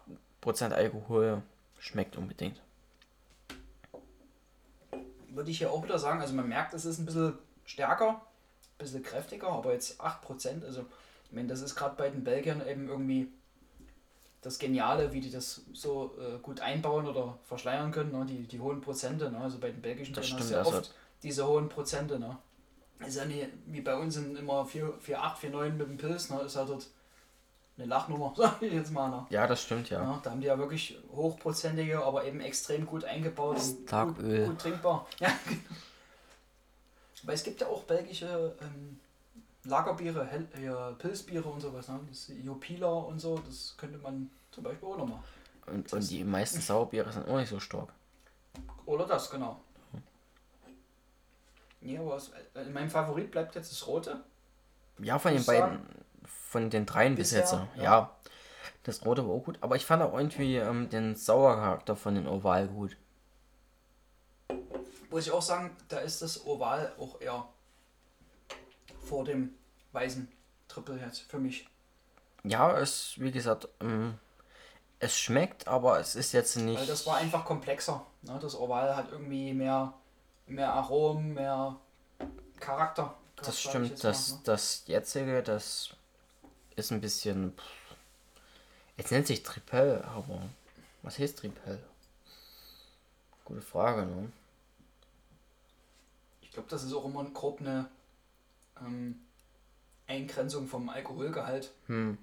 8% 0.44 0.72
Alkohol 0.72 1.42
schmeckt 1.80 2.18
unbedingt. 2.18 2.62
Würde 5.30 5.52
ich 5.52 5.60
ja 5.60 5.70
auch 5.70 5.84
wieder 5.84 6.00
sagen, 6.00 6.22
also 6.22 6.34
man 6.34 6.48
merkt, 6.48 6.74
es 6.74 6.86
ist 6.86 7.00
ein 7.00 7.06
bisschen 7.06 7.38
stärker, 7.66 8.10
ein 8.10 8.78
bisschen 8.78 9.04
kräftiger, 9.04 9.48
aber 9.48 9.74
jetzt 9.74 10.02
8%, 10.02 10.66
also 10.66 10.86
ich 11.26 11.32
meine, 11.32 11.48
das 11.48 11.62
ist 11.62 11.76
gerade 11.76 11.96
bei 11.96 12.10
den 12.10 12.24
Belgiern 12.24 12.66
eben 12.66 12.90
irgendwie 12.90 13.32
das 14.42 14.58
Geniale, 14.60 15.14
wie 15.14 15.22
die 15.22 15.32
das 15.32 15.62
so 15.74 16.18
äh, 16.20 16.40
gut 16.40 16.62
einbauen 16.62 17.08
oder 17.08 17.38
verschleiern 17.46 17.92
können, 17.92 18.12
ne? 18.12 18.26
die, 18.26 18.44
die 18.48 18.60
hohen 18.60 18.82
Prozente. 18.82 19.30
Ne? 19.30 19.38
Also 19.38 19.60
bei 19.60 19.70
den 19.70 19.82
belgischen 19.82 20.16
das 20.16 20.26
stimmt, 20.26 20.42
hast 20.42 20.52
du 20.52 20.56
ja 20.56 20.66
oft 20.66 20.94
diese 21.24 21.46
hohen 21.46 21.70
Prozente. 21.70 22.20
Ne? 22.20 22.38
Ist 23.06 23.16
ja 23.16 23.26
nicht, 23.26 23.48
wie 23.66 23.82
bei 23.82 23.96
uns 23.96 24.16
sind 24.16 24.38
immer 24.38 24.66
4, 24.66 24.94
4 25.00 25.24
8, 25.24 25.38
4, 25.40 25.50
9 25.52 25.78
mit 25.78 25.88
dem 25.88 25.98
Pilz, 25.98 26.30
ne, 26.30 26.42
ist 26.42 26.56
ja 26.56 26.66
dort 26.66 26.88
eine 27.78 27.88
Lachnummer, 27.88 28.34
sag 28.38 28.62
ich 28.62 28.74
jetzt 28.74 28.92
mal. 28.92 29.10
Ne? 29.10 29.26
Ja, 29.30 29.48
das 29.48 29.64
stimmt, 29.64 29.90
ja. 29.90 30.02
ja. 30.02 30.20
Da 30.22 30.32
haben 30.32 30.42
die 30.42 30.48
ja 30.48 30.58
wirklich 30.58 31.00
hochprozentige, 31.12 32.04
aber 32.04 32.26
eben 32.26 32.42
extrem 32.42 32.86
gut 32.86 33.06
eingebaut 33.06 33.58
und 33.58 34.18
gut, 34.18 34.46
gut, 34.46 34.60
trinkbar. 34.60 35.08
Ja, 35.20 35.30
genau. 35.48 35.62
Weil 37.24 37.36
es 37.36 37.44
gibt 37.44 37.60
ja 37.60 37.68
auch 37.68 37.84
belgische 37.84 38.56
ähm, 38.62 38.98
Lagerbiere, 39.66 40.26
Hell, 40.26 40.48
äh, 40.54 40.94
Pilzbiere 40.94 41.50
und 41.50 41.60
sowas, 41.60 41.90
ne? 41.90 42.00
Das 42.10 42.32
Jupiler 42.42 43.08
und 43.08 43.20
so, 43.20 43.38
das 43.46 43.76
könnte 43.78 43.98
man 43.98 44.30
zum 44.52 44.64
Beispiel 44.64 44.88
auch 44.88 44.98
nochmal. 44.98 45.20
Und, 45.66 45.92
und 45.92 46.10
die 46.10 46.24
meisten 46.24 46.62
Sauerbiere 46.62 47.12
sind 47.12 47.28
auch 47.28 47.38
nicht 47.38 47.50
so 47.50 47.60
stark. 47.60 47.90
Oder 48.86 49.06
das, 49.06 49.30
genau. 49.30 49.60
Ja, 51.82 52.02
aber 52.02 52.16
es, 52.16 52.30
äh, 52.56 52.66
mein 52.72 52.90
Favorit 52.90 53.32
bleibt 53.32 53.56
jetzt 53.56 53.72
das 53.72 53.88
Rote. 53.88 54.24
Ja, 55.00 55.18
von 55.18 55.34
den 55.34 55.46
beiden, 55.46 55.70
sagen. 55.70 56.06
von 56.24 56.70
den 56.70 56.86
dreien 56.86 57.16
bis 57.16 57.32
jetzt. 57.32 57.54
Ja. 57.54 57.68
ja. 57.76 58.16
das 58.84 59.06
Rote 59.06 59.26
war 59.28 59.36
auch 59.36 59.44
gut, 59.44 59.58
aber 59.62 59.76
ich 59.76 59.86
fand 59.86 60.04
auch 60.04 60.14
irgendwie 60.14 60.58
ähm, 60.58 60.90
den 60.90 61.16
Sauercharakter 61.16 61.96
von 61.96 62.16
den 62.16 62.28
Oval 62.28 62.68
gut. 62.68 62.98
Muss 65.10 65.26
ich 65.26 65.32
auch 65.32 65.42
sagen, 65.42 65.76
da 65.88 66.00
ist 66.00 66.22
das 66.22 66.46
Oval 66.46 66.94
auch 67.00 67.20
eher 67.22 67.48
vor 69.02 69.24
dem 69.24 69.56
weißen 69.92 70.32
Triple 70.68 71.00
jetzt 71.00 71.22
für 71.22 71.40
mich. 71.40 71.68
Ja, 72.44 72.78
es, 72.78 73.16
wie 73.18 73.32
gesagt, 73.32 73.68
ähm, 73.82 74.20
es 75.00 75.18
schmeckt, 75.18 75.68
aber 75.68 76.00
es 76.00 76.16
ist 76.16 76.32
jetzt 76.34 76.58
nicht. 76.58 76.80
Weil 76.80 76.88
das 76.88 77.06
war 77.08 77.18
einfach 77.18 77.46
komplexer. 77.46 78.06
Ne? 78.22 78.38
Das 78.42 78.56
Oval 78.58 78.96
hat 78.96 79.12
irgendwie 79.12 79.54
mehr, 79.54 79.94
mehr 80.50 80.74
Aromen, 80.74 81.34
mehr 81.34 81.80
Charakter. 82.60 83.16
Das 83.38 83.62
stimmt, 83.62 84.04
das, 84.04 84.30
mal, 84.30 84.36
ne? 84.36 84.42
das 84.46 84.84
jetzige, 84.88 85.44
das 85.44 85.96
ist 86.76 86.92
ein 86.92 87.02
bisschen. 87.02 87.54
Jetzt 88.98 89.12
nennt 89.12 89.28
sich 89.28 89.44
Tripel, 89.44 90.04
aber 90.04 90.42
was 91.04 91.18
heißt 91.18 91.40
Tripel? 91.40 91.80
Gute 93.46 93.62
Frage, 93.62 94.06
ne? 94.06 94.32
Ich 96.42 96.52
glaube, 96.52 96.68
das 96.70 96.84
ist 96.84 96.94
auch 96.94 97.06
immer 97.06 97.24
grob 97.26 97.62
eine 97.62 97.90
ähm, 98.82 99.22
Eingrenzung 100.08 100.68
vom 100.68 100.90
Alkoholgehalt. 100.90 101.72
Hm. 101.88 102.18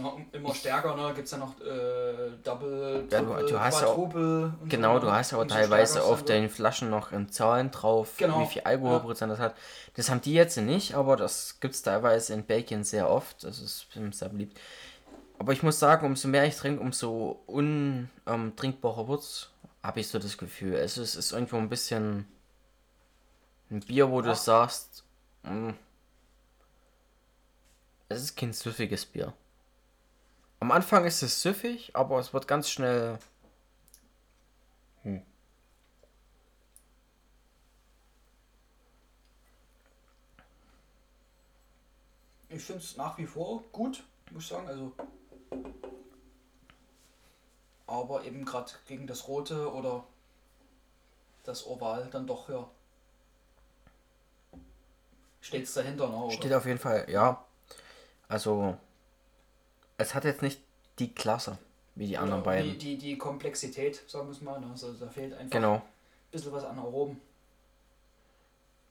Na, 0.00 0.12
immer 0.32 0.54
stärker, 0.54 0.94
ne? 0.94 1.12
Gibt 1.14 1.26
es 1.26 1.32
ja 1.32 1.38
noch 1.38 1.60
äh, 1.60 2.30
Double, 2.44 3.06
ja, 3.10 3.20
du, 3.20 3.46
du 3.46 3.60
hast 3.60 3.80
Quadruple. 3.80 4.54
Auch, 4.62 4.68
genau, 4.68 4.94
so, 4.94 5.06
du 5.06 5.12
hast 5.12 5.32
aber 5.32 5.48
teilweise 5.48 6.02
auf 6.02 6.24
den 6.24 6.48
Flaschen 6.48 6.90
noch 6.90 7.12
in 7.12 7.28
Zahlen 7.30 7.70
drauf, 7.70 8.14
genau. 8.16 8.40
wie 8.40 8.46
viel 8.46 8.62
Alkoholprozent 8.62 9.30
ja. 9.30 9.36
das 9.36 9.44
hat. 9.44 9.54
Das 9.94 10.10
haben 10.10 10.20
die 10.20 10.34
jetzt 10.34 10.56
nicht, 10.56 10.94
aber 10.94 11.16
das 11.16 11.58
gibt 11.60 11.74
es 11.74 11.82
teilweise 11.82 12.34
in 12.34 12.44
Belgien 12.44 12.84
sehr 12.84 13.10
oft. 13.10 13.44
Das 13.44 13.60
ist 13.60 13.88
sehr 14.12 14.28
beliebt. 14.28 14.58
Aber 15.38 15.52
ich 15.52 15.62
muss 15.62 15.78
sagen, 15.78 16.06
umso 16.06 16.28
mehr 16.28 16.44
ich 16.44 16.56
trinke, 16.56 16.80
umso 16.80 17.40
untrinkbarer 17.46 19.02
ähm, 19.02 19.08
wird 19.08 19.20
es, 19.20 19.50
habe 19.82 20.00
ich 20.00 20.08
so 20.08 20.18
das 20.18 20.36
Gefühl. 20.36 20.74
Es 20.74 20.98
ist, 20.98 21.14
ist 21.14 21.32
irgendwo 21.32 21.56
ein 21.56 21.68
bisschen 21.68 22.26
ein 23.70 23.80
Bier, 23.80 24.10
wo 24.10 24.20
ja. 24.20 24.28
du 24.28 24.34
sagst, 24.34 25.04
mh, 25.44 25.52
mm, 25.52 25.76
es 28.08 28.22
ist 28.22 28.36
kein 28.36 28.52
süffiges 28.52 29.04
Bier. 29.04 29.34
Am 30.60 30.72
Anfang 30.72 31.04
ist 31.04 31.22
es 31.22 31.40
süffig, 31.42 31.94
aber 31.94 32.18
es 32.18 32.34
wird 32.34 32.48
ganz 32.48 32.68
schnell. 32.68 33.18
Hm. 35.02 35.22
Ich 42.48 42.64
finde 42.64 42.82
es 42.82 42.96
nach 42.96 43.16
wie 43.18 43.26
vor 43.26 43.62
gut, 43.70 44.02
muss 44.32 44.44
ich 44.44 44.48
sagen. 44.48 44.66
Also, 44.66 44.92
aber 47.86 48.24
eben 48.24 48.44
gerade 48.44 48.72
gegen 48.86 49.06
das 49.06 49.28
Rote 49.28 49.72
oder 49.72 50.04
das 51.44 51.66
Oval 51.66 52.08
dann 52.10 52.26
doch 52.26 52.48
ja. 52.48 52.68
Steht 55.40 55.64
es 55.64 55.72
dahinter, 55.72 56.08
ne? 56.08 56.30
Steht 56.32 56.52
auf 56.52 56.66
jeden 56.66 56.80
Fall, 56.80 57.08
ja. 57.08 57.44
Also 58.26 58.76
es 59.98 60.14
hat 60.14 60.24
jetzt 60.24 60.42
nicht 60.42 60.60
die 60.98 61.12
Klasse 61.12 61.58
wie 61.94 62.06
die 62.06 62.16
anderen 62.16 62.42
beiden. 62.42 62.72
Die, 62.72 62.78
die, 62.78 62.96
die 62.96 63.18
Komplexität, 63.18 64.02
sagen 64.08 64.28
wir 64.28 64.32
es 64.32 64.40
mal. 64.40 64.58
Ne? 64.60 64.68
Also 64.70 64.92
da 64.94 65.08
fehlt 65.08 65.34
einfach 65.34 65.50
genau. 65.50 65.74
ein 65.74 65.82
bisschen 66.30 66.52
was 66.52 66.64
an 66.64 66.78
Aromen. 66.78 67.20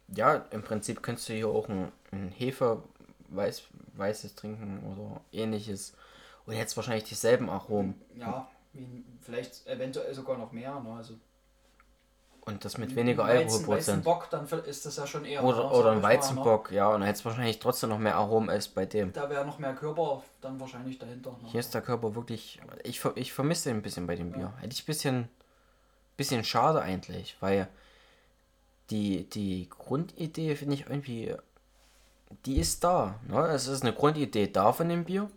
Ja, 0.10 0.46
im 0.52 0.62
Prinzip 0.62 1.02
könntest 1.02 1.28
du 1.30 1.34
hier 1.34 1.48
auch 1.48 1.68
ein, 1.68 1.92
ein 2.12 2.30
Hefe 2.30 2.84
weiß, 3.30 3.64
weißes 3.94 4.36
trinken 4.36 4.84
oder 4.86 5.22
ähnliches. 5.32 5.94
Und 6.46 6.56
jetzt 6.56 6.78
wahrscheinlich 6.78 7.06
dieselben 7.06 7.50
Aromen. 7.50 8.00
Ja, 8.16 8.50
vielleicht 9.22 9.66
eventuell 9.68 10.14
sogar 10.14 10.38
noch 10.38 10.52
mehr. 10.52 10.80
Ne? 10.80 10.94
Also 10.94 11.16
und 12.48 12.64
das 12.64 12.78
mit 12.78 12.96
weniger 12.96 13.26
Alkoholprozent. 13.26 14.04
Bock, 14.06 14.30
dann 14.30 14.48
ist 14.66 14.86
das 14.86 14.96
ja 14.96 15.06
schon 15.06 15.26
eher. 15.26 15.44
Oder, 15.44 15.70
oder 15.72 15.92
ein 15.92 16.02
Weizenbock, 16.02 16.72
ja, 16.72 16.88
und 16.88 17.02
dann 17.02 17.04
hätte 17.04 17.20
es 17.20 17.26
wahrscheinlich 17.26 17.60
trotzdem 17.60 17.90
noch 17.90 18.00
mehr 18.00 18.16
Aromen 18.16 18.50
als 18.50 18.70
bei 18.70 18.86
dem. 18.86 19.12
Da 19.12 19.30
wäre 19.30 19.46
noch 19.46 19.60
mehr 19.60 19.76
Körper 19.76 20.24
dann 20.40 20.60
wahrscheinlich 20.60 20.98
dahinter. 20.98 21.32
Ne? 21.32 21.50
Hier 21.50 21.60
ist 21.60 21.74
der 21.74 21.82
Körper 21.82 22.16
wirklich. 22.16 22.60
Ich, 22.84 23.04
ich 23.16 23.34
vermisse 23.34 23.70
ihn 23.70 23.78
ein 23.78 23.82
bisschen 23.82 24.08
bei 24.08 24.16
dem 24.16 24.32
Bier. 24.32 24.44
Ja. 24.44 24.54
Hätte 24.62 24.74
ich 24.74 24.84
ein 24.84 24.86
bisschen, 24.86 25.30
bisschen 26.16 26.44
schade 26.46 26.82
eigentlich, 26.82 27.36
weil 27.42 27.68
die, 28.90 29.30
die 29.30 29.68
Grundidee 29.70 30.56
finde 30.56 30.76
ich 30.76 30.82
irgendwie. 30.88 31.36
Die 32.46 32.58
ist 32.60 32.84
da. 32.84 33.20
Ne? 33.28 33.40
Es 33.48 33.68
ist 33.68 33.84
eine 33.84 33.94
Grundidee 33.94 34.48
da 34.48 34.72
von 34.72 34.88
dem 34.88 35.04
Bier. 35.04 35.30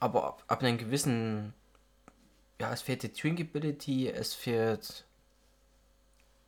Aber 0.00 0.24
ab, 0.24 0.44
ab 0.46 0.62
einem 0.62 0.78
gewissen. 0.78 1.52
Ja, 2.58 2.72
es 2.72 2.80
fehlt 2.80 3.02
die 3.02 3.12
Drinkability, 3.12 4.08
es 4.08 4.32
fehlt 4.32 5.04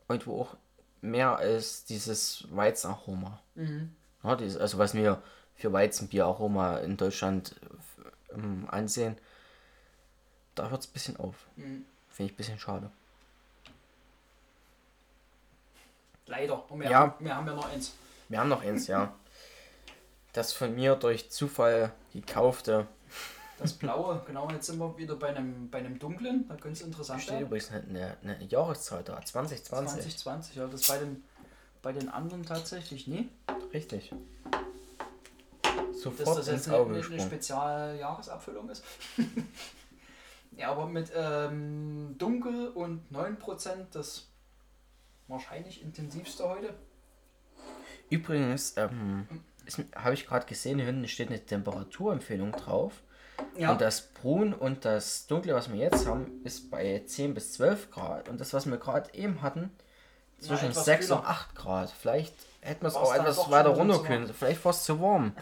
irgendwo 0.09 0.43
auch 0.43 0.57
mehr 1.01 1.37
als 1.37 1.85
dieses 1.85 2.47
Weizenaroma. 2.51 3.41
Mhm. 3.55 3.95
Ja, 4.23 4.37
dieses, 4.37 4.61
also 4.61 4.79
was 4.79 4.95
wir 4.95 5.23
für 5.55 5.73
Weizenbieraroma 5.73 6.79
in 6.79 6.97
Deutschland 6.97 7.55
ähm, 8.33 8.67
ansehen, 8.71 9.17
da 10.55 10.71
hört 10.71 10.83
es 10.83 10.89
ein 10.89 10.93
bisschen 10.93 11.17
auf. 11.19 11.47
Mhm. 11.57 11.85
Finde 12.09 12.33
ich 12.33 12.35
ein 12.35 12.37
bisschen 12.37 12.59
schade. 12.59 12.91
Leider. 16.27 16.71
Und 16.71 16.81
wir, 16.81 16.91
ja. 16.91 16.99
haben, 16.99 17.25
wir 17.25 17.35
haben 17.35 17.47
ja 17.47 17.55
noch 17.55 17.71
eins. 17.71 17.95
Wir 18.29 18.41
haben 18.41 18.49
noch 18.49 18.63
eins, 18.63 18.87
ja. 18.87 19.15
Das 20.33 20.53
von 20.53 20.75
mir 20.75 20.95
durch 20.95 21.31
Zufall 21.31 21.93
gekaufte 22.13 22.87
das 23.59 23.73
blaue, 23.75 24.23
genau, 24.27 24.49
jetzt 24.51 24.67
sind 24.67 24.79
wir 24.79 24.97
wieder 24.97 25.17
bei 25.17 25.29
einem, 25.29 25.69
bei 25.69 25.79
einem 25.79 25.99
dunklen, 25.99 26.47
da 26.49 26.55
könnte 26.55 26.81
es 26.81 26.83
interessant 26.83 27.23
Steht 27.23 27.41
übrigens 27.41 27.71
eine, 27.73 28.17
eine 28.23 28.45
Jahreszahl 28.45 29.03
da, 29.03 29.21
2020. 29.21 30.17
2020, 30.17 30.57
ja, 30.57 30.67
das 30.67 30.87
bei 30.87 30.99
den, 30.99 31.25
bei 31.83 31.93
den 31.93 32.09
anderen 32.09 32.45
tatsächlich 32.45 33.09
nie. 33.09 33.29
Richtig. 33.73 34.13
Sofort 35.93 36.39
Dass 36.39 36.47
das 36.47 36.47
jetzt 36.47 36.69
eine, 36.69 37.05
eine 37.05 37.21
Spezialjahresabfüllung 37.21 38.71
ist. 38.71 38.85
ja, 40.57 40.71
aber 40.71 40.87
mit 40.87 41.11
ähm, 41.15 42.15
dunkel 42.17 42.69
und 42.69 43.03
9% 43.13 43.87
das 43.93 44.29
wahrscheinlich 45.27 45.83
intensivste 45.83 46.49
heute. 46.49 46.75
Übrigens, 48.11 48.77
ähm, 48.77 49.27
habe 49.97 50.15
ich 50.15 50.27
gerade 50.27 50.47
gesehen, 50.47 50.79
hier 50.79 50.87
hinten 50.87 51.09
steht 51.09 51.29
eine 51.29 51.45
Temperaturempfehlung 51.45 52.53
drauf. 52.53 53.03
Ja. 53.57 53.73
Und 53.73 53.81
das 53.81 54.03
Brun 54.03 54.53
und 54.53 54.85
das 54.85 55.27
Dunkle, 55.27 55.55
was 55.55 55.73
wir 55.73 55.79
jetzt 55.79 56.07
haben, 56.07 56.41
ist 56.45 56.71
bei 56.71 57.03
10 57.05 57.35
bis 57.35 57.55
12 57.55 57.91
Grad. 57.91 58.29
Und 58.29 58.41
das, 58.41 58.53
was 58.53 58.67
wir 58.67 58.77
gerade 58.79 59.13
eben 59.15 59.43
hatten, 59.43 59.71
zwischen 60.39 60.73
ja, 60.73 60.81
6 60.81 61.07
kühler. 61.07 61.21
und 61.21 61.27
8 61.27 61.55
Grad. 61.55 61.91
Vielleicht 61.91 62.35
hätten 62.61 62.83
wir 62.83 62.89
es 62.89 62.95
auch 62.95 63.15
etwas 63.15 63.51
weiter 63.51 63.71
runter 63.71 64.03
können. 64.03 64.33
Vielleicht 64.33 64.65
war 64.65 64.71
es 64.71 64.85
zu 64.85 65.01
warm. 65.01 65.33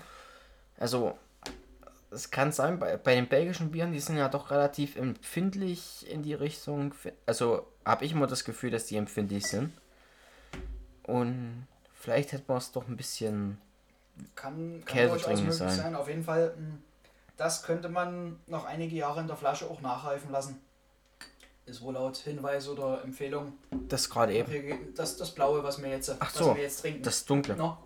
Also, 0.79 1.19
es 2.11 2.31
kann 2.31 2.53
sein, 2.53 2.79
bei, 2.79 2.97
bei 2.97 3.15
den 3.15 3.29
belgischen 3.29 3.71
Bieren, 3.71 3.93
die 3.93 4.01
sind 4.01 4.17
ja 4.17 4.29
doch 4.29 4.51
relativ 4.51 4.97
empfindlich 4.97 6.11
in 6.11 6.23
die 6.23 6.35
Richtung. 6.35 6.95
Also, 7.27 7.67
habe 7.85 8.05
ich 8.05 8.13
immer 8.13 8.27
das 8.27 8.45
Gefühl, 8.45 8.71
dass 8.71 8.87
die 8.87 8.97
empfindlich 8.97 9.47
sind. 9.47 9.73
Und 11.03 11.67
vielleicht 11.95 12.33
hätte 12.33 12.45
man 12.49 12.59
es 12.59 12.73
doch 12.73 12.89
ein 12.89 12.97
bisschen 12.97 13.59
kann, 14.35 14.83
kann 14.85 14.97
Käse 14.97 15.19
trinken 15.19 15.53
sein. 15.53 15.71
sein. 15.71 15.95
Auf 15.95 16.09
jeden 16.09 16.25
Fall. 16.25 16.55
Mh 16.57 16.67
hm, 16.67 16.83
das 17.37 17.63
könnte 17.63 17.89
man 17.89 18.41
noch 18.47 18.65
einige 18.65 18.97
Jahre 18.97 19.21
in 19.21 19.27
der 19.27 19.37
Flasche 19.37 19.69
auch 19.71 19.81
nachreifen 19.81 20.31
lassen. 20.31 20.61
Ist 21.67 21.83
wohl 21.83 21.95
laut 21.95 22.17
Hinweis 22.17 22.69
oder 22.69 23.03
Empfehlung. 23.03 23.55
Das 23.89 24.09
gerade 24.09 24.33
eben. 24.33 24.95
Das, 24.95 25.17
das 25.17 25.35
blaue, 25.35 25.65
was 25.65 25.83
wir 25.83 25.91
jetzt, 25.91 26.15
Ach 26.19 26.31
so, 26.31 26.55
wir 26.55 26.63
jetzt 26.63 26.81
trinken. 26.81 27.03
Das 27.03 27.25
dunkle. 27.25 27.57
No. 27.57 27.77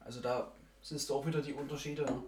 Also 0.00 0.20
da 0.20 0.50
siehst 0.80 1.10
du 1.10 1.14
auch 1.14 1.26
wieder 1.26 1.42
die 1.42 1.52
Unterschiede. 1.52 2.04
Ne? 2.04 2.22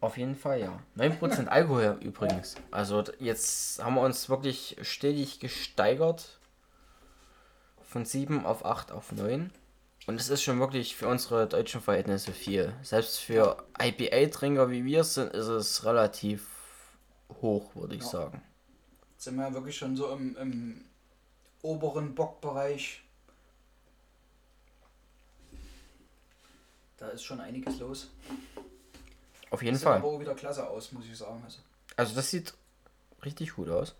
Auf 0.00 0.16
jeden 0.16 0.36
Fall, 0.36 0.60
ja. 0.60 0.78
9% 0.96 1.46
Alkohol 1.48 1.98
übrigens. 2.00 2.56
Also 2.70 3.04
jetzt 3.18 3.82
haben 3.82 3.94
wir 3.94 4.02
uns 4.02 4.28
wirklich 4.28 4.76
stetig 4.82 5.40
gesteigert. 5.40 6.38
Von 7.82 8.04
7 8.04 8.46
auf 8.46 8.64
8 8.64 8.92
auf 8.92 9.12
9. 9.12 9.50
Und 10.10 10.20
es 10.20 10.28
ist 10.28 10.42
schon 10.42 10.58
wirklich 10.58 10.96
für 10.96 11.06
unsere 11.06 11.46
deutschen 11.46 11.80
Verhältnisse 11.80 12.32
viel. 12.32 12.74
Selbst 12.82 13.18
für 13.18 13.64
IPA-Trinker 13.80 14.68
wie 14.68 14.84
wir 14.84 15.04
sind, 15.04 15.32
ist 15.32 15.46
es 15.46 15.84
relativ 15.84 16.48
hoch, 17.40 17.76
würde 17.76 17.94
ich 17.94 18.02
ja. 18.02 18.08
sagen. 18.08 18.42
Jetzt 19.12 19.22
sind 19.22 19.36
wir 19.36 19.44
ja 19.44 19.54
wirklich 19.54 19.76
schon 19.76 19.96
so 19.96 20.10
im, 20.10 20.36
im 20.36 20.84
oberen 21.62 22.16
Bockbereich. 22.16 23.04
Da 26.96 27.06
ist 27.10 27.22
schon 27.22 27.40
einiges 27.40 27.78
los. 27.78 28.10
Auf 29.50 29.62
jeden 29.62 29.76
Sieht 29.76 29.84
Fall. 29.84 29.98
aber 29.98 30.08
auch 30.08 30.18
wieder 30.18 30.34
klasse 30.34 30.68
aus, 30.68 30.90
muss 30.90 31.06
ich 31.06 31.16
sagen. 31.16 31.40
Also, 31.44 31.58
Also 31.94 32.16
das 32.16 32.28
sieht 32.28 32.52
richtig 33.24 33.54
gut 33.54 33.68
aus. 33.68 33.94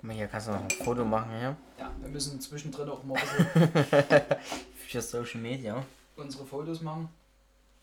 Guck 0.00 0.04
mal, 0.04 0.14
hier 0.16 0.28
kannst 0.28 0.48
du 0.48 0.52
noch 0.52 0.62
ein 0.62 0.70
Foto 0.70 1.04
machen 1.04 1.30
hier. 1.38 1.56
ja, 1.78 1.90
wir 2.00 2.08
müssen 2.08 2.40
zwischendrin 2.40 2.88
auch 2.88 3.02
mal 3.04 3.18
Für 4.88 5.02
Social 5.02 5.40
Media. 5.40 5.84
unsere 6.16 6.46
Fotos 6.46 6.80
machen. 6.80 7.08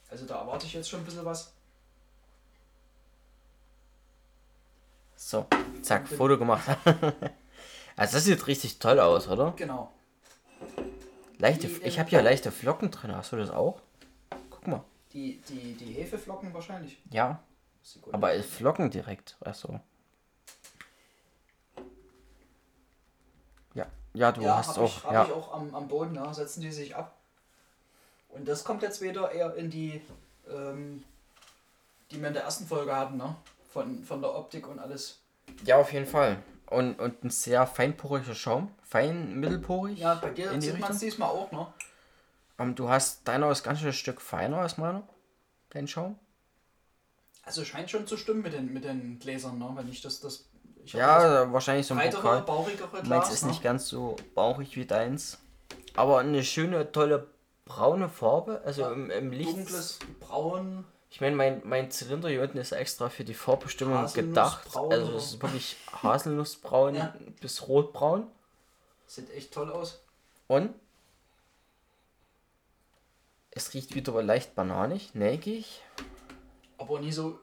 Also 0.09 0.25
da 0.25 0.39
erwarte 0.39 0.65
ich 0.65 0.73
jetzt 0.73 0.89
schon 0.89 1.01
ein 1.01 1.05
bisschen 1.05 1.25
was. 1.25 1.53
So, 5.15 5.45
zack, 5.81 6.07
Foto 6.07 6.37
gemacht. 6.37 6.67
also 7.95 8.13
das 8.17 8.23
sieht 8.23 8.47
richtig 8.47 8.79
toll 8.79 8.99
aus, 8.99 9.27
oder? 9.27 9.53
Genau. 9.55 9.91
Leichte, 11.39 11.67
Die- 11.67 11.83
ich 11.83 11.99
habe 11.99 12.09
hier 12.09 12.21
leichte 12.21 12.51
Flocken 12.51 12.89
drin. 12.91 13.15
Hast 13.15 13.31
du 13.31 13.35
das 13.35 13.49
auch? 13.51 13.81
Guck 14.49 14.67
mal. 14.67 14.83
Die, 15.13 15.39
die, 15.49 15.73
die 15.73 15.93
Hefeflocken 15.93 16.53
wahrscheinlich. 16.53 16.97
Ja, 17.11 17.39
aber 18.11 18.33
es 18.33 18.45
Flocken 18.47 18.89
direkt. 18.89 19.37
Achso. 19.41 19.79
Ja, 24.17 24.31
du 24.31 24.41
ja, 24.41 24.57
hast 24.57 24.69
hab 24.69 24.77
auch. 24.79 24.97
Ich, 24.97 25.03
ja. 25.03 25.25
ich 25.25 25.31
auch 25.31 25.53
am, 25.53 25.75
am 25.75 25.87
Boden, 25.87 26.15
ja, 26.15 26.33
setzen 26.33 26.61
die 26.61 26.71
sich 26.71 26.95
ab. 26.95 27.15
Und 28.29 28.47
das 28.47 28.63
kommt 28.63 28.81
jetzt 28.81 28.99
wieder 29.01 29.31
eher 29.31 29.55
in 29.55 29.69
die, 29.69 30.01
ähm, 30.49 31.03
die 32.09 32.19
wir 32.19 32.27
in 32.29 32.33
der 32.33 32.43
ersten 32.43 32.65
Folge 32.65 32.95
hatten, 32.95 33.17
ne? 33.17 33.35
Von, 33.71 34.03
von 34.03 34.21
der 34.21 34.33
Optik 34.33 34.67
und 34.67 34.79
alles. 34.79 35.19
ja, 35.65 35.77
auf 35.77 35.93
jeden 35.93 36.07
Fall. 36.07 36.37
Und, 36.65 36.99
und 36.99 37.23
ein 37.23 37.29
sehr 37.29 37.67
feinporiger 37.67 38.33
Schaum. 38.33 38.71
Fein, 38.81 39.39
mittelporig. 39.39 39.99
Ja, 39.99 40.15
bei 40.15 40.31
dir 40.31 40.59
sieht 40.59 40.79
man 40.79 40.91
es 40.91 40.99
diesmal 40.99 41.29
auch, 41.29 41.51
ne? 41.51 41.67
Ähm, 42.57 42.73
du 42.73 42.89
hast, 42.89 43.27
deiner 43.27 43.51
ist 43.51 43.63
ganz 43.63 43.79
schön 43.79 43.89
ein 43.89 43.93
Stück 43.93 44.19
feiner 44.19 44.57
als 44.57 44.77
meiner. 44.77 45.03
Dein 45.69 45.87
Schaum. 45.87 46.17
Also 47.43 47.63
scheint 47.63 47.91
schon 47.91 48.07
zu 48.07 48.17
stimmen 48.17 48.41
mit 48.41 48.53
den, 48.53 48.73
mit 48.73 48.83
den 48.83 49.19
Gläsern, 49.19 49.59
ne? 49.59 49.71
Wenn 49.75 49.87
ich 49.89 50.01
das, 50.01 50.19
das 50.19 50.45
ich 50.87 50.93
Ja, 50.93 51.51
wahrscheinlich 51.51 51.85
so 51.85 51.93
ein 51.93 51.99
breitere, 51.99 52.41
Pokal. 52.41 53.03
Meins 53.03 53.29
ist 53.31 53.43
ne? 53.43 53.49
nicht 53.49 53.61
ganz 53.61 53.87
so 53.87 54.15
bauchig 54.35 54.75
wie 54.75 54.85
deins. 54.85 55.37
Aber 55.95 56.19
eine 56.19 56.43
schöne, 56.43 56.91
tolle 56.91 57.27
braune 57.65 58.09
Farbe. 58.09 58.61
Also 58.63 58.81
Ja, 58.83 58.91
im, 58.91 59.11
im 59.11 59.31
Licht. 59.31 59.51
Dunkles 59.57 59.99
Braun. 60.19 60.85
Ich 61.09 61.21
meine, 61.21 61.35
mein, 61.35 61.61
mein 61.65 61.89
Zylinder 61.91 62.29
hier 62.29 62.41
unten 62.41 62.57
ist 62.57 62.71
extra 62.71 63.09
für 63.09 63.23
die 63.23 63.33
Farbbestimmung 63.33 64.11
gedacht. 64.13 64.67
Also 64.75 65.11
das 65.13 65.25
ist 65.25 65.41
wirklich 65.41 65.77
Haselnussbraun 66.03 66.95
Ja. 66.95 67.13
bis 67.41 67.67
rotbraun. 67.67 68.27
Sieht 69.07 69.33
echt 69.33 69.53
toll 69.53 69.71
aus. 69.71 70.01
Und 70.47 70.73
es 73.51 73.73
riecht 73.73 73.95
wieder 73.95 74.21
leicht 74.21 74.53
bananig, 74.55 75.15
nelkig. 75.15 75.81
Aber 76.77 76.99
nie 76.99 77.11
so. 77.11 77.39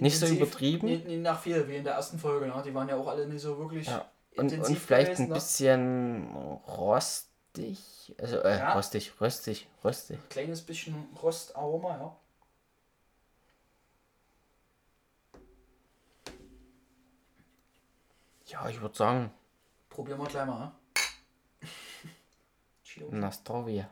Nicht 0.00 0.18
so 0.18 0.26
übertrieben? 0.26 0.86
Nie 0.86 1.16
nach 1.18 1.40
viel, 1.40 1.68
wie 1.68 1.76
in 1.76 1.84
der 1.84 1.94
ersten 1.94 2.18
Folge, 2.18 2.46
ne? 2.46 2.62
Die 2.64 2.74
waren 2.74 2.88
ja 2.88 2.96
auch 2.96 3.06
alle 3.06 3.26
nicht 3.26 3.40
so 3.42 3.56
wirklich 3.58 3.86
Ja. 3.86 4.10
Und, 4.36 4.50
intensiv 4.50 4.76
und 4.76 4.82
vielleicht 4.82 5.06
gewesen, 5.06 5.22
ein 5.22 5.28
ne? 5.28 5.34
bisschen 5.34 6.36
rostig. 6.66 8.14
Also, 8.18 8.38
äh, 8.38 8.58
Ja. 8.58 8.72
rostig, 8.72 9.20
röstig, 9.20 9.68
röstig. 9.84 10.18
Kleines 10.28 10.62
bisschen 10.62 10.94
Rostaroma, 11.22 11.96
ja. 11.96 12.16
Ja, 18.46 18.68
ich 18.68 18.80
würde 18.80 18.96
sagen, 18.96 19.30
Probieren 19.88 20.18
wir 20.18 20.26
gleich 20.26 20.46
mal, 20.46 20.58
ne? 20.58 20.72
Nastrovia. 23.10 23.88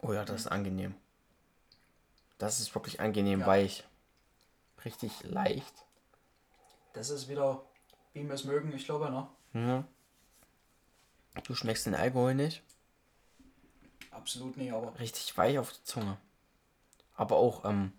Oh 0.00 0.12
ja, 0.12 0.24
das 0.24 0.42
ist 0.42 0.46
angenehm. 0.46 0.94
Das 2.38 2.60
ist 2.60 2.74
wirklich 2.74 3.00
angenehm 3.00 3.40
Ja. 3.40 3.46
weich. 3.46 3.84
Richtig 4.84 5.12
leicht. 5.24 5.74
Das 6.92 7.10
ist 7.10 7.28
wieder, 7.28 7.62
wie 8.12 8.24
wir 8.24 8.34
es 8.34 8.44
mögen, 8.44 8.72
ich 8.72 8.84
glaube, 8.84 9.10
ne? 9.10 9.28
Mhm. 9.52 9.84
Du 11.44 11.54
schmeckst 11.54 11.86
den 11.86 11.94
Alkohol 11.94 12.34
nicht. 12.34 12.62
Absolut 14.10 14.56
nicht, 14.56 14.72
aber 14.72 14.98
Richtig 14.98 15.36
weich 15.36 15.58
auf 15.58 15.72
der 15.72 15.84
Zunge. 15.84 16.16
Aber 17.14 17.36
auch 17.36 17.64
ähm, 17.64 17.92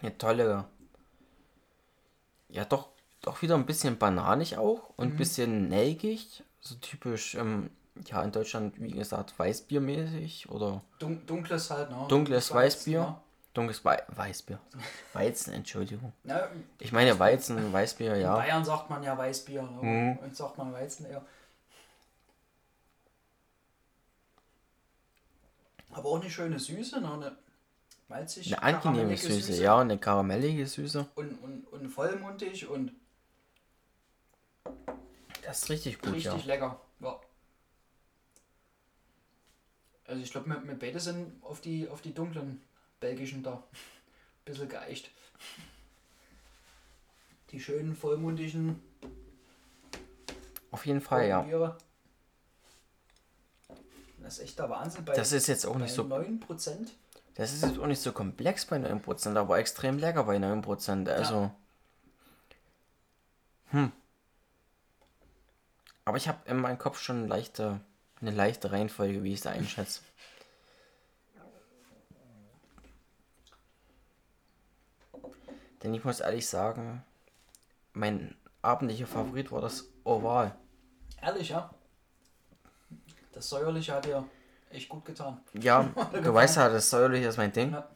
eine 0.00 0.16
tolle. 0.18 0.64
Ja, 2.48 2.64
doch, 2.64 2.88
doch 3.20 3.42
wieder 3.42 3.54
ein 3.56 3.66
bisschen 3.66 3.98
bananig 3.98 4.56
auch 4.58 4.90
und 4.96 5.08
ein 5.08 5.16
bisschen 5.16 5.68
nelkig. 5.68 6.42
So 6.60 6.74
typisch, 6.76 7.34
ähm, 7.34 7.70
ja, 8.06 8.22
in 8.22 8.32
Deutschland, 8.32 8.80
wie 8.80 8.92
gesagt, 8.92 9.38
Weißbiermäßig 9.38 10.48
oder 10.50 10.82
dun 10.98 11.24
dunkles 11.26 11.70
halt, 11.70 11.90
ne? 11.90 12.06
dunkles 12.08 12.52
Weißbier. 12.52 13.00
Ne? 13.00 13.16
Dunkles 13.56 13.82
Wei 13.86 14.02
Weißbier. 14.08 14.60
Weizen, 15.14 15.54
Entschuldigung. 15.54 16.12
Ja, 16.24 16.50
Ich 16.78 16.92
meine 16.92 17.18
Weizen, 17.18 17.72
Weißbier, 17.72 18.16
in 18.16 18.20
ja. 18.20 18.34
Bayern 18.36 18.62
sagt 18.62 18.90
man 18.90 19.02
ja 19.02 19.16
Weißbier, 19.16 19.62
ne? 19.62 19.82
Mhm. 19.82 20.18
Und 20.18 20.36
sagt 20.36 20.58
man 20.58 20.74
Weizen 20.74 21.06
eher. 21.06 21.24
Aber 25.90 26.10
auch 26.10 26.20
eine 26.20 26.28
schöne 26.28 26.58
Süße, 26.58 27.00
ne? 27.00 27.10
Eine 27.10 27.36
malzig 28.08 28.46
Eine 28.48 28.62
angenehme 28.62 29.16
karamellige 29.16 29.42
Süße, 29.42 29.62
ja, 29.62 29.78
eine 29.78 29.96
karamellige 29.98 30.66
Süße. 30.66 31.06
Und, 31.14 31.42
und, 31.42 31.64
und 31.68 31.88
vollmundig 31.88 32.68
und 32.68 32.92
Das 35.42 35.62
ist 35.62 35.70
richtig 35.70 35.98
gut, 36.02 36.12
richtig 36.12 36.44
ja. 36.44 36.54
lecker. 36.54 36.80
Ja. 37.00 37.18
Also 40.06 40.22
ich 40.22 40.30
glaube, 40.30 40.48
wir, 40.48 40.66
wir 40.66 40.78
beide 40.78 41.00
sind 41.00 41.42
auf 41.42 41.60
die, 41.60 41.88
auf 41.88 42.00
die 42.00 42.14
dunklen 42.14 42.62
belgischen 43.00 43.42
da. 43.42 43.62
Bisschen 44.44 44.68
geeicht. 44.68 45.10
Die 47.50 47.60
schönen 47.60 47.96
vollmundigen 47.96 48.80
Auf 50.70 50.86
jeden 50.86 51.00
Fall, 51.00 51.26
ja. 51.26 51.42
Biere. 51.42 51.76
Das 54.22 54.38
ist 54.38 54.44
echt 54.44 54.58
der 54.58 54.70
Wahnsinn. 54.70 55.04
Bei, 55.04 55.14
Das 55.14 55.32
ist 55.32 55.46
jetzt 55.46 55.66
auch 55.66 55.76
nicht 55.76 55.92
so 55.92 56.02
9%. 56.02 56.88
Das 57.34 57.52
ist 57.52 57.62
jetzt 57.62 57.78
auch 57.78 57.86
nicht 57.86 58.00
so 58.00 58.12
komplex 58.12 58.66
bei 58.66 58.76
9%, 58.76 59.36
aber 59.36 59.58
extrem 59.58 59.98
lecker 59.98 60.24
bei 60.24 60.36
9%. 60.36 61.08
Also. 61.08 61.50
Hm. 63.70 63.92
Aber 66.04 66.16
ich 66.16 66.28
habe 66.28 66.38
in 66.48 66.58
meinem 66.58 66.78
Kopf 66.78 67.00
schon 67.00 67.28
leichte, 67.28 67.80
eine 68.20 68.30
leichte 68.30 68.72
Reihenfolge, 68.72 69.22
wie 69.22 69.32
ich 69.32 69.40
es 69.40 69.46
einschätze. 69.46 70.00
Denn 75.82 75.94
ich 75.94 76.04
muss 76.04 76.20
ehrlich 76.20 76.46
sagen, 76.48 77.02
mein 77.92 78.34
abendlicher 78.62 79.06
Favorit 79.06 79.52
war 79.52 79.60
das 79.60 79.88
Oval. 80.04 80.54
Ehrlich, 81.22 81.50
ja. 81.50 81.70
Das 83.32 83.48
säuerliche 83.48 83.92
hat 83.94 84.04
dir 84.06 84.24
echt 84.70 84.88
gut 84.88 85.04
getan. 85.04 85.40
Ja, 85.54 85.82
du 86.12 86.32
weißt 86.32 86.56
ja, 86.56 86.68
das 86.68 86.90
säuerliche 86.90 87.28
ist 87.28 87.36
mein 87.36 87.52
Ding. 87.52 87.72
Ja. 87.72 87.88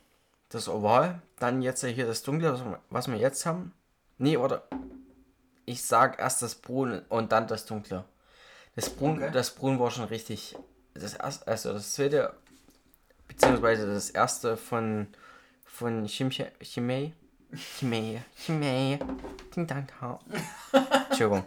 Das 0.51 0.69
Oval. 0.69 1.23
Dann 1.39 1.63
jetzt 1.63 1.85
hier 1.85 2.07
das 2.07 2.23
Dunkle, 2.23 2.79
was 2.91 3.09
wir- 3.09 3.17
jetzt 3.17 3.47
haben. 3.47 3.73
Nee, 4.19 4.37
oder? 4.37 4.69
Ich 5.65 5.83
sag 5.85 6.19
erst 6.19 6.43
das 6.43 6.55
Brun 6.57 7.03
und 7.09 7.33
dann 7.33 7.47
das 7.47 7.65
Dunkle. 7.65 8.05
Das 8.81 8.91
Brun, 8.91 9.17
Okay. 9.23 9.31
das 9.33 9.51
Brun 9.55 9.79
war 9.79 9.91
schon 9.91 10.05
richtig. 10.05 10.57
Das 10.95 11.15
erste, 11.15 11.47
also 11.47 11.73
das 11.75 11.93
zweite, 11.93 12.33
beziehungsweise 13.29 13.87
das 13.87 14.11
erste 14.11 14.57
von 14.57 15.09
von 15.65 16.05
Chimche, 16.07 16.51
Chimay. 16.63 17.13
Chimay. 17.79 18.21
Chimay. 18.45 18.99
Ding 19.55 19.67
dang 19.67 19.87
dang. 20.01 20.19
Entschuldigung. 21.11 21.45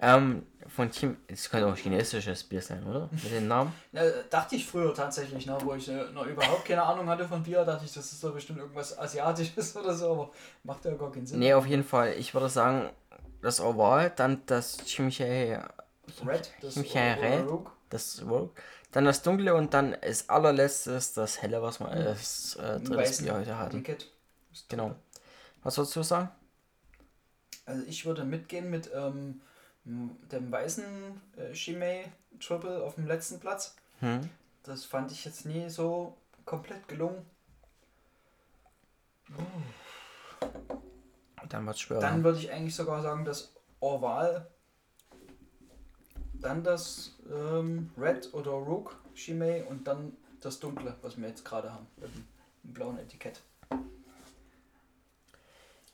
Ähm, 0.00 0.46
von 0.68 0.90
Chim. 0.90 1.16
Das 1.28 1.48
könnte 1.48 1.66
auch 1.66 1.76
chinesisches 1.76 2.44
Bier 2.44 2.60
sein, 2.60 2.84
oder? 2.84 3.08
Mit 3.12 3.32
dem 3.32 3.48
Namen. 3.48 3.72
Ja, 3.92 4.02
dachte 4.30 4.56
ich 4.56 4.66
früher 4.66 4.92
tatsächlich, 4.94 5.46
ne, 5.46 5.56
wo 5.62 5.74
ich 5.74 5.88
äh, 5.88 6.10
noch 6.12 6.26
überhaupt 6.26 6.64
keine 6.64 6.82
Ahnung 6.82 7.08
hatte 7.08 7.26
von 7.26 7.42
Bier, 7.42 7.64
dachte 7.64 7.84
ich, 7.84 7.92
das 7.92 8.12
ist 8.12 8.22
doch 8.24 8.32
bestimmt 8.34 8.58
irgendwas 8.58 8.98
Asiatisches 8.98 9.76
oder 9.80 9.94
so, 9.94 10.10
aber 10.12 10.30
macht 10.64 10.84
ja 10.84 10.94
gar 10.94 11.12
keinen 11.12 11.26
Sinn. 11.26 11.38
Nee, 11.38 11.54
auf 11.54 11.66
jeden 11.66 11.84
Fall. 11.84 12.14
Ich 12.14 12.34
würde 12.34 12.48
sagen, 12.48 12.90
das 13.42 13.60
Oval, 13.60 14.10
dann 14.16 14.42
das 14.46 14.78
Chimche, 14.84 15.62
Red, 16.26 16.52
das 16.60 16.76
Michael 16.76 17.20
Red. 17.20 17.48
Rogue. 17.48 17.70
das 17.90 18.22
Rogue, 18.22 18.50
dann 18.92 19.04
das 19.04 19.22
Dunkle 19.22 19.54
und 19.54 19.74
dann 19.74 19.94
als 19.94 20.28
allerletztes 20.28 21.12
das 21.14 21.42
Helle, 21.42 21.62
was 21.62 21.80
wir 21.80 21.88
als 21.88 22.56
äh, 22.56 22.80
drittes 22.80 23.22
Bier 23.22 23.34
heute 23.34 23.58
hatten. 23.58 23.84
Ist 24.52 24.68
Genau. 24.68 24.94
Was 25.62 25.76
würdest 25.78 25.96
du 25.96 26.02
sagen? 26.02 26.30
Also 27.66 27.82
ich 27.86 28.04
würde 28.04 28.24
mitgehen 28.24 28.70
mit 28.70 28.90
ähm, 28.94 29.40
dem 29.84 30.52
weißen 30.52 30.84
äh, 31.36 31.52
Chimay 31.52 32.04
Triple 32.40 32.82
auf 32.82 32.96
dem 32.96 33.06
letzten 33.06 33.40
Platz. 33.40 33.74
Hm? 34.00 34.28
Das 34.62 34.84
fand 34.84 35.10
ich 35.12 35.24
jetzt 35.24 35.46
nie 35.46 35.68
so 35.68 36.16
komplett 36.44 36.86
gelungen. 36.88 37.24
Dann. 42.00 42.12
Dann 42.12 42.24
würde 42.24 42.38
ich 42.38 42.50
eigentlich 42.50 42.74
sogar 42.74 43.02
sagen, 43.02 43.24
das 43.24 43.54
Orval, 43.80 44.46
dann 46.44 46.62
das 46.62 47.12
ähm, 47.30 47.90
Red 47.96 48.32
oder 48.34 48.52
Rook 48.52 48.96
Chimay 49.14 49.62
und 49.62 49.86
dann 49.86 50.16
das 50.40 50.60
Dunkle, 50.60 50.94
was 51.02 51.16
wir 51.16 51.28
jetzt 51.28 51.44
gerade 51.44 51.72
haben, 51.72 51.86
mit 51.96 52.10
dem 52.14 52.26
blauen 52.74 52.98
Etikett. 52.98 53.40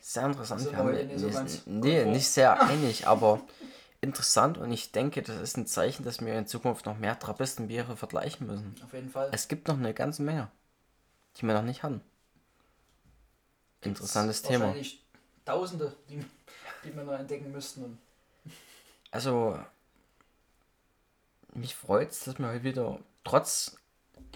Sehr 0.01 0.27
interessant. 0.27 0.61
Also, 0.61 0.73
wir 0.73 0.79
haben 0.79 0.93
nicht, 0.93 1.19
so 1.19 1.29
nicht, 1.29 1.67
nee, 1.67 2.05
nicht 2.05 2.29
sehr 2.29 2.61
einig, 2.61 3.07
aber 3.07 3.41
interessant 4.01 4.59
und 4.59 4.73
ich 4.73 4.93
denke, 4.93 5.23
das 5.23 5.41
ist 5.41 5.57
ein 5.57 5.67
Zeichen, 5.67 6.05
dass 6.05 6.25
wir 6.25 6.37
in 6.37 6.47
Zukunft 6.47 6.87
noch 6.87 6.99
mehr 6.99 7.19
Trappistenbiere 7.19 7.97
vergleichen 7.97 8.47
müssen. 8.47 8.75
Auf 8.83 8.93
jeden 8.93 9.11
Fall. 9.11 9.29
Es 9.33 9.47
gibt 9.47 9.69
noch 9.69 9.77
eine 9.77 9.95
ganze 9.95 10.23
Menge, 10.23 10.51
die 11.37 11.47
wir 11.47 11.55
noch 11.55 11.63
nicht 11.63 11.83
hatten. 11.83 12.01
Interessantes 13.83 14.43
Thema. 14.43 14.67
Wahrscheinlich 14.67 15.05
Tausende, 15.45 15.95
die, 16.09 16.25
die 16.85 16.95
wir 16.95 17.05
noch 17.05 17.19
entdecken 17.19 17.51
müssten. 17.51 17.99
Also, 19.11 19.59
mich 21.55 21.75
freut 21.75 22.11
es, 22.11 22.25
dass 22.25 22.39
wir 22.39 22.49
heute 22.49 22.65
wieder, 22.65 22.99
trotz 23.25 23.77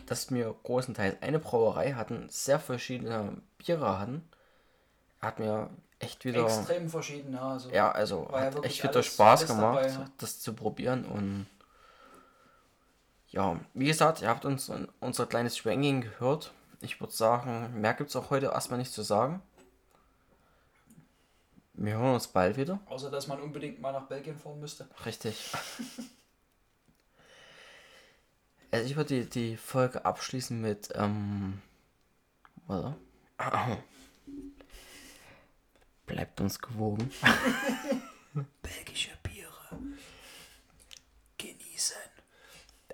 dass 0.07 0.31
wir 0.31 0.55
großenteils 0.63 1.23
eine 1.23 1.39
Brauerei 1.39 1.93
hatten, 1.93 2.29
sehr 2.29 2.59
verschiedene 2.59 3.37
Biere 3.59 3.99
hatten. 3.99 4.29
Hat 5.21 5.39
mir 5.39 5.71
echt 5.99 6.25
wieder. 6.25 6.45
Extrem 6.45 6.89
verschieden, 6.89 7.33
ja. 7.33 7.53
Also 7.53 7.71
ja, 7.71 7.91
also 7.91 8.31
hat 8.31 8.55
ja 8.55 8.63
echt 8.63 8.83
wieder 8.83 9.03
Spaß 9.03 9.47
gemacht, 9.47 9.79
dabei, 9.79 9.89
ja. 9.89 10.11
das 10.19 10.41
zu 10.41 10.53
probieren. 10.53 11.05
Und 11.07 11.47
ja, 13.29 13.59
wie 13.73 13.87
gesagt, 13.87 14.23
ihr 14.23 14.29
habt 14.29 14.45
uns 14.45 14.71
unser 15.01 15.27
kleines 15.27 15.57
Schwenking 15.57 16.03
gehört. 16.03 16.53
Ich 16.81 17.01
würde 17.01 17.13
sagen, 17.13 17.81
mehr 17.81 17.95
gibt 17.95 18.11
es 18.11 18.17
auch 18.17 18.31
heute 18.31 18.47
erstmal 18.47 18.79
nicht 18.79 18.93
zu 18.93 19.03
sagen. 19.03 19.41
Wir 21.73 21.95
hören 21.95 22.15
uns 22.15 22.29
bald 22.29 22.57
wieder. 22.57 22.79
Außer, 22.87 23.11
dass 23.11 23.27
man 23.27 23.41
unbedingt 23.41 23.81
mal 23.81 23.93
nach 23.93 24.07
Belgien 24.07 24.37
fahren 24.37 24.61
müsste. 24.61 24.87
Richtig. 25.05 25.53
also 28.75 28.87
ich 28.87 28.97
würde 28.97 29.23
die, 29.23 29.31
die 29.31 29.57
Folge 29.57 30.05
abschließen 30.05 30.61
mit, 30.61 30.89
ähm, 30.95 31.61
oder? 32.69 32.97
Bleibt 36.07 36.41
uns 36.41 36.59
gewogen. 36.59 37.11
Belgische 38.63 39.13
Biere. 39.23 39.79
Genießen. 41.39 41.97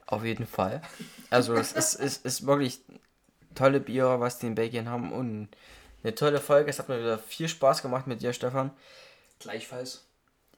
Auf 0.06 0.24
jeden 0.24 0.46
Fall. 0.46 0.82
Also 1.30 1.54
es 1.54 1.72
ist, 1.72 1.94
ist, 1.94 2.26
ist 2.26 2.46
wirklich 2.46 2.82
tolle 3.54 3.80
Biere, 3.80 4.20
was 4.20 4.38
die 4.38 4.48
in 4.48 4.54
Belgien 4.54 4.88
haben 4.88 5.12
und 5.12 5.48
eine 6.02 6.14
tolle 6.14 6.40
Folge. 6.40 6.70
Es 6.70 6.78
hat 6.78 6.88
mir 6.88 6.98
wieder 6.98 7.18
viel 7.18 7.48
Spaß 7.48 7.82
gemacht 7.82 8.06
mit 8.06 8.20
dir, 8.20 8.32
Stefan. 8.32 8.70
Gleichfalls. 9.38 10.06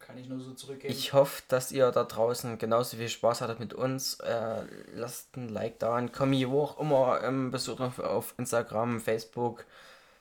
Kann 0.06 0.18
ich 0.18 0.28
nur 0.28 0.40
so 0.40 0.52
zurückgeben. 0.52 0.92
Ich 0.92 1.12
hoffe, 1.12 1.42
dass 1.48 1.70
ihr 1.70 1.90
da 1.92 2.04
draußen 2.04 2.58
genauso 2.58 2.96
viel 2.96 3.08
Spaß 3.08 3.40
hattet 3.40 3.60
mit 3.60 3.72
uns. 3.72 4.18
Äh, 4.20 4.64
lasst 4.94 5.36
ein 5.36 5.48
Like 5.48 5.78
da, 5.78 5.94
ein 5.94 6.12
Kommi, 6.12 6.48
wo 6.50 6.62
auch 6.62 6.78
immer. 6.80 7.22
Ähm, 7.22 7.50
besucht 7.50 7.80
uns 7.80 8.00
auf 8.00 8.34
Instagram, 8.36 9.00
Facebook. 9.00 9.64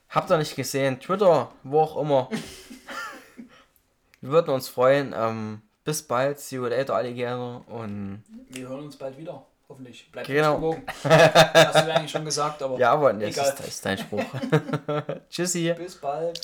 Habt 0.10 0.30
ihr 0.30 0.38
nicht 0.38 0.56
gesehen? 0.56 1.00
Twitter, 1.00 1.52
wo 1.64 1.82
auch 1.82 1.98
immer. 1.98 2.30
Wir 4.22 4.30
würden 4.30 4.54
uns 4.54 4.68
freuen. 4.70 5.14
Ähm, 5.18 5.62
bis 5.84 6.04
bald. 6.04 6.40
See 6.40 6.58
you 6.58 6.66
later, 6.66 6.96
Alligator. 6.96 7.66
Und 7.68 8.24
wir 8.50 8.68
hören 8.68 8.86
uns 8.86 8.96
bald 8.96 9.18
wieder. 9.18 9.44
Hoffentlich. 9.68 10.12
Bleibt 10.12 10.28
genau. 10.28 10.56
gewogen. 10.56 10.84
Hast 11.04 11.88
du 11.88 11.94
eigentlich 11.94 12.12
schon 12.12 12.26
gesagt, 12.26 12.62
aber. 12.62 12.78
Ja, 12.78 12.92
aber 12.92 13.14
nee, 13.14 13.26
egal. 13.26 13.46
Das 13.46 13.54
ist, 13.54 13.60
das 13.60 13.68
ist 13.68 13.86
dein 13.86 13.98
Spruch. 13.98 14.26
Tschüssi. 15.30 15.74
Bis 15.76 15.96
bald. 15.96 16.40